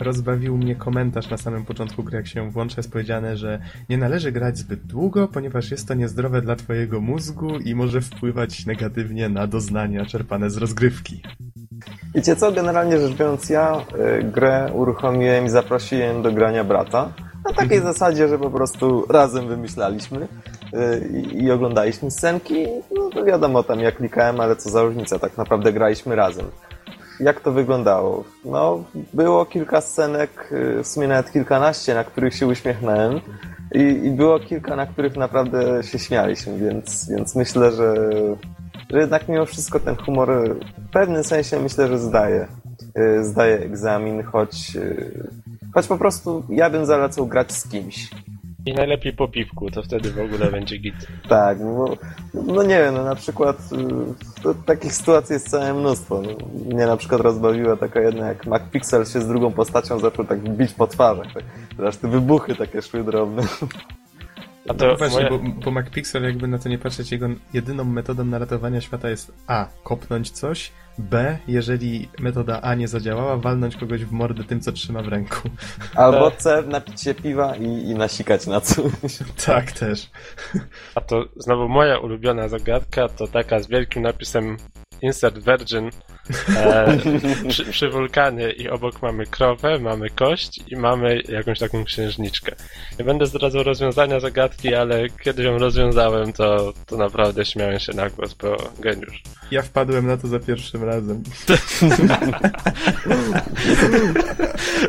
rozbawił 0.00 0.56
mnie 0.56 0.74
komentarz 0.74 1.30
na 1.30 1.36
samym 1.36 1.64
początku 1.64 2.04
gry, 2.04 2.16
jak 2.16 2.26
się 2.26 2.50
włącza, 2.50 2.74
jest 2.76 2.92
powiedziane, 2.92 3.36
że 3.36 3.60
nie 3.88 3.98
należy 3.98 4.32
grać 4.32 4.58
zbyt 4.58 4.86
długo, 4.86 5.28
ponieważ 5.28 5.70
jest 5.70 5.88
to 5.88 5.94
niezdrowe 5.94 6.42
dla 6.42 6.56
twojego 6.56 7.00
mózgu 7.00 7.58
i 7.58 7.74
może 7.74 8.00
wpływać 8.00 8.66
negatywnie 8.66 9.28
na 9.28 9.46
doznania 9.46 10.06
czerpane 10.06 10.50
z 10.50 10.56
rozgrywki. 10.56 11.22
Wiecie 12.14 12.36
co, 12.36 12.52
generalnie 12.52 12.98
rzecz 12.98 13.12
biorąc, 13.12 13.50
ja 13.50 13.76
y, 14.20 14.22
grę 14.22 14.70
uruchomiłem 14.74 15.46
i 15.46 15.48
zaprosiłem 15.48 16.22
do 16.22 16.32
grania 16.32 16.64
brata. 16.64 17.12
Na 17.44 17.52
takiej 17.52 17.76
mhm. 17.76 17.94
zasadzie, 17.94 18.28
że 18.28 18.38
po 18.38 18.50
prostu 18.50 19.06
razem 19.08 19.48
wymyślaliśmy 19.48 20.28
y, 20.74 21.08
i 21.32 21.50
oglądaliśmy 21.50 22.10
scenki. 22.10 22.66
No 22.94 23.10
to 23.10 23.24
wiadomo 23.24 23.62
tam 23.62 23.80
jak 23.80 23.96
klikałem, 23.96 24.40
ale 24.40 24.56
co 24.56 24.70
za 24.70 24.82
różnica, 24.82 25.18
tak 25.18 25.36
naprawdę 25.36 25.72
graliśmy 25.72 26.16
razem. 26.16 26.46
Jak 27.20 27.40
to 27.40 27.52
wyglądało? 27.52 28.24
No, 28.44 28.84
było 29.14 29.46
kilka 29.46 29.80
scenek, 29.80 30.52
y, 30.52 30.82
w 30.82 30.86
sumie 30.86 31.08
nawet 31.08 31.32
kilkanaście, 31.32 31.94
na 31.94 32.04
których 32.04 32.34
się 32.34 32.46
uśmiechnąłem. 32.46 33.20
I, 33.74 33.80
i 33.80 34.10
było 34.10 34.40
kilka, 34.40 34.76
na 34.76 34.86
których 34.86 35.16
naprawdę 35.16 35.82
się 35.82 35.98
śmialiśmy, 35.98 36.58
więc, 36.58 37.10
więc 37.10 37.36
myślę, 37.36 37.72
że 37.72 37.94
że 38.90 38.98
jednak 38.98 39.28
mimo 39.28 39.46
wszystko 39.46 39.80
ten 39.80 39.96
humor 39.96 40.30
w 40.88 40.90
pewnym 40.92 41.24
sensie 41.24 41.60
myślę, 41.60 41.88
że 41.88 41.98
zdaje. 41.98 42.46
Y, 42.98 43.24
zdaje 43.24 43.58
egzamin, 43.58 44.22
choć, 44.22 44.76
y, 44.76 45.28
choć 45.74 45.86
po 45.86 45.98
prostu 45.98 46.44
ja 46.48 46.70
bym 46.70 46.86
zalecał 46.86 47.26
grać 47.26 47.52
z 47.52 47.68
kimś. 47.68 48.10
I 48.66 48.74
najlepiej 48.74 49.12
po 49.12 49.28
piwku, 49.28 49.70
to 49.70 49.82
wtedy 49.82 50.10
w 50.10 50.20
ogóle 50.20 50.50
będzie 50.50 50.78
git. 50.78 50.94
Tak, 51.28 51.58
no, 51.60 51.84
no 52.34 52.62
nie 52.62 52.78
wiem, 52.78 52.94
no 52.94 53.04
na 53.04 53.14
przykład 53.14 53.56
y, 54.46 54.64
takich 54.66 54.94
sytuacji 54.94 55.32
jest 55.32 55.50
całe 55.50 55.74
mnóstwo. 55.74 56.22
No, 56.22 56.30
mnie 56.74 56.86
na 56.86 56.96
przykład 56.96 57.20
rozbawiła 57.20 57.76
taka 57.76 58.00
jedna, 58.00 58.28
jak 58.28 58.46
MacPixel 58.46 59.04
się 59.04 59.20
z 59.20 59.28
drugą 59.28 59.52
postacią 59.52 59.98
zaczął 59.98 60.24
tak 60.24 60.40
bić 60.40 60.72
po 60.72 60.86
twarzach, 60.86 61.26
tak, 61.34 61.44
aż 61.86 61.96
te 61.96 62.08
wybuchy 62.08 62.54
takie 62.54 62.82
szły 62.82 63.04
drobne. 63.04 63.42
A 64.68 64.74
to 64.74 64.86
no 64.86 64.96
właśnie, 64.96 65.30
moja... 65.30 65.30
bo, 65.30 65.38
bo 65.64 65.70
MacPixel 65.70 66.22
jakby 66.22 66.48
na 66.48 66.58
to 66.58 66.68
nie 66.68 66.78
patrzeć, 66.78 67.12
jego 67.12 67.28
jedyną 67.52 67.84
metodą 67.84 68.24
na 68.24 68.38
ratowanie 68.38 68.80
świata 68.80 69.10
jest 69.10 69.32
A. 69.46 69.68
Kopnąć 69.82 70.30
coś, 70.30 70.72
B. 70.98 71.38
Jeżeli 71.48 72.08
metoda 72.18 72.60
A 72.62 72.74
nie 72.74 72.88
zadziałała, 72.88 73.36
walnąć 73.36 73.76
kogoś 73.76 74.04
w 74.04 74.12
mordę 74.12 74.44
tym, 74.44 74.60
co 74.60 74.72
trzyma 74.72 75.02
w 75.02 75.08
ręku. 75.08 75.48
Albo 75.94 76.30
C. 76.30 76.62
Napić 76.62 77.02
się 77.02 77.14
piwa 77.14 77.56
i, 77.56 77.64
i 77.64 77.94
nasikać 77.94 78.46
na 78.46 78.60
coś. 78.60 78.92
Tak, 79.46 79.72
też. 79.72 80.10
A 80.94 81.00
to 81.00 81.24
znowu 81.36 81.68
moja 81.68 81.98
ulubiona 81.98 82.48
zagadka 82.48 83.08
to 83.08 83.26
taka 83.26 83.60
z 83.60 83.66
wielkim 83.66 84.02
napisem 84.02 84.56
Insert 85.02 85.38
Virgin 85.38 85.90
E, 86.56 86.98
przy, 87.48 87.64
przy 87.64 87.88
wulkanie 87.88 88.50
i 88.50 88.68
obok 88.68 89.02
mamy 89.02 89.26
krowę, 89.26 89.78
mamy 89.78 90.10
kość 90.10 90.60
i 90.68 90.76
mamy 90.76 91.22
jakąś 91.28 91.58
taką 91.58 91.84
księżniczkę. 91.84 92.56
Nie 92.98 93.04
będę 93.04 93.26
zdradzał 93.26 93.62
rozwiązania 93.62 94.20
zagadki, 94.20 94.74
ale 94.74 95.08
kiedy 95.08 95.42
ją 95.42 95.58
rozwiązałem, 95.58 96.32
to, 96.32 96.72
to 96.86 96.96
naprawdę 96.96 97.44
śmiałem 97.44 97.78
się 97.78 97.92
na 97.92 98.10
głos, 98.10 98.34
bo 98.34 98.56
geniusz. 98.78 99.22
Ja 99.50 99.62
wpadłem 99.62 100.06
na 100.06 100.16
to 100.16 100.28
za 100.28 100.40
pierwszym 100.40 100.84
razem. 100.84 101.22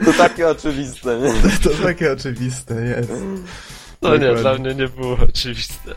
To 0.06 0.14
takie 0.14 0.48
oczywiste, 0.48 1.20
nie? 1.20 1.34
To 1.64 1.70
takie 1.84 2.12
oczywiste 2.12 2.74
jest. 2.82 3.10
To 4.00 4.18
nie, 4.18 4.20
Dokładnie. 4.20 4.42
dla 4.42 4.54
mnie 4.54 4.76
nie 4.76 4.88
było 4.88 5.18
oczywiste. 5.30 5.96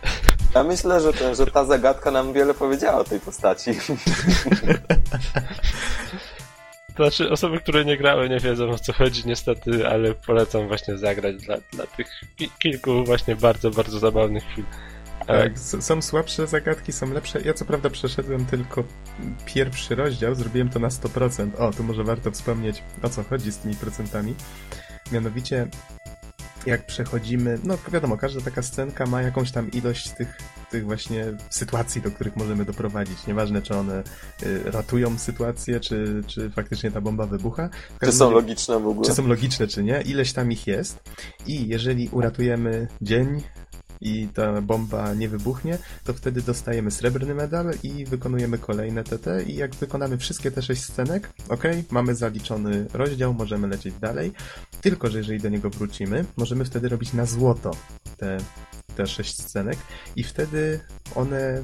Ja 0.55 0.63
myślę, 0.65 1.01
że, 1.01 1.13
ten, 1.13 1.35
że 1.35 1.47
ta 1.47 1.65
zagadka 1.65 2.11
nam 2.11 2.33
wiele 2.33 2.55
powiedziała 2.55 2.99
o 2.99 3.05
tej 3.05 3.21
postaci. 3.21 3.71
To 6.97 7.03
znaczy, 7.11 7.31
osoby, 7.31 7.61
które 7.61 7.85
nie 7.85 7.97
grały, 7.97 8.29
nie 8.29 8.41
wiedzą 8.41 8.71
o 8.71 8.79
co 8.79 8.93
chodzi 8.93 9.23
niestety, 9.27 9.89
ale 9.89 10.15
polecam 10.15 10.69
właśnie 10.69 10.99
zagrać 10.99 11.37
dla, 11.37 11.57
dla 11.73 11.87
tych 11.87 12.07
ki- 12.37 12.51
kilku 12.59 13.05
właśnie 13.05 13.37
bardzo, 13.37 13.71
bardzo 13.71 13.99
zabawnych 13.99 14.45
chwil. 14.45 14.65
Tak, 15.27 15.53
s- 15.53 15.77
są 15.81 16.03
słabsze 16.03 16.47
zagadki, 16.47 16.93
są 16.93 17.13
lepsze. 17.13 17.41
Ja 17.45 17.55
co 17.55 17.65
prawda 17.65 17.91
przeszedłem 17.91 18.47
tylko 18.47 18.85
pierwszy 19.45 19.95
rozdział, 19.95 20.35
zrobiłem 20.35 20.69
to 20.69 20.79
na 20.79 20.89
100%. 20.89 21.51
O, 21.59 21.71
tu 21.73 21.85
może 21.85 22.05
warto 22.05 22.31
wspomnieć, 22.31 22.83
o 23.03 23.09
co 23.09 23.23
chodzi 23.23 23.53
z 23.53 23.59
tymi 23.59 23.75
procentami. 23.77 24.35
Mianowicie, 25.13 25.67
jak 26.67 26.87
przechodzimy, 26.87 27.59
no 27.65 27.79
wiadomo, 27.93 28.17
każda 28.17 28.41
taka 28.41 28.63
scenka 28.63 29.07
ma 29.07 29.23
jakąś 29.23 29.53
tam 29.53 29.71
ilość 29.71 30.11
tych, 30.11 30.37
tych 30.71 30.85
właśnie 30.85 31.25
sytuacji, 31.51 32.03
do 32.03 32.11
których 32.11 32.37
możemy 32.37 32.65
doprowadzić. 32.65 33.27
Nieważne, 33.27 33.63
czy 33.63 33.77
one 33.77 34.03
y, 34.43 34.63
ratują 34.65 35.19
sytuację, 35.19 35.81
czy, 35.81 36.23
czy 36.27 36.51
faktycznie 36.51 36.91
ta 36.91 37.01
bomba 37.01 37.27
wybucha. 37.27 37.69
Czy 38.05 38.13
są 38.13 38.25
razie- 38.25 38.35
logiczne 38.35 38.81
w 38.81 38.87
ogóle? 38.87 39.09
czy 39.09 39.15
są 39.15 39.27
logiczne, 39.27 39.67
czy 39.67 39.83
nie, 39.83 40.01
ileś 40.01 40.33
tam 40.33 40.53
ich 40.53 40.67
jest. 40.67 41.03
I 41.47 41.69
jeżeli 41.69 42.09
uratujemy 42.09 42.89
dzień 43.03 43.43
i 44.01 44.29
ta 44.35 44.63
bomba 44.63 45.15
nie 45.15 45.29
wybuchnie, 45.29 45.79
to 46.05 46.15
wtedy 46.15 46.43
dostajemy 46.43 46.91
srebrny 46.91 47.35
medal 47.35 47.71
i 47.83 48.05
wykonujemy 48.05 48.59
kolejne 48.59 49.05
TT 49.05 49.27
i 49.47 49.55
jak 49.55 49.75
wykonamy 49.75 50.19
wszystkie 50.19 50.51
te 50.51 50.63
sześć 50.63 50.83
scenek, 50.83 51.33
ok, 51.49 51.63
mamy 51.91 52.15
zaliczony 52.15 52.87
rozdział, 52.93 53.35
możemy 53.35 53.69
lecieć 53.69 53.95
dalej. 53.95 54.33
Tylko, 54.81 55.11
że 55.11 55.19
jeżeli 55.19 55.41
do 55.41 55.49
niego 55.49 55.71
wrócimy, 55.71 56.25
możemy 56.37 56.65
wtedy 56.65 56.89
robić 56.89 57.13
na 57.13 57.27
złoto 57.27 57.71
te, 58.17 58.39
te 58.97 59.07
sześć 59.07 59.43
scenek 59.43 59.79
i 60.17 60.25
wtedy 60.25 60.81
one 61.15 61.63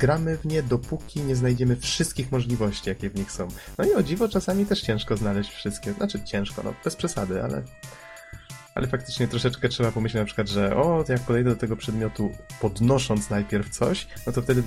gramy 0.00 0.36
w 0.36 0.44
nie 0.44 0.62
dopóki 0.62 1.20
nie 1.20 1.36
znajdziemy 1.36 1.76
wszystkich 1.76 2.32
możliwości, 2.32 2.88
jakie 2.88 3.10
w 3.10 3.14
nich 3.14 3.32
są. 3.32 3.48
No 3.78 3.84
i 3.84 3.94
o 3.94 4.02
dziwo 4.02 4.28
czasami 4.28 4.66
też 4.66 4.80
ciężko 4.80 5.16
znaleźć 5.16 5.50
wszystkie. 5.50 5.92
Znaczy 5.92 6.24
ciężko, 6.24 6.62
no 6.62 6.74
bez 6.84 6.96
przesady, 6.96 7.42
ale. 7.42 7.62
Ale 8.74 8.86
faktycznie 8.86 9.28
troszeczkę 9.28 9.68
trzeba 9.68 9.92
pomyśleć 9.92 10.20
na 10.20 10.24
przykład, 10.24 10.48
że 10.48 10.76
o, 10.76 11.04
jak 11.08 11.20
podejdę 11.20 11.50
do 11.50 11.56
tego 11.56 11.76
przedmiotu 11.76 12.32
podnosząc 12.60 13.30
najpierw 13.30 13.68
coś, 13.68 14.06
no 14.26 14.32
to 14.32 14.42
wtedy 14.42 14.62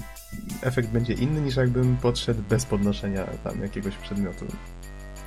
efekt 0.61 0.89
będzie 0.89 1.13
inny 1.13 1.41
niż 1.41 1.55
jakbym 1.55 1.97
podszedł 1.97 2.41
bez 2.49 2.65
podnoszenia 2.65 3.25
tam 3.43 3.61
jakiegoś 3.61 3.95
przedmiotu. 3.95 4.45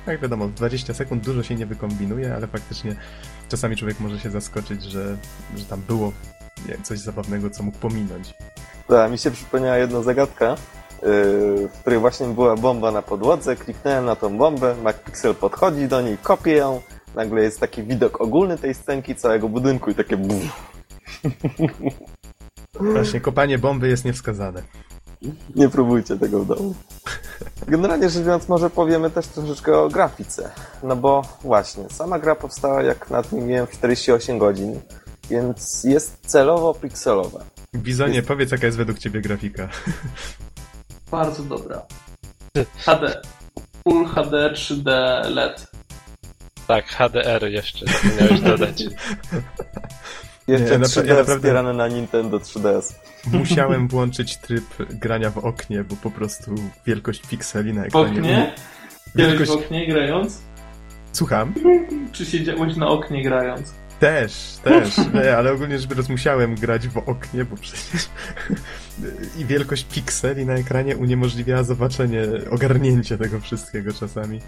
Jak 0.07 0.21
wiadomo, 0.21 0.47
w 0.47 0.53
20 0.53 0.93
sekund 0.93 1.25
dużo 1.25 1.43
się 1.43 1.55
nie 1.55 1.65
wykombinuje, 1.65 2.35
ale 2.35 2.47
faktycznie 2.47 2.95
czasami 3.49 3.75
człowiek 3.75 3.99
może 3.99 4.19
się 4.19 4.29
zaskoczyć, 4.29 4.83
że, 4.83 5.17
że 5.57 5.65
tam 5.65 5.81
było 5.81 6.13
coś 6.83 6.99
zabawnego, 6.99 7.49
co 7.49 7.63
mógł 7.63 7.77
pominąć. 7.77 8.33
Tak, 8.87 9.11
mi 9.11 9.17
się 9.17 9.31
przypomniała 9.31 9.77
jedna 9.77 10.01
zagadka, 10.01 10.49
yy, 10.49 11.67
w 11.67 11.79
której 11.81 11.99
właśnie 11.99 12.27
była 12.27 12.55
bomba 12.55 12.91
na 12.91 13.01
podłodze, 13.01 13.55
kliknąłem 13.55 14.05
na 14.05 14.15
tą 14.15 14.37
bombę, 14.37 14.75
MacPixel 14.83 15.35
podchodzi 15.35 15.87
do 15.87 16.01
niej, 16.01 16.17
kopie 16.17 16.51
ją, 16.51 16.81
nagle 17.15 17.41
jest 17.41 17.59
taki 17.59 17.83
widok 17.83 18.21
ogólny 18.21 18.57
tej 18.57 18.73
scenki, 18.73 19.15
całego 19.15 19.49
budynku 19.49 19.91
i 19.91 19.95
takie 19.95 20.17
buf. 20.17 20.43
Właśnie, 22.79 23.21
kopanie 23.21 23.57
bomby 23.57 23.87
jest 23.87 24.05
niewskazane. 24.05 24.63
Nie 25.55 25.69
próbujcie 25.69 26.17
tego 26.17 26.39
w 26.39 26.47
domu. 26.47 26.75
Generalnie 27.67 28.09
rzecz 28.09 28.23
biorąc, 28.23 28.49
może 28.49 28.69
powiemy 28.69 29.09
też 29.09 29.27
troszeczkę 29.27 29.77
o 29.79 29.89
grafice. 29.89 30.51
No 30.83 30.95
bo 30.95 31.21
właśnie, 31.41 31.89
sama 31.89 32.19
gra 32.19 32.35
powstała, 32.35 32.83
jak 32.83 33.09
nad 33.09 33.31
nim 33.31 33.47
miałem, 33.47 33.67
w 33.67 33.71
48 33.71 34.37
godzin, 34.37 34.79
więc 35.29 35.83
jest 35.83 36.17
celowo 36.25 36.73
pikselowa. 36.73 37.39
Bizonie, 37.75 38.23
powiedz 38.23 38.51
jaka 38.51 38.65
jest 38.65 38.77
według 38.77 38.99
ciebie 38.99 39.21
grafika. 39.21 39.69
Bardzo 41.11 41.43
dobra. 41.43 41.81
HD. 42.77 43.21
Full 43.83 44.05
HD 44.05 44.53
3D 44.53 44.89
LED. 45.29 45.70
Tak, 46.67 46.85
HDR 46.85 47.47
jeszcze 47.49 47.85
zapomniałeś 47.85 48.41
dodać. 48.51 48.83
Jeszcze 50.47 50.71
Nie, 50.71 50.79
napra- 50.79 51.01
3D 51.01 51.07
ja 51.07 51.15
naprawdę- 51.15 51.35
wspierane 51.35 51.73
na 51.73 51.87
Nintendo 51.87 52.37
3DS. 52.37 52.93
Musiałem 53.25 53.87
włączyć 53.87 54.37
tryb 54.37 54.65
grania 54.89 55.29
w 55.29 55.37
oknie, 55.37 55.83
bo 55.83 55.95
po 55.95 56.11
prostu 56.11 56.55
wielkość 56.85 57.21
pikseli 57.27 57.73
na 57.73 57.81
W 57.81 57.85
ekranie... 57.85 58.07
oknie? 58.09 58.53
Siedziałeś 59.07 59.37
Wielkość... 59.37 59.51
w 59.51 59.65
oknie 59.65 59.87
grając? 59.87 60.41
Słucham? 61.13 61.53
Czy 62.13 62.25
siedziałeś 62.25 62.75
na 62.75 62.87
oknie 62.87 63.23
grając? 63.23 63.73
Też, 63.99 64.33
też. 64.63 64.97
Nie, 65.23 65.37
ale 65.37 65.51
ogólnie 65.51 65.79
rzecz 65.79 65.89
biorąc 65.89 66.09
musiałem 66.09 66.55
grać 66.55 66.87
w 66.87 66.97
oknie, 66.97 67.45
bo 67.45 67.55
przecież... 67.57 68.09
I 69.37 69.45
wielkość 69.45 69.83
pikseli 69.83 70.45
na 70.45 70.53
ekranie 70.53 70.97
uniemożliwiała 70.97 71.63
zobaczenie, 71.63 72.21
ogarnięcie 72.51 73.17
tego 73.17 73.39
wszystkiego 73.39 73.93
czasami. 73.93 74.41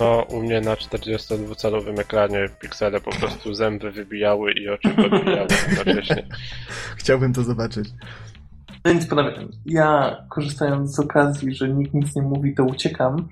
No, 0.00 0.22
u 0.22 0.42
mnie 0.42 0.60
na 0.60 0.74
42-calowym 0.74 2.00
ekranie 2.00 2.48
piksele 2.60 3.00
po 3.00 3.10
prostu 3.10 3.54
zęby 3.54 3.90
wybijały 3.90 4.52
i 4.52 4.68
oczy 4.68 4.88
podbijały 4.88 5.48
jednocześnie. 5.68 6.28
Chciałbym 6.98 7.32
to 7.32 7.42
zobaczyć. 7.42 7.88
No 8.84 8.92
więc 8.92 9.06
panowie, 9.06 9.48
ja 9.66 10.16
korzystając 10.30 10.94
z 10.94 10.98
okazji, 11.00 11.54
że 11.54 11.68
nikt 11.68 11.94
nic 11.94 12.16
nie 12.16 12.22
mówi, 12.22 12.54
to 12.54 12.64
uciekam. 12.64 13.28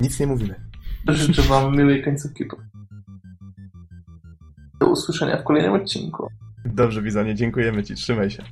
Nic 0.00 0.20
nie 0.20 0.26
mówimy. 0.26 0.54
Życzę 1.08 1.42
wam 1.42 1.76
miłej 1.76 2.04
końcówki. 2.04 2.44
Do 4.80 4.86
usłyszenia 4.86 5.36
w 5.36 5.44
kolejnym 5.44 5.72
odcinku. 5.72 6.28
Dobrze, 6.64 7.02
Bizonie, 7.02 7.34
dziękujemy 7.34 7.84
ci, 7.84 7.94
trzymaj 7.94 8.30
się. 8.30 8.42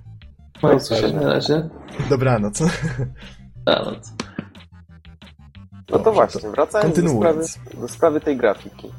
Do 0.62 0.76
usłyszenia 0.76 1.20
na 1.20 1.32
razie. 1.32 1.68
Dobranoc. 2.10 2.62
Dobranoc. 3.66 4.12
No 5.94 6.04
to 6.04 6.12
właśnie, 6.12 6.50
wracając 6.50 7.00
do 7.00 7.08
sprawy, 7.08 7.44
do 7.74 7.88
sprawy 7.88 8.20
tej 8.20 8.36
grafiki. 8.36 8.92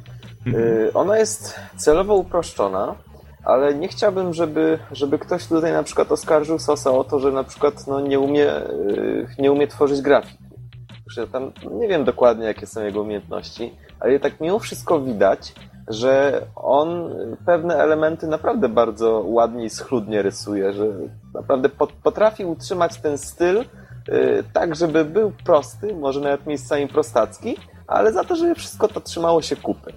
Mhm. 0.45 0.63
Y, 0.65 0.91
Ona 0.93 1.17
jest 1.17 1.59
celowo 1.77 2.15
uproszczona, 2.15 2.95
ale 3.43 3.73
nie 3.75 3.87
chciałbym, 3.87 4.33
żeby, 4.33 4.79
żeby 4.91 5.19
ktoś 5.19 5.47
tutaj 5.47 5.73
na 5.73 5.83
przykład 5.83 6.11
oskarżył 6.11 6.59
Sosa 6.59 6.91
o 6.91 7.03
to, 7.03 7.19
że 7.19 7.31
na 7.31 7.43
przykład 7.43 7.87
no, 7.87 8.01
nie, 8.01 8.19
umie, 8.19 8.57
y, 8.57 9.27
nie 9.39 9.51
umie 9.51 9.67
tworzyć 9.67 10.01
grafiki. 10.01 10.45
Ja 11.17 11.27
tam 11.27 11.51
nie 11.71 11.87
wiem 11.87 12.03
dokładnie, 12.03 12.45
jakie 12.45 12.67
są 12.67 12.83
jego 12.83 13.01
umiejętności, 13.01 13.73
ale 13.99 14.19
tak 14.19 14.39
mimo 14.41 14.59
wszystko 14.59 14.99
widać, 14.99 15.53
że 15.87 16.41
on 16.55 17.15
pewne 17.45 17.75
elementy 17.77 18.27
naprawdę 18.27 18.69
bardzo 18.69 19.23
ładnie 19.25 19.65
i 19.65 19.69
schludnie 19.69 20.21
rysuje, 20.21 20.73
że 20.73 20.85
naprawdę 21.33 21.69
pot- 21.69 21.93
potrafi 22.03 22.45
utrzymać 22.45 23.01
ten 23.01 23.17
styl 23.17 23.65
tak, 24.53 24.75
żeby 24.75 25.05
był 25.05 25.31
prosty, 25.31 25.95
może 25.95 26.19
nawet 26.19 26.47
miejscami 26.47 26.87
prostacki, 26.87 27.55
ale 27.87 28.13
za 28.13 28.23
to, 28.23 28.35
żeby 28.35 28.55
wszystko 28.55 28.87
to 28.87 29.01
trzymało 29.01 29.41
się 29.41 29.55
kupy. 29.55 29.93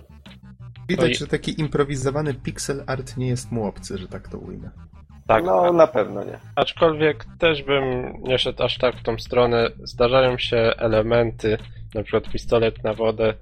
Widać, 0.88 1.18
że 1.18 1.26
taki 1.26 1.61
improwizowany 1.61 2.34
pixel 2.34 2.84
art 2.86 3.16
nie 3.16 3.28
jest 3.28 3.52
mu 3.52 3.64
obcy, 3.66 3.98
że 3.98 4.09
tak 4.09 4.28
to 4.28 4.38
ujmę. 4.38 4.70
Tak, 5.26 5.44
No, 5.44 5.72
na 5.72 5.86
pewno 5.86 6.24
nie. 6.24 6.38
aczkolwiek 6.56 7.24
też 7.38 7.62
bym 7.62 8.12
nie 8.22 8.38
szedł 8.38 8.62
aż 8.62 8.78
tak 8.78 8.96
w 8.96 9.02
tą 9.02 9.18
stronę. 9.18 9.70
Zdarzają 9.84 10.38
się 10.38 10.56
elementy, 10.78 11.59
na 11.94 12.02
przykład 12.02 12.32
pistolet 12.32 12.84
na 12.84 12.94
wodę, 12.94 13.34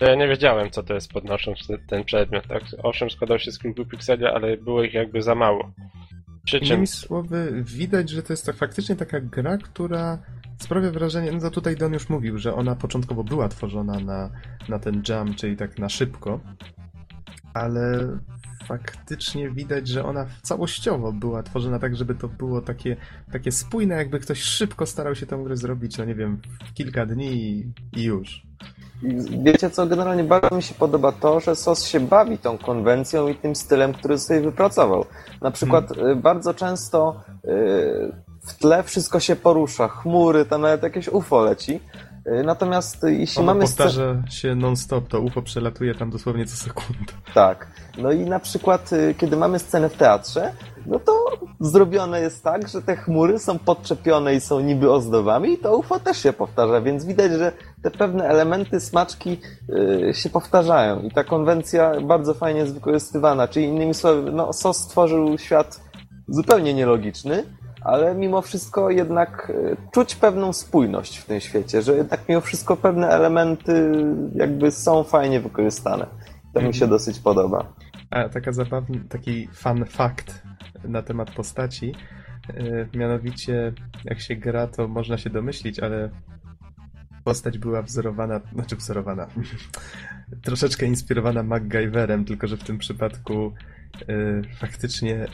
że 0.00 0.06
ja 0.06 0.14
nie 0.14 0.28
wiedziałem, 0.28 0.70
co 0.70 0.82
to 0.82 0.94
jest 0.94 1.12
podnosząc 1.12 1.66
te- 1.66 1.78
ten 1.78 2.04
przedmiot. 2.04 2.46
Tak? 2.48 2.62
Owszem, 2.82 3.10
składał 3.10 3.38
się 3.38 3.52
z 3.52 3.58
kilku 3.58 3.84
pikseli, 3.84 4.26
ale 4.26 4.56
było 4.56 4.82
ich 4.82 4.94
jakby 4.94 5.22
za 5.22 5.34
mało. 5.34 5.70
Przy 6.46 6.58
czym 6.60 6.68
Innymi 6.68 6.86
słowy, 6.86 7.64
widać, 7.66 8.10
że 8.10 8.22
to 8.22 8.32
jest 8.32 8.46
tak, 8.46 8.56
faktycznie 8.56 8.96
taka 8.96 9.20
gra, 9.20 9.58
która 9.58 10.18
sprawia 10.58 10.90
wrażenie, 10.90 11.32
no 11.32 11.40
to 11.40 11.50
tutaj 11.50 11.76
Don 11.76 11.92
już 11.92 12.08
mówił, 12.08 12.38
że 12.38 12.54
ona 12.54 12.76
początkowo 12.76 13.24
była 13.24 13.48
tworzona 13.48 14.00
na, 14.00 14.30
na 14.68 14.78
ten 14.78 15.02
jam, 15.08 15.34
czyli 15.34 15.56
tak 15.56 15.78
na 15.78 15.88
szybko, 15.88 16.40
ale 17.56 18.08
faktycznie 18.66 19.50
widać, 19.50 19.88
że 19.88 20.04
ona 20.04 20.26
całościowo 20.42 21.12
była 21.12 21.42
tworzona 21.42 21.78
tak, 21.78 21.96
żeby 21.96 22.14
to 22.14 22.28
było 22.28 22.60
takie, 22.60 22.96
takie 23.32 23.52
spójne, 23.52 23.94
jakby 23.94 24.20
ktoś 24.20 24.42
szybko 24.42 24.86
starał 24.86 25.14
się 25.14 25.26
tę 25.26 25.42
grę 25.44 25.56
zrobić, 25.56 25.98
no 25.98 26.04
nie 26.04 26.14
wiem, 26.14 26.40
w 26.70 26.74
kilka 26.74 27.06
dni 27.06 27.26
i, 27.26 27.72
i 27.96 28.02
już. 28.02 28.46
Wiecie 29.44 29.70
co, 29.70 29.86
generalnie 29.86 30.24
bardzo 30.24 30.56
mi 30.56 30.62
się 30.62 30.74
podoba 30.74 31.12
to, 31.12 31.40
że 31.40 31.56
SOS 31.56 31.84
się 31.84 32.00
bawi 32.00 32.38
tą 32.38 32.58
konwencją 32.58 33.28
i 33.28 33.34
tym 33.34 33.56
stylem, 33.56 33.92
który 33.92 34.18
sobie 34.18 34.40
wypracował. 34.40 35.04
Na 35.42 35.50
przykład 35.50 35.90
y, 35.90 36.16
bardzo 36.16 36.54
często 36.54 37.20
y, 37.44 38.12
w 38.46 38.54
tle 38.58 38.82
wszystko 38.82 39.20
się 39.20 39.36
porusza, 39.36 39.88
chmury, 39.88 40.44
tam 40.44 40.60
nawet 40.60 40.82
jakieś 40.82 41.08
UFO 41.08 41.42
leci. 41.42 41.80
Y, 42.26 42.44
Natomiast 42.44 43.04
y, 43.04 43.14
jeśli 43.14 43.42
Ono 43.42 43.46
mamy 43.46 43.60
powtarza 43.60 44.22
się 44.30 44.54
non-stop, 44.54 45.08
to 45.08 45.20
UFO 45.20 45.42
przelatuje 45.42 45.94
tam 45.94 46.10
dosłownie 46.10 46.46
co 46.46 46.56
sekundę. 46.56 47.12
Tak. 47.34 47.66
No 47.98 48.12
i 48.12 48.20
na 48.20 48.40
przykład, 48.40 48.92
y, 48.92 49.14
kiedy 49.18 49.36
mamy 49.36 49.58
scenę 49.58 49.88
w 49.88 49.96
teatrze, 49.96 50.52
no 50.86 50.98
to 50.98 51.12
zrobione 51.60 52.20
jest 52.20 52.44
tak, 52.44 52.68
że 52.68 52.82
te 52.82 52.96
chmury 52.96 53.38
są 53.38 53.58
podczepione 53.58 54.34
i 54.34 54.40
są 54.40 54.60
niby 54.60 54.92
ozdobami 54.92 55.52
i 55.52 55.58
to 55.58 55.76
UFO 55.76 56.00
też 56.00 56.18
się 56.18 56.32
powtarza, 56.32 56.80
więc 56.80 57.04
widać, 57.04 57.32
że 57.32 57.52
te 57.82 57.90
pewne 57.90 58.24
elementy, 58.28 58.80
smaczki 58.80 59.40
y, 60.10 60.14
się 60.14 60.30
powtarzają 60.30 61.00
i 61.00 61.10
ta 61.10 61.24
konwencja 61.24 62.00
bardzo 62.00 62.34
fajnie 62.34 62.60
jest 62.60 62.74
wykorzystywana. 62.74 63.48
Czyli 63.48 63.66
innymi 63.66 63.94
słowy, 63.94 64.32
no 64.32 64.52
SOS 64.52 64.76
stworzył 64.76 65.38
świat 65.38 65.80
zupełnie 66.28 66.74
nielogiczny, 66.74 67.44
ale 67.86 68.14
mimo 68.14 68.42
wszystko 68.42 68.90
jednak 68.90 69.50
y, 69.50 69.76
czuć 69.90 70.16
pewną 70.16 70.52
spójność 70.52 71.18
w 71.18 71.24
tym 71.24 71.40
świecie, 71.40 71.82
że 71.82 71.96
jednak 71.96 72.28
mimo 72.28 72.40
wszystko 72.40 72.76
pewne 72.76 73.08
elementy 73.08 74.04
jakby 74.34 74.70
są 74.70 75.04
fajnie 75.04 75.40
wykorzystane. 75.40 76.06
To 76.54 76.62
mi 76.62 76.74
się 76.74 76.86
dosyć 76.86 77.18
podoba. 77.18 77.72
A 78.10 78.28
taka 78.28 78.52
zabawny, 78.52 79.00
taki 79.08 79.48
fun 79.52 79.84
fact 79.84 80.42
na 80.84 81.02
temat 81.02 81.30
postaci. 81.30 81.94
Yy, 82.54 82.88
mianowicie, 82.94 83.72
jak 84.04 84.20
się 84.20 84.36
gra, 84.36 84.66
to 84.66 84.88
można 84.88 85.18
się 85.18 85.30
domyślić, 85.30 85.80
ale 85.80 86.10
postać 87.24 87.58
była 87.58 87.82
wzorowana, 87.82 88.40
znaczy 88.52 88.76
wzorowana, 88.76 89.26
troszeczkę 90.46 90.86
inspirowana 90.86 91.42
MacGyverem, 91.42 92.24
tylko 92.24 92.46
że 92.46 92.56
w 92.56 92.64
tym 92.64 92.78
przypadku 92.78 93.52
yy, 94.08 94.42
faktycznie 94.60 95.26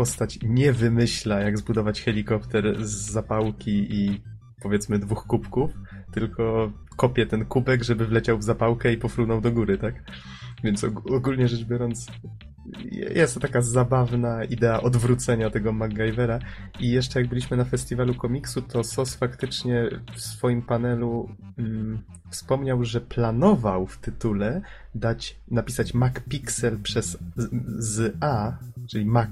postać 0.00 0.38
nie 0.42 0.72
wymyśla, 0.72 1.40
jak 1.40 1.58
zbudować 1.58 2.02
helikopter 2.02 2.86
z 2.86 3.10
zapałki 3.10 3.94
i 3.94 4.20
powiedzmy 4.62 4.98
dwóch 4.98 5.26
kubków, 5.26 5.70
tylko 6.12 6.72
kopie 6.96 7.26
ten 7.26 7.44
kubek, 7.44 7.84
żeby 7.84 8.06
wleciał 8.06 8.38
w 8.38 8.42
zapałkę 8.42 8.92
i 8.92 8.96
pofrunął 8.96 9.40
do 9.40 9.52
góry, 9.52 9.78
tak? 9.78 9.94
Więc 10.64 10.84
og- 10.84 11.14
ogólnie 11.16 11.48
rzecz 11.48 11.64
biorąc, 11.64 12.06
jest 12.92 13.34
to 13.34 13.40
taka 13.40 13.62
zabawna 13.62 14.44
idea 14.44 14.80
odwrócenia 14.80 15.50
tego 15.50 15.72
MacGyvera. 15.72 16.38
I 16.78 16.90
jeszcze 16.90 17.20
jak 17.20 17.28
byliśmy 17.28 17.56
na 17.56 17.64
festiwalu 17.64 18.14
komiksu, 18.14 18.62
to 18.62 18.84
SOS 18.84 19.14
faktycznie 19.14 19.88
w 20.14 20.20
swoim 20.20 20.62
panelu 20.62 21.28
mm, 21.58 21.98
wspomniał, 22.30 22.84
że 22.84 23.00
planował 23.00 23.86
w 23.86 23.98
tytule 23.98 24.60
dać, 24.94 25.36
napisać 25.50 25.94
MacPixel 25.94 26.78
przez 26.82 27.18
z, 27.36 27.48
z 27.78 28.16
A, 28.20 28.52
czyli 28.88 29.06
Mac 29.06 29.30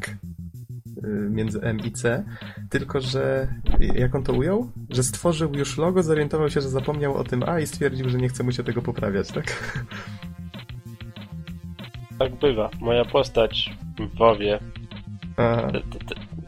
między 1.31 1.61
M 1.63 1.79
i 1.81 1.93
C, 1.93 2.25
tylko 2.71 3.01
że 3.01 3.49
jak 3.95 4.15
on 4.15 4.23
to 4.25 4.33
ujął? 4.33 4.71
Że 4.91 5.03
stworzył 5.03 5.55
już 5.55 5.79
logo, 5.79 6.03
zorientował 6.03 6.51
się, 6.51 6.61
że 6.61 6.69
zapomniał 6.69 7.15
o 7.15 7.25
tym 7.25 7.43
A 7.47 7.61
i 7.61 7.67
stwierdził, 7.67 8.09
że 8.09 8.19
nie 8.19 8.29
chce 8.29 8.45
mu 8.45 8.53
się 8.53 8.65
tego 8.65 8.83
poprawiać, 8.83 9.29
tak? 9.33 9.75
Tak 12.19 12.35
bywa. 12.35 12.71
Moja 12.81 13.05
postać 13.05 13.71
w 13.99 14.19
WoWie 14.19 14.59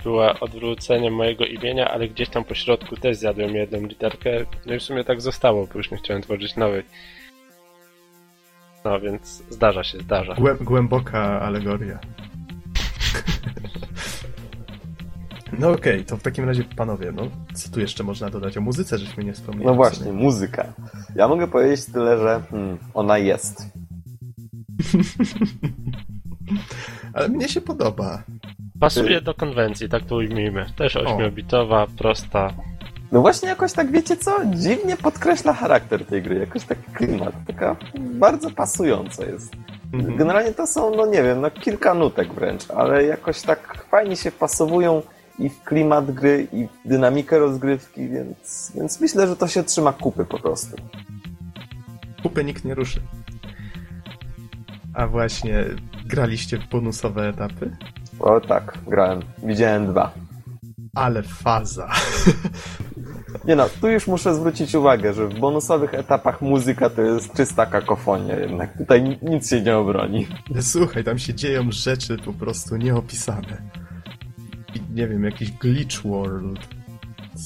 była 0.05 0.41
odwróceniem 0.41 1.15
mojego 1.15 1.45
imienia, 1.45 1.89
ale 1.91 2.09
gdzieś 2.09 2.29
tam 2.29 2.45
po 2.45 2.55
środku 2.55 2.97
też 2.97 3.17
zjadłem 3.17 3.55
jedną 3.55 3.87
literkę. 3.87 4.31
No 4.67 4.75
i 4.75 4.79
w 4.79 4.83
sumie 4.83 5.05
tak 5.05 5.21
zostało, 5.21 5.67
bo 5.67 5.79
już 5.79 5.91
nie 5.91 5.97
chciałem 5.97 6.23
tworzyć 6.23 6.57
nowej. 6.57 6.83
No 8.85 9.01
więc 9.01 9.43
zdarza 9.51 9.85
się, 9.85 9.99
zdarza. 9.99 10.35
Głę- 10.35 10.65
głęboka 10.65 11.41
alegoria. 11.41 11.99
No 15.59 15.71
okej, 15.71 16.05
to 16.05 16.17
w 16.17 16.23
takim 16.23 16.45
razie 16.45 16.65
panowie, 16.65 17.13
no 17.13 17.23
co 17.55 17.71
tu 17.71 17.81
jeszcze 17.81 18.05
można 18.05 18.31
dodać 18.31 18.57
o 18.57 18.61
muzyce, 18.61 18.99
żeśmy 18.99 19.25
nie 19.25 19.33
wspomnieli. 19.33 19.67
No 19.67 19.75
właśnie, 19.75 20.13
muzyka. 20.13 20.73
Ja 21.15 21.29
mogę 21.29 21.47
powiedzieć 21.47 21.87
tyle, 21.87 22.19
że 22.19 22.43
hmm, 22.51 22.79
ona 22.95 23.19
jest. 23.19 23.67
Ale 27.15 27.29
mnie 27.29 27.49
się 27.49 27.61
podoba. 27.61 28.23
Pasuje 28.81 29.21
do 29.21 29.35
konwencji, 29.35 29.89
tak 29.89 30.05
to 30.05 30.17
ujmijmy. 30.17 30.67
Też 30.77 30.97
ośmiobitowa, 30.97 31.87
prosta. 31.99 32.53
No 33.13 33.21
właśnie 33.21 33.49
jakoś 33.49 33.73
tak, 33.73 33.91
wiecie 33.91 34.17
co, 34.17 34.37
dziwnie 34.45 34.97
podkreśla 34.97 35.53
charakter 35.53 36.05
tej 36.05 36.23
gry, 36.23 36.39
jakoś 36.39 36.65
taki 36.65 36.93
klimat, 36.93 37.35
taka 37.47 37.77
bardzo 37.99 38.51
pasująca 38.51 39.25
jest. 39.25 39.53
Mhm. 39.93 40.17
Generalnie 40.17 40.53
to 40.53 40.67
są, 40.67 40.97
no 40.97 41.07
nie 41.07 41.23
wiem, 41.23 41.41
no 41.41 41.51
kilka 41.51 41.95
nutek 41.95 42.35
wręcz, 42.35 42.71
ale 42.71 43.05
jakoś 43.05 43.43
tak 43.43 43.87
fajnie 43.91 44.17
się 44.17 44.31
wpasowują 44.31 45.03
i 45.41 45.49
w 45.49 45.63
klimat 45.63 46.11
gry, 46.11 46.47
i 46.53 46.67
w 46.67 46.89
dynamikę 46.89 47.39
rozgrywki, 47.39 48.09
więc, 48.09 48.73
więc 48.75 49.01
myślę, 49.01 49.27
że 49.27 49.37
to 49.37 49.49
się 49.49 49.65
trzyma 49.65 49.93
kupy 49.93 50.25
po 50.25 50.39
prostu. 50.39 50.77
Kupy 52.23 52.45
nikt 52.45 52.65
nie 52.65 52.75
ruszy. 52.75 53.01
A 54.95 55.07
właśnie, 55.07 55.65
graliście 56.07 56.59
w 56.59 56.69
bonusowe 56.69 57.29
etapy? 57.29 57.77
O 58.21 58.41
tak, 58.41 58.79
grałem, 58.87 59.21
widziałem 59.43 59.87
dwa. 59.87 60.13
Ale 60.95 61.23
faza. 61.23 61.89
Nie 63.45 63.57
no, 63.57 63.67
tu 63.81 63.89
już 63.89 64.07
muszę 64.07 64.35
zwrócić 64.35 64.75
uwagę, 64.75 65.15
że 65.15 65.29
w 65.29 65.39
bonusowych 65.39 65.95
etapach 65.95 66.43
muzyka 66.43 66.91
to 66.91 67.03
jest 67.03 67.33
czysta 67.35 67.67
kakofonia 67.67 68.37
jednak. 68.37 68.79
Tutaj 68.79 69.03
ni- 69.03 69.19
nic 69.23 69.51
się 69.51 69.63
nie 69.63 69.77
obroni. 69.77 70.27
Słuchaj, 70.61 71.05
tam 71.05 71.19
się 71.19 71.35
dzieją 71.35 71.73
rzeczy 71.73 72.17
po 72.25 72.33
prostu 72.33 72.77
nieopisane. 72.77 73.63
Nie 74.95 75.09
wiem, 75.09 75.25
jakiś 75.25 75.53
glitch 75.53 76.03
world. 76.03 76.69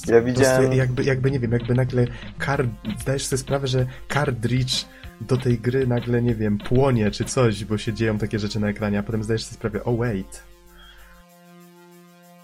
Ja 0.06 0.20
widziałem- 0.22 0.72
jakby, 0.72 1.04
jakby, 1.04 1.30
nie 1.30 1.40
wiem, 1.40 1.52
jakby 1.52 1.74
nagle 1.74 2.06
kar... 2.38 2.66
zdajesz 3.00 3.26
sobie 3.26 3.38
sprawę, 3.40 3.66
że 3.66 3.86
cartridge 4.12 4.84
do 5.20 5.36
tej 5.36 5.58
gry 5.58 5.86
nagle, 5.86 6.22
nie 6.22 6.34
wiem, 6.34 6.58
płonie 6.58 7.10
czy 7.10 7.24
coś, 7.24 7.64
bo 7.64 7.78
się 7.78 7.92
dzieją 7.92 8.18
takie 8.18 8.38
rzeczy 8.38 8.60
na 8.60 8.68
ekranie, 8.68 8.98
a 8.98 9.02
potem 9.02 9.24
zdajesz 9.24 9.44
sobie 9.44 9.54
sprawę, 9.54 9.84
oh 9.84 9.98
wait. 9.98 10.42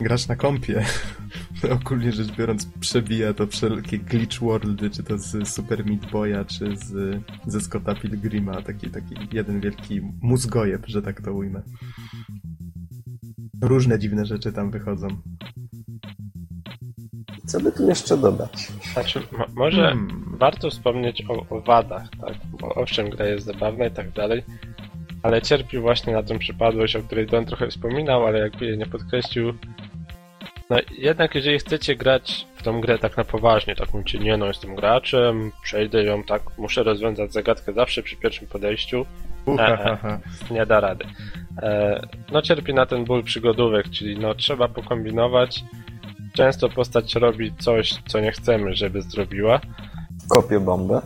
Grasz 0.00 0.28
na 0.28 0.36
kompie. 0.36 0.84
Ogólnie 1.80 2.12
rzecz 2.12 2.36
biorąc, 2.36 2.66
przebija 2.80 3.34
to 3.34 3.46
wszelkie 3.46 3.98
glitch 3.98 4.38
worldy, 4.40 4.90
czy 4.90 5.02
to 5.02 5.18
z 5.18 5.48
Super 5.48 5.86
Meat 5.86 6.10
Boya, 6.10 6.44
czy 6.44 6.76
z, 6.76 7.18
ze 7.46 7.60
Scotta 7.60 7.94
Pilgrima. 7.94 8.62
Taki, 8.62 8.90
taki 8.90 9.14
jeden 9.32 9.60
wielki 9.60 10.00
mózgojeb, 10.20 10.82
że 10.86 11.02
tak 11.02 11.20
to 11.22 11.32
ujmę. 11.32 11.62
Różne 13.62 13.98
dziwne 13.98 14.24
rzeczy 14.26 14.52
tam 14.52 14.70
wychodzą. 14.70 15.08
Co 17.46 17.60
by 17.60 17.72
tu 17.72 17.88
jeszcze 17.88 18.16
dodać? 18.16 18.68
Znaczy, 18.92 19.20
mo- 19.38 19.46
może 19.54 19.82
Hmm. 19.82 20.36
warto 20.38 20.70
wspomnieć 20.70 21.24
o, 21.28 21.56
o 21.56 21.60
wadach, 21.60 22.08
tak? 22.20 22.34
Bo 22.60 22.74
owszem, 22.74 23.10
gra 23.10 23.26
jest 23.26 23.46
zabawna 23.46 23.86
i 23.86 23.90
tak 23.90 24.10
dalej, 24.10 24.42
ale 25.22 25.42
cierpi 25.42 25.78
właśnie 25.78 26.12
na 26.12 26.22
tą 26.22 26.38
przypadłość, 26.38 26.96
o 26.96 27.02
której 27.02 27.26
Don 27.26 27.44
trochę 27.46 27.68
wspominał, 27.68 28.26
ale 28.26 28.38
jakby 28.38 28.66
jej 28.66 28.78
nie 28.78 28.86
podkreślił. 28.86 29.54
No 30.70 30.76
jednak 30.98 31.34
jeżeli 31.34 31.58
chcecie 31.58 31.96
grać 31.96 32.46
w 32.56 32.62
tą 32.62 32.80
grę 32.80 32.98
tak 32.98 33.16
na 33.16 33.24
poważnie, 33.24 33.76
tak 33.76 33.94
mówicie, 33.94 34.18
nie 34.18 34.36
no, 34.36 34.46
jestem 34.46 34.74
graczem, 34.74 35.52
przejdę 35.62 36.04
ją 36.04 36.22
tak, 36.22 36.42
muszę 36.58 36.82
rozwiązać 36.82 37.32
zagadkę 37.32 37.72
zawsze 37.72 38.02
przy 38.02 38.16
pierwszym 38.16 38.48
podejściu, 38.48 39.06
E, 39.48 39.56
ha, 39.84 39.96
ha. 40.02 40.20
nie 40.50 40.66
da 40.66 40.80
rady. 40.80 41.04
E, 41.62 42.00
no 42.32 42.42
cierpi 42.42 42.74
na 42.74 42.86
ten 42.86 43.04
ból 43.04 43.22
przygodówek, 43.22 43.90
czyli 43.90 44.18
no 44.18 44.34
trzeba 44.34 44.68
pokombinować. 44.68 45.64
Często 46.32 46.68
postać 46.68 47.14
robi 47.14 47.52
coś, 47.58 47.94
co 48.08 48.20
nie 48.20 48.32
chcemy, 48.32 48.74
żeby 48.74 49.02
zrobiła. 49.02 49.60
Kopię 50.28 50.60
bombę. 50.60 51.00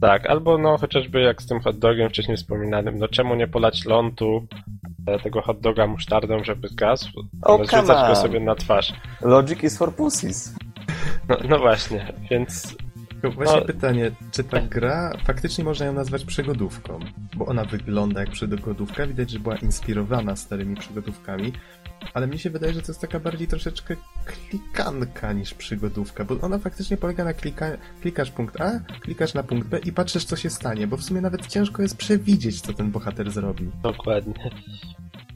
Tak, 0.00 0.30
albo 0.30 0.58
no 0.58 0.78
chociażby 0.78 1.20
jak 1.20 1.42
z 1.42 1.46
tym 1.46 1.60
hot 1.60 1.78
dogiem 1.78 2.08
wcześniej 2.08 2.36
wspominanym, 2.36 2.98
no 2.98 3.08
czemu 3.08 3.34
nie 3.34 3.48
polać 3.48 3.84
lądu 3.84 4.46
e, 5.06 5.18
tego 5.18 5.42
hot 5.42 5.60
doga 5.60 5.86
musztardą, 5.86 6.44
żeby 6.44 6.68
zgasł, 6.68 7.20
O, 7.42 7.54
ale 7.54 7.66
come 7.66 7.82
rzucać 7.82 8.08
go 8.08 8.16
sobie 8.16 8.40
na 8.40 8.54
twarz. 8.54 8.92
Logic 9.20 9.62
is 9.62 9.78
for 9.78 9.94
pussies. 9.94 10.54
No, 11.28 11.36
no 11.48 11.58
właśnie, 11.58 12.12
więc 12.30 12.76
Tylko 13.22 13.30
Właśnie 13.36 13.60
No- 13.60 13.66
pytanie, 13.66 14.10
czy 14.32 14.44
ta 14.44 14.60
gra 14.60 15.12
faktycznie 15.24 15.64
można 15.64 15.86
ją 15.86 15.92
nazwać 15.92 16.24
przygodówką? 16.24 17.00
Bo 17.36 17.46
ona 17.46 17.64
wygląda 17.64 18.20
jak 18.20 18.30
przygodówka, 18.30 19.06
widać, 19.06 19.30
że 19.30 19.38
była 19.38 19.56
inspirowana 19.56 20.36
starymi 20.36 20.76
przygodówkami, 20.76 21.52
ale 22.14 22.26
mi 22.26 22.38
się 22.38 22.50
wydaje, 22.50 22.72
że 22.72 22.82
to 22.82 22.92
jest 22.92 23.00
taka 23.00 23.20
bardziej 23.20 23.48
troszeczkę 23.48 23.96
klikanka 24.26 25.32
niż 25.32 25.54
przygodówka, 25.54 26.24
bo 26.24 26.40
ona 26.40 26.58
faktycznie 26.58 26.96
polega 26.96 27.24
na 27.24 27.32
klika... 27.32 27.66
klikasz 28.02 28.30
punkt 28.30 28.60
A, 28.60 28.80
klikasz 29.00 29.34
na 29.34 29.42
punkt 29.42 29.68
B 29.68 29.78
i 29.78 29.92
patrzysz 29.92 30.24
co 30.24 30.36
się 30.36 30.50
stanie, 30.50 30.86
bo 30.86 30.96
w 30.96 31.04
sumie 31.04 31.20
nawet 31.20 31.46
ciężko 31.46 31.82
jest 31.82 31.96
przewidzieć, 31.96 32.60
co 32.60 32.72
ten 32.72 32.90
bohater 32.90 33.30
zrobi. 33.30 33.70
dokładnie. 33.82 34.34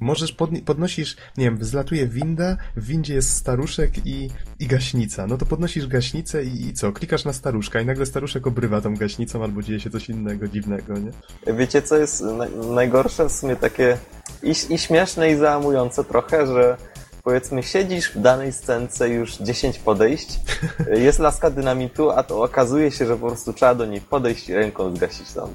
Możesz, 0.03 0.33
podni- 0.37 0.63
podnosisz, 0.63 1.17
nie 1.37 1.45
wiem, 1.45 1.59
wzlatuje 1.59 2.07
winda, 2.07 2.57
w 2.77 2.87
windzie 2.87 3.15
jest 3.15 3.31
staruszek 3.37 4.07
i, 4.07 4.31
i 4.59 4.67
gaśnica. 4.67 5.27
No 5.27 5.39
to 5.39 5.47
podnosisz 5.47 5.87
gaśnicę 5.87 6.45
i, 6.45 6.67
i 6.67 6.73
co? 6.73 6.93
Klikasz 6.93 7.25
na 7.25 7.33
staruszka 7.33 7.81
i 7.81 7.87
nagle 7.87 8.07
staruszek 8.07 8.47
obrywa 8.47 8.81
tą 8.81 8.97
gaśnicą 8.97 9.45
albo 9.45 9.63
dzieje 9.63 9.81
się 9.81 9.91
coś 9.91 10.09
innego 10.09 10.49
dziwnego, 10.49 10.95
nie? 10.99 11.11
Wiecie, 11.55 11.83
co 11.83 11.97
jest 11.97 12.21
na- 12.23 12.49
najgorsze? 12.75 13.29
W 13.29 13.33
sumie 13.33 13.57
takie 13.57 13.99
i, 14.43 14.55
i 14.75 14.79
śmieszne, 14.79 15.33
i 15.33 15.37
załamujące 15.37 16.05
trochę, 16.05 16.47
że 16.47 16.77
powiedzmy 17.25 17.63
siedzisz 17.63 18.11
w 18.11 18.21
danej 18.21 18.53
scence 18.53 19.09
już 19.09 19.37
10 19.37 19.79
podejść, 19.79 20.41
jest 21.07 21.19
laska 21.19 21.51
dynamitu, 21.51 22.11
a 22.11 22.23
to 22.23 22.43
okazuje 22.43 22.91
się, 22.91 23.07
że 23.07 23.17
po 23.17 23.27
prostu 23.27 23.53
trzeba 23.53 23.75
do 23.75 23.87
niej 23.87 24.01
podejść 24.01 24.49
i 24.49 24.55
ręką 24.55 24.97
zgasić 24.97 25.33
tam. 25.33 25.55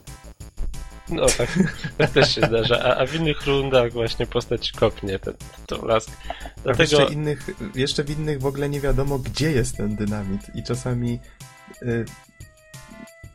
No 1.10 1.26
tak, 1.38 1.60
tak 1.98 2.10
też 2.10 2.36
się 2.36 2.42
zdarza. 2.42 2.80
A, 2.84 2.98
a 2.98 3.06
w 3.06 3.16
innych 3.16 3.46
rundach 3.48 3.92
właśnie 3.92 4.28
postać 4.28 4.72
kopnie 4.72 5.20
ten, 5.20 5.34
tą 5.68 5.86
laskę. 5.86 6.12
Dlatego 6.64 6.98
jeszcze, 6.98 7.14
innych, 7.14 7.50
jeszcze 7.76 8.04
w 8.04 8.10
innych 8.10 8.42
w 8.42 8.46
ogóle 8.46 8.70
nie 8.70 8.82
wiadomo, 8.82 9.20
gdzie 9.20 9.52
jest 9.52 9.78
ten 9.78 9.96
dynamit. 9.96 10.42
I 10.56 10.64
czasami 10.64 11.20
y, 11.82 12.06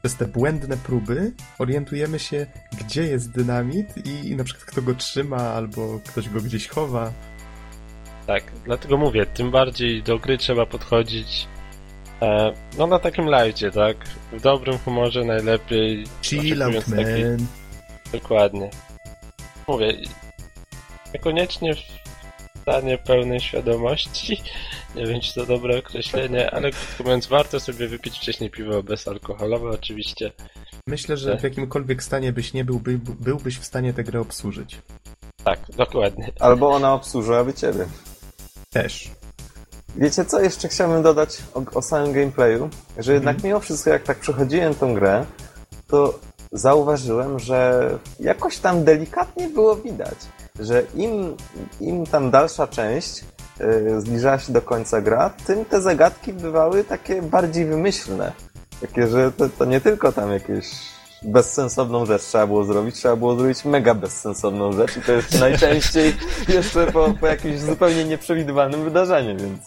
przez 0.02 0.16
te 0.16 0.26
błędne 0.26 0.76
próby 0.76 1.32
orientujemy 1.58 2.18
się, 2.18 2.46
gdzie 2.80 3.02
jest 3.02 3.30
dynamit 3.30 4.06
i, 4.06 4.28
i 4.28 4.36
na 4.36 4.44
przykład 4.44 4.64
kto 4.64 4.82
go 4.82 4.94
trzyma, 4.94 5.36
albo 5.36 6.00
ktoś 6.06 6.28
go 6.28 6.40
gdzieś 6.40 6.68
chowa. 6.68 7.12
tak, 8.26 8.42
dlatego 8.64 8.96
mówię, 8.96 9.26
tym 9.26 9.50
bardziej 9.50 10.02
do 10.02 10.18
gry 10.18 10.38
trzeba 10.38 10.66
podchodzić 10.66 11.48
e, 12.22 12.52
no 12.78 12.86
na 12.86 12.98
takim 12.98 13.26
lajcie, 13.26 13.70
tak? 13.70 13.96
W 14.32 14.40
dobrym 14.40 14.78
humorze 14.78 15.24
najlepiej. 15.24 16.04
Chill 16.22 16.62
out, 16.62 16.74
taki- 16.74 17.24
man. 17.24 17.46
Dokładnie. 18.12 18.70
Mówię, 19.68 19.94
niekoniecznie 21.14 21.74
w 21.74 21.78
stanie 22.62 22.98
pełnej 22.98 23.40
świadomości. 23.40 24.42
Nie 24.96 25.06
wiem, 25.06 25.20
czy 25.20 25.34
to 25.34 25.46
dobre 25.46 25.78
określenie, 25.78 26.50
ale 26.50 26.70
krótko 26.70 27.04
mówiąc, 27.04 27.26
warto 27.26 27.60
sobie 27.60 27.88
wypić 27.88 28.18
wcześniej 28.18 28.50
piwo 28.50 28.82
bezalkoholowe, 28.82 29.70
oczywiście. 29.70 30.32
Myślę, 30.86 31.16
że 31.16 31.38
w 31.38 31.42
jakimkolwiek 31.42 32.02
stanie 32.02 32.32
byś 32.32 32.52
nie 32.52 32.64
był, 32.64 32.80
by, 32.80 32.98
byłbyś 32.98 33.58
w 33.58 33.64
stanie 33.64 33.92
tę 33.92 34.04
grę 34.04 34.20
obsłużyć. 34.20 34.78
Tak, 35.44 35.58
dokładnie. 35.76 36.32
Albo 36.40 36.70
ona 36.70 36.94
obsłużyłaby 36.94 37.54
ciebie. 37.54 37.86
Też. 38.70 39.10
Wiecie 39.96 40.24
co, 40.24 40.40
jeszcze 40.40 40.68
chciałbym 40.68 41.02
dodać 41.02 41.38
o, 41.54 41.62
o 41.74 41.82
samym 41.82 42.12
gameplayu, 42.12 42.70
że 42.98 43.14
jednak 43.14 43.42
mimo 43.42 43.60
wszystko 43.60 43.90
jak 43.90 44.02
tak 44.02 44.18
przechodziłem 44.18 44.74
tą 44.74 44.94
grę, 44.94 45.26
to 45.88 46.18
zauważyłem, 46.52 47.38
że 47.38 47.90
jakoś 48.20 48.58
tam 48.58 48.84
delikatnie 48.84 49.48
było 49.48 49.76
widać, 49.76 50.16
że 50.60 50.82
im, 50.94 51.36
im 51.80 52.06
tam 52.06 52.30
dalsza 52.30 52.66
część 52.66 53.24
yy, 53.60 54.00
zbliżała 54.00 54.38
się 54.38 54.52
do 54.52 54.62
końca 54.62 55.00
gra, 55.00 55.30
tym 55.46 55.64
te 55.64 55.80
zagadki 55.80 56.32
bywały 56.32 56.84
takie 56.84 57.22
bardziej 57.22 57.64
wymyślne. 57.64 58.32
Takie, 58.80 59.08
że 59.08 59.32
to, 59.32 59.48
to 59.48 59.64
nie 59.64 59.80
tylko 59.80 60.12
tam 60.12 60.32
jakieś 60.32 60.66
bezsensowną 61.22 62.06
rzecz 62.06 62.22
trzeba 62.22 62.46
było 62.46 62.64
zrobić, 62.64 62.94
trzeba 62.94 63.16
było 63.16 63.36
zrobić 63.36 63.64
mega 63.64 63.94
bezsensowną 63.94 64.72
rzecz 64.72 64.96
i 64.96 65.00
to 65.00 65.12
jeszcze 65.12 65.38
najczęściej 65.38 66.14
jeszcze 66.48 66.86
po, 66.86 67.14
po 67.20 67.26
jakimś 67.26 67.60
zupełnie 67.60 68.04
nieprzewidywanym 68.04 68.84
wydarzeniu, 68.84 69.36
więc, 69.36 69.60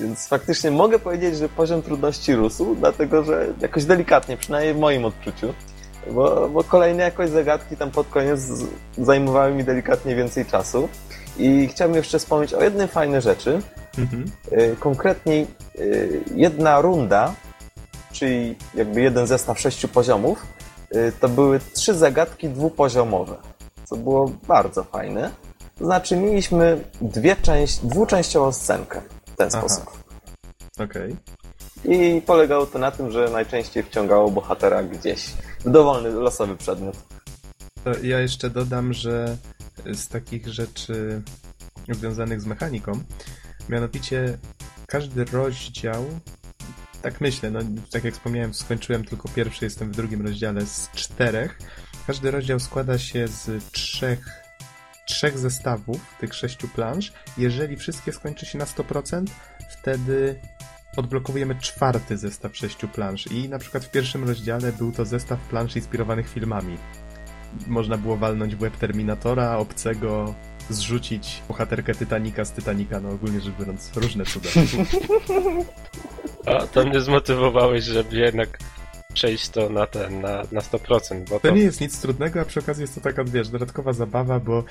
więc 0.00 0.28
faktycznie 0.28 0.70
mogę 0.70 0.98
powiedzieć, 0.98 1.36
że 1.36 1.48
poziom 1.48 1.82
trudności 1.82 2.34
rósł, 2.34 2.74
dlatego 2.74 3.24
że 3.24 3.46
jakoś 3.60 3.84
delikatnie, 3.84 4.36
przynajmniej 4.36 4.74
w 4.74 4.78
moim 4.78 5.04
odczuciu, 5.04 5.54
bo, 6.10 6.48
bo 6.48 6.64
kolejne 6.64 7.02
jakoś 7.02 7.30
zagadki 7.30 7.76
tam 7.76 7.90
pod 7.90 8.08
koniec 8.08 8.40
zajmowały 8.98 9.52
mi 9.52 9.64
delikatnie 9.64 10.16
więcej 10.16 10.46
czasu 10.46 10.88
i 11.38 11.68
chciałbym 11.68 11.96
jeszcze 11.96 12.18
wspomnieć 12.18 12.54
o 12.54 12.62
jednej 12.62 12.88
fajnej 12.88 13.20
rzeczy, 13.20 13.62
Mhm. 13.98 14.30
Y, 14.52 14.76
konkretniej 14.80 15.46
y, 15.78 16.20
jedna 16.34 16.80
runda, 16.80 17.34
czyli 18.12 18.56
jakby 18.74 19.00
jeden 19.00 19.26
zestaw 19.26 19.60
sześciu 19.60 19.88
poziomów, 19.88 20.46
y, 20.94 21.12
to 21.20 21.28
były 21.28 21.60
trzy 21.72 21.94
zagadki 21.94 22.48
dwupoziomowe, 22.48 23.36
co 23.84 23.96
było 23.96 24.32
bardzo 24.48 24.84
fajne. 24.84 25.30
To 25.78 25.84
znaczy 25.84 26.16
mieliśmy 26.16 26.84
dwie 27.00 27.36
część, 27.36 27.78
dwuczęściową 27.78 28.52
scenkę 28.52 29.00
w 29.26 29.36
ten 29.36 29.48
Aha. 29.52 29.60
sposób. 29.60 30.04
Okej. 30.84 31.16
I 31.84 32.22
polegało 32.26 32.66
to 32.66 32.78
na 32.78 32.90
tym, 32.90 33.10
że 33.10 33.28
najczęściej 33.28 33.82
wciągało 33.82 34.30
bohatera 34.30 34.82
gdzieś 34.82 35.32
dowolny, 35.64 36.10
losowy 36.10 36.56
przedmiot. 36.56 36.96
To 37.84 37.98
ja 38.02 38.20
jeszcze 38.20 38.50
dodam, 38.50 38.92
że 38.92 39.36
z 39.86 40.08
takich 40.08 40.48
rzeczy 40.48 41.22
związanych 41.88 42.40
z 42.40 42.46
mechaniką, 42.46 42.92
mianowicie 43.68 44.38
każdy 44.86 45.24
rozdział, 45.24 46.04
tak 47.02 47.20
myślę, 47.20 47.50
no 47.50 47.60
tak 47.90 48.04
jak 48.04 48.14
wspomniałem, 48.14 48.54
skończyłem 48.54 49.04
tylko 49.04 49.28
pierwszy, 49.28 49.64
jestem 49.64 49.92
w 49.92 49.96
drugim 49.96 50.26
rozdziale 50.26 50.66
z 50.66 50.90
czterech. 50.94 51.58
Każdy 52.06 52.30
rozdział 52.30 52.60
składa 52.60 52.98
się 52.98 53.28
z 53.28 53.64
trzech, 53.72 54.26
trzech 55.06 55.38
zestawów 55.38 56.00
tych 56.20 56.34
sześciu 56.34 56.68
planż. 56.68 57.12
Jeżeli 57.38 57.76
wszystkie 57.76 58.12
skończy 58.12 58.46
się 58.46 58.58
na 58.58 58.64
100%, 58.64 59.26
wtedy 59.70 60.40
odblokowujemy 60.96 61.54
czwarty 61.54 62.16
zestaw 62.16 62.56
sześciu 62.56 62.88
planż. 62.88 63.26
I 63.26 63.48
na 63.48 63.58
przykład 63.58 63.84
w 63.84 63.90
pierwszym 63.90 64.28
rozdziale 64.28 64.72
był 64.72 64.92
to 64.92 65.04
zestaw 65.04 65.38
planż 65.40 65.76
inspirowanych 65.76 66.28
filmami 66.28 66.76
można 67.66 67.98
było 67.98 68.16
walnąć 68.16 68.56
w 68.56 68.62
łeb 68.62 68.76
Terminatora, 68.76 69.56
obcego, 69.56 70.34
zrzucić 70.70 71.42
bohaterkę 71.48 71.94
Titanica 71.94 72.44
z 72.44 72.52
Titanica, 72.52 73.00
no 73.00 73.10
ogólnie 73.10 73.40
rzecz 73.40 73.54
biorąc, 73.58 73.96
różne 73.96 74.24
cuda. 74.24 74.48
A 76.46 76.66
to 76.66 76.84
mnie 76.84 77.00
zmotywowałeś, 77.00 77.84
żeby 77.84 78.16
jednak 78.16 78.58
przejść 79.14 79.48
to 79.48 79.68
na 79.68 79.86
ten, 79.86 80.20
na, 80.20 80.42
na 80.52 80.60
100%, 80.60 81.28
bo 81.28 81.40
to... 81.40 81.48
To 81.48 81.54
nie 81.54 81.62
jest 81.62 81.80
nic 81.80 82.00
trudnego, 82.00 82.40
a 82.40 82.44
przy 82.44 82.60
okazji 82.60 82.82
jest 82.82 82.94
to 82.94 83.00
taka, 83.00 83.24
wiesz, 83.24 83.48
dodatkowa 83.48 83.92
zabawa, 83.92 84.40
bo 84.40 84.64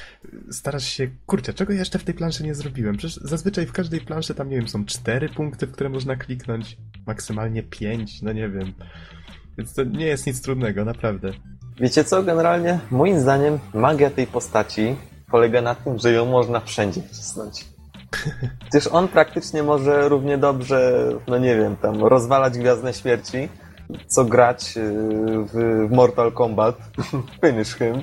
starasz 0.51 0.85
się, 0.85 1.07
kurczę, 1.25 1.53
czego 1.53 1.73
ja 1.73 1.79
jeszcze 1.79 1.99
w 1.99 2.03
tej 2.03 2.15
planszy 2.15 2.43
nie 2.43 2.55
zrobiłem? 2.55 2.97
Przecież 2.97 3.15
zazwyczaj 3.15 3.65
w 3.65 3.71
każdej 3.71 4.01
planszy 4.01 4.35
tam, 4.35 4.49
nie 4.49 4.57
wiem, 4.57 4.67
są 4.67 4.85
cztery 4.85 5.29
punkty, 5.29 5.67
w 5.67 5.71
które 5.71 5.89
można 5.89 6.15
kliknąć, 6.15 6.77
maksymalnie 7.07 7.63
pięć, 7.63 8.21
no 8.21 8.31
nie 8.31 8.49
wiem. 8.49 8.73
Więc 9.57 9.73
to 9.73 9.83
nie 9.83 10.05
jest 10.05 10.27
nic 10.27 10.41
trudnego, 10.41 10.85
naprawdę. 10.85 11.31
Wiecie 11.79 12.03
co, 12.03 12.23
generalnie 12.23 12.79
moim 12.91 13.19
zdaniem 13.19 13.59
magia 13.73 14.09
tej 14.09 14.27
postaci 14.27 14.95
polega 15.31 15.61
na 15.61 15.75
tym, 15.75 15.99
że 15.99 16.13
ją 16.13 16.25
można 16.25 16.59
wszędzie 16.59 17.01
wcisnąć. 17.01 17.65
Gdyż 18.69 18.87
on 18.87 19.07
praktycznie 19.07 19.63
może 19.63 20.09
równie 20.09 20.37
dobrze, 20.37 21.09
no 21.27 21.37
nie 21.37 21.55
wiem, 21.55 21.75
tam 21.75 22.03
rozwalać 22.03 22.57
Gwiazdne 22.57 22.93
Śmierci, 22.93 23.49
co 24.07 24.25
grać 24.25 24.75
yy, 24.75 24.83
w 25.45 25.87
Mortal 25.91 26.31
Kombat, 26.31 26.77
Finish 27.45 27.75
Him, 27.75 28.01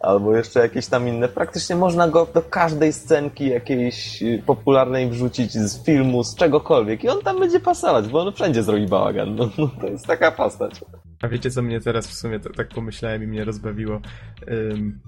albo 0.00 0.36
jeszcze 0.36 0.60
jakieś 0.60 0.86
tam 0.86 1.08
inne. 1.08 1.28
Praktycznie 1.28 1.76
można 1.76 2.08
go 2.08 2.26
do 2.34 2.42
każdej 2.42 2.92
scenki 2.92 3.48
jakiejś 3.48 4.22
yy, 4.22 4.42
popularnej 4.42 5.10
wrzucić 5.10 5.52
z 5.52 5.84
filmu, 5.84 6.24
z 6.24 6.34
czegokolwiek 6.34 7.04
i 7.04 7.08
on 7.08 7.22
tam 7.22 7.38
będzie 7.38 7.60
pasować, 7.60 8.08
bo 8.08 8.26
on 8.26 8.32
wszędzie 8.32 8.62
zrobi 8.62 8.86
bałagan. 8.86 9.36
No, 9.36 9.48
no, 9.58 9.70
to 9.80 9.86
jest 9.86 10.06
taka 10.06 10.32
postać. 10.32 10.80
A 11.22 11.28
wiecie, 11.28 11.50
co 11.50 11.62
mnie 11.62 11.80
teraz 11.80 12.06
w 12.06 12.14
sumie 12.14 12.40
tak 12.40 12.68
pomyślałem 12.68 13.22
i 13.22 13.26
mnie 13.26 13.44
rozbawiło? 13.44 14.00
Ym, 14.48 15.00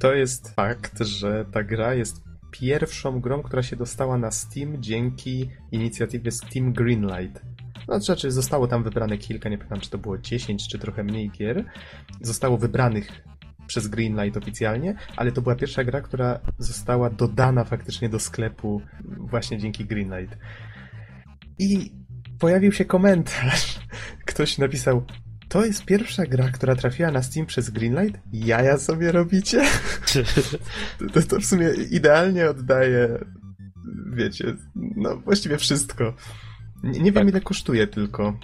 to 0.00 0.14
jest 0.14 0.54
fakt, 0.54 0.98
że 0.98 1.44
ta 1.52 1.62
gra 1.62 1.94
jest 1.94 2.22
pierwszą 2.50 3.20
grą, 3.20 3.42
która 3.42 3.62
się 3.62 3.76
dostała 3.76 4.18
na 4.18 4.30
Steam 4.30 4.82
dzięki 4.82 5.50
inicjatywie 5.72 6.30
Steam 6.30 6.72
Greenlight. 6.72 7.42
No, 7.88 8.00
znaczy, 8.00 8.30
zostało 8.30 8.66
tam 8.66 8.82
wybrane 8.82 9.18
kilka, 9.18 9.48
nie 9.48 9.58
pamiętam, 9.58 9.80
czy 9.80 9.90
to 9.90 9.98
było 9.98 10.18
10, 10.18 10.68
czy 10.68 10.78
trochę 10.78 11.04
mniej 11.04 11.30
gier. 11.30 11.64
Zostało 12.20 12.58
wybranych 12.58 13.22
przez 13.66 13.88
Greenlight 13.88 14.36
oficjalnie, 14.36 14.94
ale 15.16 15.32
to 15.32 15.42
była 15.42 15.54
pierwsza 15.54 15.84
gra, 15.84 16.00
która 16.00 16.40
została 16.58 17.10
dodana 17.10 17.64
faktycznie 17.64 18.08
do 18.08 18.20
sklepu 18.20 18.82
właśnie 19.18 19.58
dzięki 19.58 19.84
Greenlight. 19.84 20.38
I 21.58 21.92
pojawił 22.38 22.72
się 22.72 22.84
komentarz. 22.84 23.80
Ktoś 24.26 24.58
napisał, 24.58 25.04
to 25.48 25.64
jest 25.64 25.84
pierwsza 25.84 26.26
gra, 26.26 26.50
która 26.50 26.76
trafiła 26.76 27.10
na 27.10 27.22
Steam 27.22 27.46
przez 27.46 27.70
Greenlight? 27.70 28.20
Jaja 28.32 28.78
sobie 28.78 29.12
robicie? 29.12 29.64
To, 31.14 31.22
to 31.22 31.40
w 31.40 31.44
sumie 31.44 31.70
idealnie 31.90 32.50
oddaje, 32.50 33.24
wiecie, 34.12 34.56
no 34.74 35.16
właściwie 35.16 35.58
wszystko. 35.58 36.14
Nie, 36.82 36.90
nie 37.00 37.12
wiem 37.12 37.24
Tak. 37.24 37.28
ile 37.28 37.40
kosztuje 37.40 37.86
tylko, 37.86 38.34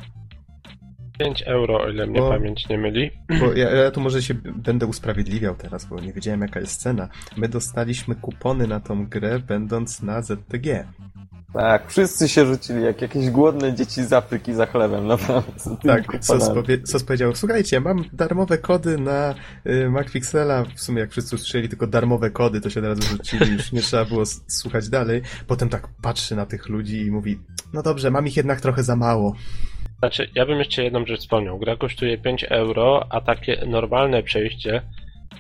5 1.19 1.43
euro, 1.47 1.81
o 1.81 1.89
ile 1.89 2.07
mnie 2.07 2.21
Bo- 2.21 2.29
pamięć 2.31 2.69
nie 2.69 2.79
myli. 2.79 3.11
bo 3.41 3.53
ja, 3.53 3.71
ja 3.71 3.91
tu 3.91 4.01
może 4.01 4.23
się 4.23 4.35
będę 4.35 4.87
usprawiedliwiał 4.87 5.55
teraz, 5.55 5.85
bo 5.85 6.01
nie 6.01 6.13
wiedziałem 6.13 6.41
jaka 6.41 6.61
jest 6.61 6.81
cena. 6.81 7.09
My 7.37 7.49
dostaliśmy 7.49 8.15
kupony 8.15 8.67
na 8.67 8.81
tą 8.81 9.07
grę 9.07 9.39
będąc 9.39 10.03
na 10.03 10.23
ZTG. 10.23 10.87
Tak, 11.53 11.91
wszyscy 11.91 12.29
się 12.29 12.47
rzucili 12.47 12.83
jak 12.83 13.03
jakieś 13.03 13.31
głodne 13.31 13.75
dzieci 13.75 14.05
z 14.05 14.13
Afryki 14.13 14.55
za 14.55 14.67
chlebem, 14.67 15.07
naprawdę. 15.07 15.53
Tak, 15.83 16.05
Sos, 16.21 16.51
powie, 16.51 16.79
Sos 16.87 17.05
powiedział, 17.05 17.35
słuchajcie, 17.35 17.81
mam 17.81 18.05
darmowe 18.13 18.59
kody 18.59 18.99
na 18.99 19.35
y, 19.67 19.91
MacPixela, 19.91 20.65
w 20.75 20.81
sumie 20.81 21.01
jak 21.01 21.11
wszyscy 21.11 21.37
usłyszeli 21.37 21.69
tylko 21.69 21.87
darmowe 21.87 22.31
kody, 22.31 22.61
to 22.61 22.71
się 22.71 22.81
od 22.81 22.87
razu 22.87 23.03
rzucili, 23.03 23.53
już 23.53 23.73
nie 23.73 23.81
trzeba 23.81 24.05
było 24.05 24.23
słuchać 24.47 24.89
dalej. 24.89 25.23
Potem 25.47 25.69
tak 25.69 25.89
patrzy 26.03 26.37
na 26.37 26.47
tych 26.47 26.69
ludzi 26.69 27.03
i 27.07 27.11
mówi, 27.11 27.39
no 27.73 27.83
dobrze, 27.83 28.11
mam 28.11 28.27
ich 28.27 28.37
jednak 28.37 28.61
trochę 28.61 28.83
za 28.83 28.97
mało. 28.97 29.35
Znaczy, 29.99 30.31
ja 30.35 30.47
bym 30.47 30.59
jeszcze 30.59 30.85
jedną 30.85 31.07
rzecz 31.07 31.21
wspomniał. 31.21 31.59
Gra 31.59 31.77
kosztuje 31.77 32.19
5 32.19 32.45
euro, 32.45 33.07
a 33.11 33.21
takie 33.21 33.63
normalne 33.67 34.23
przejście 34.23 34.83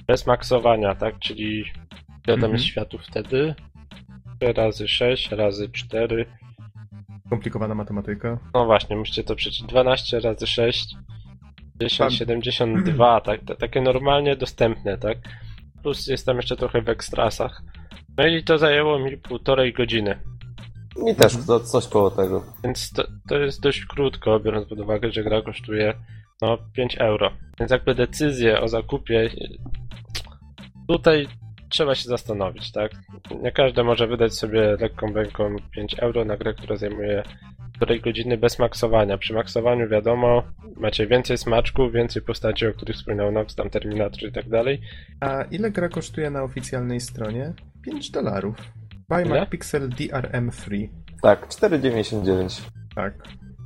bez 0.07 0.27
maksowania, 0.27 0.95
tak? 0.95 1.19
Czyli 1.19 1.65
ile 2.29 2.39
tam 2.39 2.53
jest 2.53 2.65
światów 2.65 3.03
wtedy? 3.03 3.55
3 4.41 4.53
razy 4.53 4.89
6 4.89 5.31
razy 5.33 5.69
4. 5.69 6.27
Komplikowana 7.31 7.75
matematyka. 7.75 8.39
No 8.55 8.65
właśnie, 8.67 8.97
musicie 8.97 9.25
to 9.25 9.37
przeczytać. 9.37 9.69
12 9.69 10.21
razy 10.21 10.47
6. 10.47 10.97
10, 11.81 11.99
Pan- 11.99 12.11
72, 12.11 13.21
tak, 13.21 13.41
takie 13.59 13.81
normalnie 13.81 14.37
dostępne, 14.37 14.99
tak? 14.99 15.19
Plus 15.83 16.07
jest 16.07 16.27
tam 16.27 16.37
jeszcze 16.37 16.57
trochę 16.57 16.83
w 16.83 16.89
ekstrasach. 16.89 17.63
No 18.19 18.27
i 18.27 18.45
to 18.45 18.59
zajęło 18.59 18.99
mi 18.99 19.17
półtorej 19.17 19.73
godziny. 19.73 20.19
Mi 21.05 21.15
też 21.15 21.37
to 21.47 21.61
coś 21.61 21.89
koło 21.89 22.11
tego. 22.11 22.45
Więc 22.65 22.93
to, 22.93 23.05
to 23.29 23.39
jest 23.39 23.61
dość 23.61 23.85
krótko, 23.85 24.41
biorąc 24.41 24.69
pod 24.69 24.81
uwagę, 24.81 25.13
że 25.13 25.25
gra 25.25 25.43
kosztuje 25.43 25.95
no 26.43 26.59
5 26.73 26.97
euro. 26.99 27.31
Więc 27.61 27.71
jakby 27.73 27.95
decyzję 27.95 28.61
o 28.61 28.69
zakupie 28.69 29.31
tutaj 30.89 31.29
trzeba 31.69 31.95
się 31.95 32.09
zastanowić, 32.09 32.73
tak? 32.73 32.93
Nie 33.43 33.53
każdy 33.53 33.85
może 33.85 34.07
wydać 34.07 34.35
sobie 34.35 34.77
lekką 34.81 35.13
ręką 35.13 35.57
5 35.75 35.99
euro 35.99 36.25
na 36.25 36.37
grę, 36.37 36.55
która 36.55 36.77
zajmuje 36.77 37.23
półtorej 37.79 38.01
godziny 38.01 38.39
bez 38.39 38.59
maksowania. 38.59 39.19
Przy 39.19 39.35
maksowaniu 39.35 39.89
wiadomo, 39.89 40.43
macie 40.77 41.07
więcej 41.07 41.39
smaczków, 41.39 41.93
więcej 41.93 42.23
postaci, 42.23 42.67
o 42.67 42.73
których 42.73 42.97
wspominał 42.97 43.33
Nox, 43.33 43.55
tam 43.55 43.71
Terminator 43.71 44.29
i 44.29 44.33
tak 44.33 44.49
dalej. 44.49 44.81
A 45.21 45.43
ile 45.43 45.71
gra 45.71 45.89
kosztuje 45.89 46.31
na 46.31 46.43
oficjalnej 46.43 47.01
stronie? 47.01 47.53
5 47.83 48.11
dolarów. 48.11 48.57
Buy 49.09 49.23
Ile? 49.23 49.41
MacPixel 49.41 49.89
DRM 49.89 50.51
Free. 50.51 50.91
Tak, 51.23 51.49
4,99. 51.49 52.63
Tak. 52.95 53.15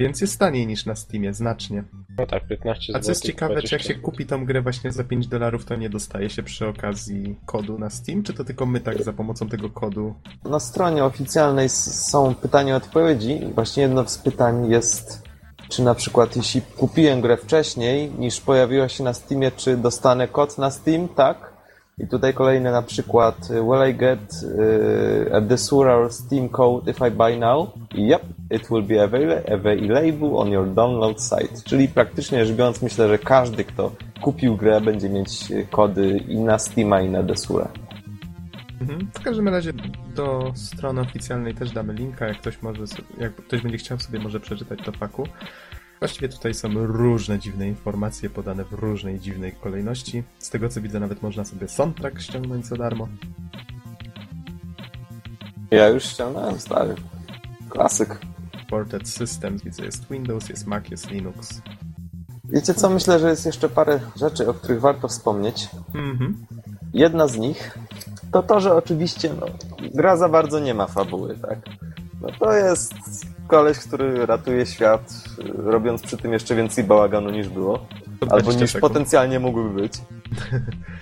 Więc 0.00 0.20
jest 0.20 0.38
taniej 0.38 0.66
niż 0.66 0.86
na 0.86 0.94
Steamie, 0.94 1.34
znacznie. 1.34 1.84
No 2.18 2.26
tak, 2.26 2.46
15 2.46 2.92
A 2.92 2.96
zł. 2.96 3.02
co 3.02 3.10
jest 3.10 3.24
ciekawe, 3.24 3.62
czy 3.62 3.74
jak 3.74 3.82
się 3.82 3.94
kupi 3.94 4.26
tą 4.26 4.44
grę 4.44 4.62
właśnie 4.62 4.92
za 4.92 5.04
5 5.04 5.26
dolarów, 5.26 5.64
to 5.64 5.76
nie 5.76 5.90
dostaje 5.90 6.30
się 6.30 6.42
przy 6.42 6.68
okazji 6.68 7.36
kodu 7.46 7.78
na 7.78 7.90
Steam, 7.90 8.22
czy 8.22 8.34
to 8.34 8.44
tylko 8.44 8.66
my 8.66 8.80
tak 8.80 9.02
za 9.02 9.12
pomocą 9.12 9.48
tego 9.48 9.70
kodu? 9.70 10.14
Na 10.44 10.60
stronie 10.60 11.04
oficjalnej 11.04 11.68
są 11.68 12.34
pytania 12.34 12.74
i 12.74 12.76
odpowiedzi. 12.76 13.40
Właśnie 13.54 13.82
jedno 13.82 14.08
z 14.08 14.18
pytań 14.18 14.70
jest, 14.70 15.22
czy 15.68 15.82
na 15.82 15.94
przykład 15.94 16.36
jeśli 16.36 16.62
kupiłem 16.62 17.20
grę 17.20 17.36
wcześniej 17.36 18.10
niż 18.18 18.40
pojawiła 18.40 18.88
się 18.88 19.04
na 19.04 19.14
Steamie, 19.14 19.50
czy 19.50 19.76
dostanę 19.76 20.28
kod 20.28 20.58
na 20.58 20.70
Steam? 20.70 21.08
Tak. 21.08 21.49
I 22.02 22.06
tutaj 22.06 22.34
kolejny 22.34 22.72
na 22.72 22.82
przykład, 22.82 23.50
y, 23.50 23.62
will 23.62 23.90
I 23.90 23.94
get 23.94 24.42
y, 24.42 25.34
a 25.34 25.40
Desura 25.40 26.10
Steam 26.10 26.48
code 26.48 26.90
if 26.90 27.08
I 27.08 27.10
buy 27.10 27.38
now? 27.38 27.68
Yep, 27.94 28.22
it 28.50 28.70
will 28.70 28.82
be 28.82 28.94
avail- 28.94 29.52
available 29.54 30.36
on 30.36 30.50
your 30.50 30.74
download 30.74 31.22
site. 31.22 31.62
Czyli 31.64 31.88
praktycznie 31.88 32.44
rzecz 32.46 32.56
biorąc, 32.56 32.82
myślę, 32.82 33.08
że 33.08 33.18
każdy, 33.18 33.64
kto 33.64 33.92
kupił 34.22 34.56
grę, 34.56 34.80
będzie 34.80 35.08
mieć 35.08 35.50
y, 35.50 35.66
kody 35.70 36.18
i 36.28 36.38
na 36.38 36.58
Steama, 36.58 37.00
i 37.00 37.08
na 37.08 37.22
Desura. 37.22 37.68
Mhm. 38.80 39.08
W 39.14 39.22
każdym 39.22 39.48
razie 39.48 39.72
do 40.14 40.52
strony 40.54 41.00
oficjalnej 41.00 41.54
też 41.54 41.70
damy 41.70 41.92
linka, 41.92 42.28
jak 42.28 42.38
ktoś 42.38 42.62
może, 42.62 42.84
jak 43.18 43.34
ktoś 43.34 43.62
będzie 43.62 43.78
chciał 43.78 43.98
sobie 43.98 44.20
może 44.20 44.40
przeczytać 44.40 44.78
to 44.84 44.92
faku. 44.92 45.26
Właściwie 46.00 46.28
tutaj 46.28 46.54
są 46.54 46.68
różne 46.86 47.38
dziwne 47.38 47.68
informacje 47.68 48.30
podane 48.30 48.64
w 48.64 48.72
różnej 48.72 49.20
dziwnej 49.20 49.52
kolejności. 49.52 50.22
Z 50.38 50.50
tego 50.50 50.68
co 50.68 50.80
widzę 50.80 51.00
nawet 51.00 51.22
można 51.22 51.44
sobie 51.44 51.68
soundtrack 51.68 52.20
ściągnąć 52.20 52.66
za 52.66 52.76
darmo. 52.76 53.08
Ja 55.70 55.88
już 55.88 56.04
ściągnąłem, 56.04 56.60
stary. 56.60 56.94
Klasyk. 57.70 58.20
Ported 58.70 59.08
Systems, 59.08 59.62
widzę 59.62 59.84
jest 59.84 60.10
Windows, 60.10 60.48
jest 60.48 60.66
Mac, 60.66 60.90
jest 60.90 61.10
Linux. 61.10 61.62
Wiecie 62.44 62.74
co, 62.74 62.90
myślę, 62.90 63.18
że 63.18 63.30
jest 63.30 63.46
jeszcze 63.46 63.68
parę 63.68 64.00
rzeczy, 64.16 64.48
o 64.48 64.54
których 64.54 64.80
warto 64.80 65.08
wspomnieć. 65.08 65.68
Mhm. 65.94 66.46
Jedna 66.92 67.28
z 67.28 67.38
nich 67.38 67.78
to 68.32 68.42
to, 68.42 68.60
że 68.60 68.74
oczywiście 68.74 69.34
no, 69.40 69.46
gra 69.94 70.16
za 70.16 70.28
bardzo 70.28 70.60
nie 70.60 70.74
ma 70.74 70.86
fabuły, 70.86 71.38
tak? 71.38 71.58
No 72.20 72.28
to 72.38 72.52
jest 72.52 72.94
koleś, 73.48 73.78
który 73.78 74.26
ratuje 74.26 74.66
świat, 74.66 75.14
robiąc 75.56 76.02
przy 76.02 76.16
tym 76.16 76.32
jeszcze 76.32 76.54
więcej 76.54 76.84
bałaganu 76.84 77.30
niż 77.30 77.48
było. 77.48 77.86
Albo 78.20 78.40
20 78.40 78.60
niż 78.62 78.72
sekund. 78.72 78.92
potencjalnie 78.92 79.40
mógłby 79.40 79.82
być. 79.82 79.92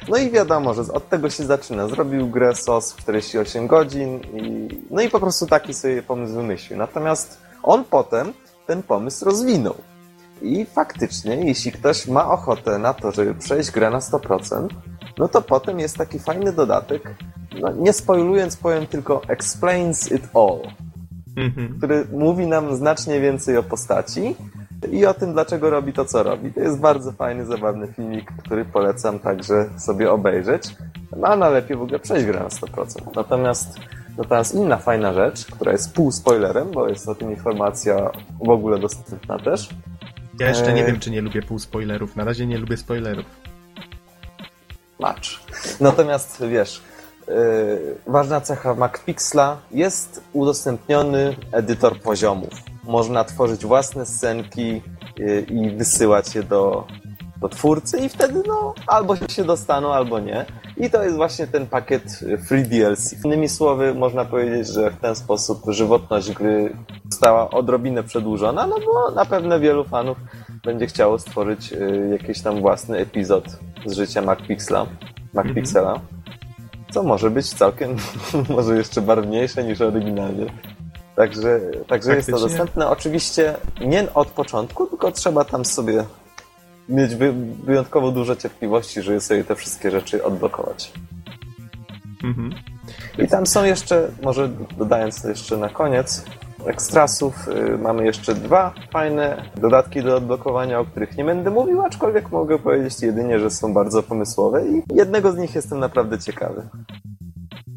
No 0.09 0.17
i 0.17 0.31
wiadomo, 0.31 0.75
że 0.75 0.83
od 0.93 1.09
tego 1.09 1.31
się 1.31 1.45
zaczyna. 1.45 1.89
Zrobił 1.89 2.29
grę 2.29 2.55
SOS 2.55 2.93
w 2.93 2.97
48 2.97 3.67
godzin 3.67 4.21
i 4.21 4.69
no 4.91 5.03
i 5.03 5.09
po 5.09 5.21
prostu 5.21 5.47
taki 5.47 5.75
sobie 5.75 6.03
pomysł 6.03 6.35
wymyślił. 6.35 6.79
Natomiast 6.79 7.39
on 7.63 7.85
potem 7.85 8.33
ten 8.67 8.83
pomysł 8.83 9.25
rozwinął. 9.25 9.75
I 10.43 10.67
faktycznie, 10.67 11.35
jeśli 11.35 11.73
ktoś 11.73 12.07
ma 12.07 12.31
ochotę 12.31 12.79
na 12.79 12.95
to, 12.95 13.13
żeby 13.13 13.35
przejść 13.35 13.71
grę 13.71 13.91
na 13.91 13.99
100%, 13.99 14.69
no 15.19 15.29
to 15.29 15.43
potem 15.43 15.79
jest 15.79 15.97
taki 15.97 16.19
fajny 16.19 16.53
dodatek. 16.53 17.15
No, 17.61 17.73
nie 17.73 17.93
spoilując, 17.93 18.57
powiem 18.57 18.87
tylko 18.87 19.23
Explains 19.29 20.13
It 20.13 20.29
All 20.35 20.88
Mhm. 21.39 21.75
który 21.79 22.05
mówi 22.13 22.47
nam 22.47 22.77
znacznie 22.77 23.21
więcej 23.21 23.57
o 23.57 23.63
postaci 23.63 24.37
i 24.93 25.07
o 25.07 25.15
tym, 25.15 25.33
dlaczego 25.33 25.71
robi 25.71 25.93
to, 25.93 26.05
co 26.05 26.23
robi. 26.23 26.53
To 26.53 26.61
jest 26.61 26.79
bardzo 26.81 27.13
fajny, 27.13 27.47
zabawny 27.47 27.87
filmik, 27.97 28.33
który 28.39 28.65
polecam 28.65 29.19
także 29.19 29.67
sobie 29.79 30.11
obejrzeć. 30.13 30.63
No, 31.17 31.29
a 31.29 31.37
najlepiej 31.37 31.77
w 31.77 31.83
ogóle 31.83 31.99
przejść 31.99 32.27
grę 32.27 32.41
na 32.41 32.49
100%. 32.49 32.87
Natomiast, 33.17 33.69
natomiast 34.19 34.55
inna 34.55 34.77
fajna 34.77 35.13
rzecz, 35.13 35.47
która 35.47 35.73
jest 35.73 35.95
pół 35.95 36.13
spoilerem, 36.13 36.71
bo 36.71 36.89
jest 36.89 37.09
o 37.09 37.15
tym 37.15 37.31
informacja 37.31 38.11
w 38.45 38.49
ogóle 38.51 38.79
dostępna 38.79 39.39
też. 39.39 39.69
Ja 40.41 40.49
jeszcze 40.49 40.73
nie 40.73 40.81
Eee. 40.81 40.87
wiem, 40.87 41.01
czy 41.01 41.11
nie 41.11 41.21
lubię 41.21 41.43
pół 41.43 41.59
spoilerów. 41.59 42.17
Na 42.17 42.25
razie 42.25 42.47
nie 42.47 42.59
lubię 42.59 42.77
spoilerów. 42.77 43.27
Match. 45.01 45.29
Natomiast 45.81 46.43
wiesz, 46.51 46.81
ważna 48.07 48.41
cecha 48.41 48.75
MacPixla 48.75 49.57
jest 49.71 50.23
udostępniony 50.33 51.37
edytor 51.53 52.01
poziomów. 52.01 52.51
Można 52.85 53.25
tworzyć 53.25 53.67
własne 53.67 54.07
scenki 54.07 54.83
yy, 55.19 55.41
i 55.41 55.71
wysyłać 55.71 56.35
je 56.35 56.43
do, 56.43 56.87
do 57.41 57.49
twórcy 57.49 57.99
i 57.99 58.09
wtedy 58.09 58.43
no 58.47 58.75
albo 58.87 59.17
się 59.17 59.45
dostaną, 59.45 59.93
albo 59.93 60.19
nie. 60.19 60.47
I 60.77 60.91
to 60.91 61.03
jest 61.03 61.17
właśnie 61.17 61.47
ten 61.47 61.67
pakiet 61.67 62.23
y, 62.23 62.39
Free 62.39 62.65
DLC. 62.65 63.25
Innymi 63.25 63.49
słowy, 63.49 63.95
można 63.95 64.25
powiedzieć, 64.25 64.69
że 64.69 64.91
w 64.91 65.01
ten 65.01 65.15
sposób 65.15 65.63
żywotność 65.69 66.33
gry 66.33 66.77
została 67.11 67.51
odrobinę 67.51 68.03
przedłużona, 68.03 68.67
no 68.67 68.77
bo 68.87 69.11
na 69.11 69.25
pewno 69.25 69.61
wielu 69.61 69.85
fanów 69.85 70.19
będzie 70.65 70.87
chciało 70.87 71.19
stworzyć 71.19 71.75
jakiś 72.11 72.43
tam 72.43 72.61
własny 72.61 72.99
epizod 72.99 73.45
z 73.87 73.93
życia 73.93 74.23
MacPixla, 74.23 74.87
MacPixela. 75.35 76.01
Co 76.91 77.03
może 77.03 77.31
być 77.31 77.55
całkiem, 77.55 77.97
może 78.57 78.77
jeszcze 78.77 79.01
barwniejsze 79.03 79.65
niż 79.65 79.81
oryginalnie. 79.81 80.47
Także, 81.17 81.61
także 81.87 82.17
jest 82.17 82.31
to 82.31 82.41
dostępne. 82.41 82.89
Oczywiście 82.89 83.55
nie 83.81 84.15
od 84.15 84.29
początku, 84.29 84.87
tylko 84.87 85.13
trzeba 85.13 85.45
tam 85.45 85.65
sobie 85.65 86.05
mieć 86.89 87.15
wy, 87.15 87.33
wyjątkowo 87.65 88.11
dużo 88.11 88.37
cierpliwości, 88.37 89.03
żeby 89.03 89.21
sobie 89.21 89.45
te 89.45 89.57
wszystkie 89.57 89.91
rzeczy 89.91 90.25
odblokować. 90.25 90.93
Mhm. 92.25 92.55
I 93.19 93.29
tam 93.29 93.47
są 93.47 93.65
jeszcze, 93.65 94.09
może 94.23 94.49
dodając 94.79 95.23
to 95.23 95.29
jeszcze 95.29 95.57
na 95.57 95.69
koniec, 95.69 96.25
ekstrasów, 96.69 97.49
y, 97.49 97.79
mamy 97.79 98.05
jeszcze 98.05 98.35
dwa 98.35 98.75
fajne 98.93 99.51
dodatki 99.57 100.03
do 100.03 100.17
odblokowania, 100.17 100.81
o 100.81 100.85
których 100.85 101.17
nie 101.17 101.25
będę 101.25 101.51
mówił, 101.51 101.83
aczkolwiek 101.83 102.31
mogę 102.31 102.59
powiedzieć 102.59 103.03
jedynie, 103.03 103.41
że 103.41 103.51
są 103.51 103.75
bardzo 103.75 104.03
pomysłowe 104.03 104.69
i 104.69 104.83
jednego 104.95 105.33
z 105.33 105.37
nich 105.37 105.55
jestem 105.55 105.79
naprawdę 105.79 106.19
ciekawy. 106.19 106.69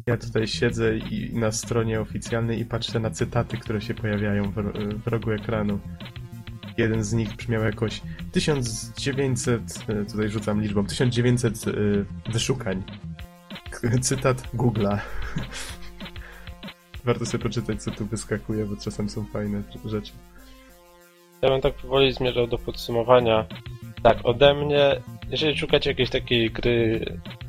Ja 0.06 0.16
tutaj 0.16 0.46
siedzę 0.46 0.96
i 0.96 1.38
na 1.38 1.52
stronie 1.52 2.00
oficjalnej 2.00 2.60
i 2.60 2.64
patrzę 2.64 3.00
na 3.00 3.10
cytaty, 3.10 3.56
które 3.56 3.80
się 3.80 3.94
pojawiają 3.94 4.42
w, 4.50 4.54
w 5.04 5.06
rogu 5.06 5.30
ekranu. 5.30 5.78
Jeden 6.78 7.04
z 7.04 7.12
nich 7.12 7.36
brzmiał 7.36 7.62
jakoś 7.62 8.02
1900, 8.32 9.62
e, 9.88 10.04
tutaj 10.04 10.28
rzucam 10.28 10.60
liczbą, 10.60 10.86
1900 10.86 11.52
e, 11.52 11.70
wyszukań. 12.32 12.82
Cytat 14.00 14.42
Google'a. 14.54 14.98
Warto 17.04 17.26
sobie 17.26 17.42
poczytać, 17.42 17.82
co 17.82 17.90
tu 17.90 18.06
wyskakuje, 18.06 18.64
bo 18.64 18.76
czasem 18.76 19.08
są 19.08 19.24
fajne 19.24 19.62
rzeczy. 19.84 20.12
Ja 21.42 21.48
bym 21.48 21.60
tak 21.60 21.74
powoli 21.74 22.12
zmierzał 22.12 22.46
do 22.46 22.58
podsumowania. 22.58 23.46
Tak, 24.02 24.18
ode 24.24 24.54
mnie, 24.54 25.02
jeżeli 25.30 25.58
szukacie 25.58 25.90
jakiejś 25.90 26.10
takiej 26.10 26.50
gry, 26.50 27.04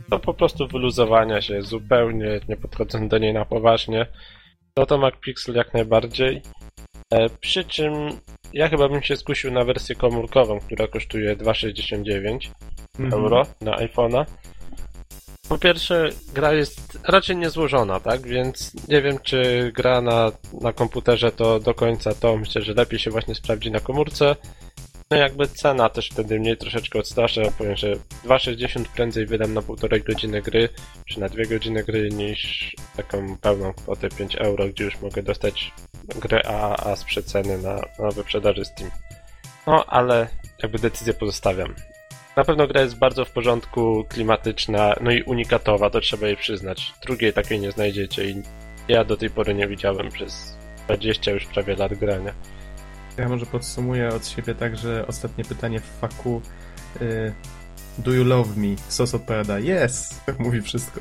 to 0.10 0.20
po 0.20 0.34
prostu 0.34 0.68
wyluzowania 0.68 1.42
się 1.42 1.62
zupełnie, 1.62 2.40
nie 2.50 2.58
podchodząc 2.58 3.12
do 3.12 3.18
niej 3.18 3.34
na 3.34 3.46
poważnie, 3.46 4.06
no 4.78 4.86
to 4.86 4.98
MacPixel 4.98 5.56
jak 5.56 5.74
najbardziej. 5.74 6.42
E, 7.14 7.30
przy 7.30 7.64
czym 7.64 7.94
ja 8.54 8.70
chyba 8.70 8.90
bym 8.90 9.04
się 9.04 9.18
skusił 9.18 9.52
na 9.52 9.64
wersję 9.64 9.96
komórkową, 9.96 10.60
która 10.60 10.88
kosztuje 10.88 11.36
2,69 11.36 12.50
Mhm. 13.00 13.24
euro 13.24 13.46
na 13.62 13.78
iPhone'a. 13.78 14.26
Po 15.50 15.58
pierwsze, 15.58 16.10
gra 16.34 16.54
jest 16.54 16.93
raczej 17.08 17.38
niezłożona, 17.38 18.00
tak? 18.00 18.28
Więc 18.28 18.72
nie 18.88 19.02
wiem, 19.02 19.20
czy 19.24 19.72
gra 19.76 20.02
na, 20.02 20.32
na 20.62 20.74
komputerze 20.74 21.32
to 21.32 21.60
do 21.60 21.74
końca 21.74 22.16
to 22.16 22.38
myślę, 22.38 22.62
że 22.62 22.74
lepiej 22.74 23.00
się 23.00 23.12
właśnie 23.12 23.36
sprawdzi 23.36 23.72
na 23.72 23.80
komórce. 23.80 24.36
No 25.12 25.18
jakby 25.18 25.48
cena 25.48 25.90
też 25.90 26.10
wtedy 26.10 26.40
mnie 26.40 26.56
troszeczkę 26.56 27.00
odstrasza. 27.00 27.42
Powiem, 27.58 27.76
że 27.76 27.94
2,60 28.26 28.86
prędzej 28.96 29.26
wydam 29.26 29.54
na 29.54 29.62
półtorej 29.62 30.04
godziny 30.04 30.42
gry, 30.42 30.70
czy 31.06 31.20
na 31.20 31.30
dwie 31.30 31.46
godziny 31.46 31.84
gry 31.84 32.10
niż 32.10 32.76
taką 32.98 33.38
pełną 33.38 33.74
kwotę 33.74 34.10
5 34.10 34.36
euro, 34.36 34.68
gdzie 34.68 34.84
już 34.84 35.02
mogę 35.02 35.24
dostać 35.24 35.72
grę 36.16 36.48
AAA 36.48 36.96
z 36.96 37.04
przeceny 37.04 37.58
na, 37.58 37.82
na 38.00 38.12
wyprzedaży 38.12 38.66
Steam. 38.66 38.92
No, 39.68 39.86
ale 39.86 40.28
jakby 40.64 40.80
decyzję 40.80 41.14
pozostawiam. 41.14 41.76
Na 42.36 42.44
pewno 42.44 42.68
gra 42.68 42.82
jest 42.82 42.98
bardzo 42.98 43.26
w 43.26 43.32
porządku, 43.32 44.06
klimatyczna, 44.10 44.96
no 45.02 45.12
i 45.12 45.24
unikatowa, 45.24 45.90
to 45.90 46.02
trzeba 46.02 46.28
jej 46.28 46.38
przyznać. 46.38 46.94
Drugiej 47.06 47.34
takiej 47.34 47.60
nie 47.60 47.72
znajdziecie 47.72 48.30
i 48.30 48.44
ja 48.88 49.04
do 49.04 49.18
tej 49.18 49.30
pory 49.30 49.54
nie 49.54 49.68
widziałem 49.68 50.10
przez 50.10 50.58
20 50.86 51.32
już 51.32 51.46
prawie 51.46 51.76
lat 51.76 51.94
grania. 51.94 52.34
Ja 53.18 53.30
może 53.30 53.46
podsumuję 53.46 54.10
od 54.10 54.28
siebie 54.28 54.56
tak, 54.56 54.78
że 54.78 55.08
ostatnie 55.08 55.46
pytanie 55.46 55.80
w 55.80 56.00
faku 56.02 56.42
y, 57.02 57.34
Do 57.98 58.12
you 58.12 58.24
love 58.24 58.50
me? 58.56 58.76
Sos 58.88 59.16
odpowiada 59.16 59.60
yes! 59.60 60.10
Tak 60.26 60.40
mówi 60.40 60.62
wszystko. 60.62 61.00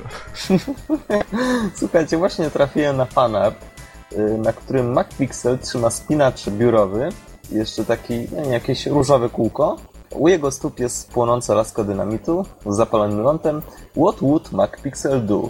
Słuchajcie, 1.79 2.17
właśnie 2.17 2.49
trafiłem 2.49 2.97
na 2.97 3.05
fanart, 3.05 3.65
y, 4.11 4.37
na 4.37 4.53
którym 4.53 4.91
MacPixel 4.91 5.59
trzyma 5.59 5.89
spinacz 5.89 6.49
biurowy 6.49 7.09
jeszcze 7.51 7.85
taki, 7.85 8.13
nie 8.13 8.27
wiem, 8.27 8.51
jakieś 8.51 8.85
różowe 8.85 9.29
kółko. 9.29 9.77
U 10.13 10.27
jego 10.27 10.51
stóp 10.51 10.79
jest 10.79 11.09
płonąca 11.11 11.53
laska 11.53 11.83
dynamitu 11.83 12.45
z 12.65 12.75
zapalonym 12.75 13.19
lądem. 13.21 13.61
What 13.91 14.19
would 14.21 14.51
MacPixel 14.51 15.25
do? 15.25 15.49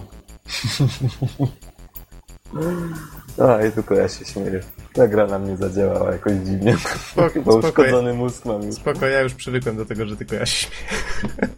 A, 3.38 3.64
i 3.64 3.72
tylko 3.72 3.94
ja 3.94 4.08
się 4.08 4.24
śmieję. 4.24 4.60
Ta 4.92 5.08
gra 5.08 5.26
na 5.26 5.38
mnie 5.38 5.56
zadziałała 5.56 6.12
jakoś 6.12 6.32
dziwnie. 6.32 6.76
Spoko, 7.10 7.30
spoko, 7.30 7.56
uszkodzony 7.56 8.14
mózg 8.14 8.44
mam 8.44 8.62
już. 8.62 8.74
spoko, 8.74 9.06
ja 9.06 9.20
już 9.20 9.34
przywykłem 9.34 9.76
do 9.76 9.84
tego, 9.86 10.06
że 10.06 10.16
tylko 10.16 10.34
ja 10.34 10.46
się 10.46 10.66
śmieję. 10.66 11.48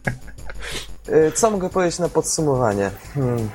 Y, 1.27 1.31
Co 1.31 1.51
mogę 1.51 1.69
powiedzieć 1.69 1.99
na 1.99 2.09
podsumowanie? 2.09 2.91
Hmm. 3.13 3.49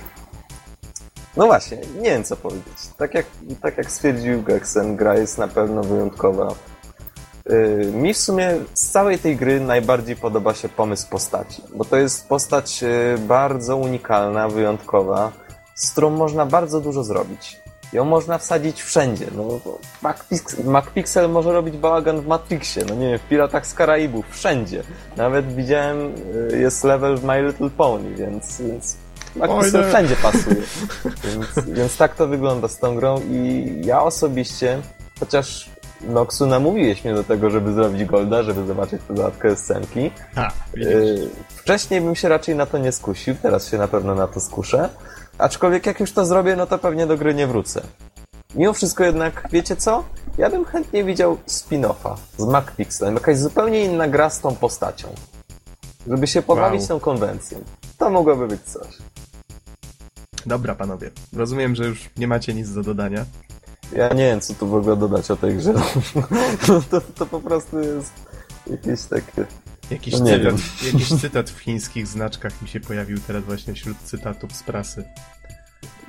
No 1.37 1.47
właśnie, 1.47 1.79
nie 1.97 2.11
wiem 2.11 2.25
co 2.25 2.37
powiedzieć. 2.37 2.79
Tak 2.99 3.15
jak, 3.15 3.27
tak 3.63 3.79
jak 3.79 3.91
stwierdził 3.91 4.43
Gexen, 4.43 4.97
gra 4.97 5.15
jest 5.15 5.39
na 5.39 5.49
pewno 5.49 5.83
wyjątkowa. 5.83 6.55
Y, 7.51 7.93
Mi 7.95 8.15
w 8.15 8.19
sumie 8.19 8.57
z 8.75 8.91
całej 8.91 9.19
tej 9.19 9.37
gry 9.37 9.61
najbardziej 9.61 10.17
podoba 10.17 10.55
się 10.55 10.69
pomysł 10.69 11.09
postaci, 11.11 11.63
bo 11.77 11.85
to 11.85 11.97
jest 11.97 12.29
postać 12.29 12.83
y, 12.83 13.19
bardzo 13.19 13.77
unikalna, 13.77 14.49
wyjątkowa, 14.49 15.33
z 15.75 15.91
którą 15.91 16.11
można 16.11 16.47
bardzo 16.47 16.81
dużo 16.81 17.05
zrobić. 17.05 17.63
Ją 17.93 18.05
można 18.05 18.39
wsadzić 18.39 18.83
wszędzie. 18.83 19.27
No, 19.37 19.61
MacPix- 20.03 20.65
MacPixel 20.65 21.31
może 21.31 21.53
robić 21.53 21.77
bałagan 21.77 22.21
w 22.21 22.27
Matrixie, 22.27 22.85
no 22.89 22.95
nie 22.95 23.09
wiem, 23.11 23.19
w 23.19 23.29
Piratach 23.29 23.67
z 23.67 23.75
Karaibów, 23.75 24.25
wszędzie. 24.31 24.83
Nawet 25.17 25.55
widziałem, 25.55 26.15
y, 26.53 26.59
jest 26.59 26.85
level 26.85 27.17
w 27.17 27.25
My 27.25 27.43
Little 27.43 27.71
Pony, 27.71 28.15
więc, 28.15 28.61
więc 28.61 28.97
MacPixel 29.37 29.81
nie. 29.83 29.89
wszędzie 29.89 30.17
pasuje. 30.17 30.57
Więc, 31.25 31.69
więc 31.69 31.97
tak 31.97 32.15
to 32.15 32.27
wygląda 32.27 32.69
z 32.69 32.79
tą 32.79 32.95
grą 32.97 33.21
i 33.31 33.67
ja 33.85 34.03
osobiście, 34.03 34.79
chociaż 35.21 35.71
Noxu 36.09 36.47
namówiłeś 36.47 37.05
mnie 37.05 37.15
do 37.15 37.25
tego, 37.25 37.51
żeby 37.51 37.73
zrobić 37.73 38.05
Golda, 38.05 38.43
żeby 38.43 38.67
zobaczyć 38.67 39.03
tę 39.09 39.15
dodatkowe 39.15 39.57
scenki. 39.57 40.11
Ha, 40.35 40.49
widzisz. 40.75 40.91
Yy, 40.93 41.29
Wcześniej 41.57 42.01
bym 42.01 42.15
się 42.15 42.29
raczej 42.29 42.57
na 42.57 42.67
to 42.67 42.79
nie 42.79 42.93
skusił, 42.93 43.35
teraz 43.43 43.69
się 43.71 43.79
na 43.79 43.89
pewno 43.89 44.15
na 44.15 44.27
to 44.29 44.41
skuszę. 44.41 44.89
Aczkolwiek 45.39 45.87
jak 45.87 46.01
już 46.01 46.13
to 46.13 46.27
zrobię, 46.27 46.57
no 46.57 46.67
to 46.67 46.79
pewnie 46.79 47.07
do 47.07 47.17
gry 47.17 47.35
nie 47.35 47.47
wrócę. 47.47 47.83
Mimo 48.55 48.73
wszystko 48.73 49.05
jednak, 49.05 49.49
wiecie 49.53 49.77
co? 49.77 50.05
Ja 50.39 50.51
bym 50.51 50.65
chętnie 50.65 51.05
widział 51.05 51.37
spin-offa 51.49 52.17
z 52.39 52.45
MacPixelem, 52.45 53.15
jakaś 53.15 53.39
zupełnie 53.39 53.85
inna 53.85 54.09
gra 54.09 54.31
z 54.31 54.41
tą 54.41 54.55
postacią. 54.57 55.09
Żeby 56.07 56.27
się 56.27 56.43
pobawić 56.43 56.81
Wow. 56.81 56.89
tą 56.89 57.01
konwencją. 57.01 57.59
To 57.99 58.11
mogłoby 58.11 58.49
być 58.49 58.63
coś. 58.63 58.87
Dobra, 60.47 60.75
panowie. 60.75 61.11
Rozumiem, 61.33 61.75
że 61.75 61.85
już 61.85 62.11
nie 62.17 62.29
macie 62.29 62.55
nic 62.55 62.73
do 62.73 62.83
dodania. 62.83 63.25
Ja 63.97 64.09
nie 64.09 64.25
wiem, 64.25 64.41
co 64.41 64.55
tu 64.55 64.67
w 64.69 64.75
ogóle 64.75 64.97
dodać 64.97 65.31
o 65.31 65.37
tej 65.37 65.57
grze. 65.57 65.75
No 66.69 66.83
to, 66.91 67.01
to 67.01 67.27
po 67.27 67.41
prostu 67.41 67.79
jest 67.79 68.13
jakieś 68.71 69.03
takie... 69.03 69.47
Jakiś, 69.91 70.15
No 70.15 70.25
nie 70.25 70.39
cytat, 70.39 70.45
wiem. 70.45 70.57
jakiś 70.93 71.09
cytat 71.23 71.51
w 71.51 71.59
chińskich 71.59 72.07
znaczkach 72.07 72.63
mi 72.63 72.69
się 72.69 72.81
pojawił 72.81 73.19
teraz 73.27 73.45
właśnie 73.45 73.75
wśród 73.75 73.97
cytatów 74.05 74.53
z 74.53 74.63
prasy. 74.63 75.05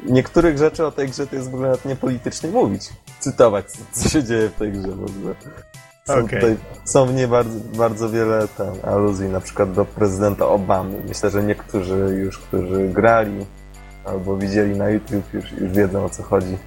Niektórych 0.05 0.57
rzeczy 0.57 0.85
o 0.85 0.91
tej 0.91 1.09
grze 1.09 1.27
to 1.27 1.35
jest 1.35 1.51
w 1.51 1.53
ogóle 1.53 1.69
nawet 1.69 1.85
niepolitycznie 1.85 2.49
mówić. 2.49 2.89
Cytować, 3.19 3.65
co, 3.91 4.09
się 4.09 4.23
dzieje 4.23 4.49
w 4.49 4.53
tej 4.53 4.71
grze 4.71 4.87
w 4.87 5.03
ogóle. 5.03 5.35
Są, 6.07 6.13
Okej. 6.13 6.39
tutaj, 6.39 6.57
są 6.85 7.05
w 7.05 7.13
niej 7.13 7.27
bardzo, 7.27 7.59
bardzo 7.77 8.09
wiele 8.09 8.47
tam, 8.47 8.73
aluzji, 8.83 9.29
na 9.29 9.41
przykład 9.41 9.73
do 9.73 9.85
prezydenta 9.85 10.47
Obamy. 10.47 11.01
Myślę, 11.07 11.29
że 11.29 11.43
niektórzy 11.43 11.95
już, 11.95 12.37
którzy 12.37 12.89
grali 12.89 13.45
albo 14.05 14.37
widzieli 14.37 14.77
na 14.77 14.89
YouTube, 14.89 15.33
już, 15.33 15.51
już 15.51 15.71
wiedzą 15.71 16.05
o 16.05 16.09
co 16.09 16.23
chodzi. 16.23 16.57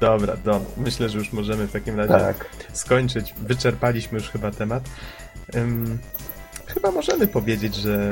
Dobra, 0.00 0.36
dobra. 0.36 0.70
Myślę, 0.76 1.08
że 1.08 1.18
już 1.18 1.32
możemy 1.32 1.66
w 1.66 1.72
takim 1.72 1.96
razie 1.96 2.12
Tak. 2.12 2.50
skończyć. 2.72 3.34
Wyczerpaliśmy 3.38 4.18
już 4.18 4.30
chyba 4.30 4.50
temat. 4.50 4.82
Ym, 5.54 5.98
chyba 6.66 6.90
możemy 6.90 7.26
powiedzieć, 7.26 7.74
że 7.74 8.10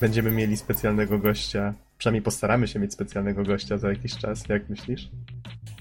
będziemy 0.00 0.30
mieli 0.30 0.56
specjalnego 0.56 1.18
gościa. 1.18 1.74
Przynajmniej 1.98 2.22
postaramy 2.22 2.68
się 2.68 2.78
mieć 2.78 2.92
specjalnego 2.92 3.44
gościa 3.44 3.78
za 3.78 3.88
jakiś 3.88 4.16
czas. 4.16 4.48
Jak 4.48 4.68
myślisz? 4.68 5.08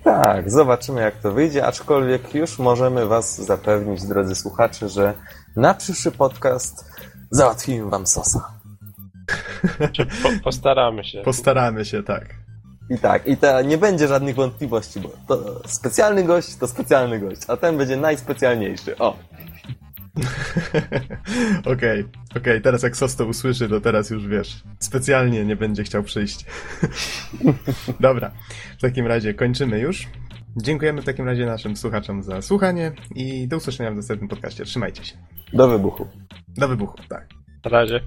Tak, 0.04 0.52
zobaczymy 0.52 1.02
jak 1.02 1.16
to 1.18 1.32
wyjdzie, 1.32 1.66
aczkolwiek 1.66 2.36
już 2.36 2.60
możemy 2.60 3.06
Was 3.06 3.42
zapewnić, 3.46 4.04
drodzy 4.04 4.36
słuchacze, 4.36 4.90
że 4.90 5.14
na 5.56 5.74
przyszły 5.74 6.12
podcast 6.12 6.92
załatwimy 7.32 7.90
Wam 7.90 8.08
sosa. 8.08 8.52
Po, 10.24 10.30
postaramy 10.44 11.04
się. 11.04 11.22
Postaramy 11.22 11.86
się, 11.86 12.04
tak. 12.04 12.41
I 12.92 12.98
tak, 12.98 13.28
i 13.28 13.38
te, 13.38 13.64
nie 13.66 13.78
będzie 13.78 14.08
żadnych 14.08 14.36
wątpliwości, 14.36 15.00
bo 15.00 15.10
to 15.28 15.62
specjalny 15.68 16.24
gość 16.24 16.56
to 16.56 16.68
specjalny 16.68 17.20
gość, 17.20 17.42
a 17.48 17.58
ten 17.58 17.78
będzie 17.78 17.98
najspecjalniejszy. 17.98 18.98
O, 18.98 19.18
Okej, 21.74 22.06
okej, 22.38 22.62
teraz 22.62 22.84
jak 22.84 22.98
Sos 22.98 23.16
to 23.16 23.26
usłyszy, 23.26 23.70
to 23.70 23.82
teraz 23.82 24.10
już 24.10 24.28
wiesz, 24.28 24.64
specjalnie 24.80 25.46
nie 25.46 25.56
będzie 25.56 25.84
chciał 25.84 26.04
przyjść. 26.04 26.46
Dobra, 28.00 28.32
w 28.78 28.82
takim 28.82 29.08
razie 29.08 29.34
kończymy 29.34 29.80
już. 29.80 30.08
Dziękujemy 30.58 31.02
w 31.02 31.06
takim 31.06 31.26
razie 31.26 31.46
naszym 31.46 31.78
słuchaczom 31.78 32.24
za 32.24 32.42
słuchanie 32.42 32.92
i 33.16 33.48
do 33.48 33.58
usłyszenia 33.58 33.92
w 33.92 33.96
następnym 33.96 34.30
podcaście. 34.30 34.66
Trzymajcie 34.66 35.06
się. 35.06 35.18
do 35.54 35.68
wybuchu. 35.68 36.08
Do 36.58 36.68
wybuchu, 36.68 36.98
tak. 37.10 37.28
Na 37.66 37.72
razie. 37.72 38.02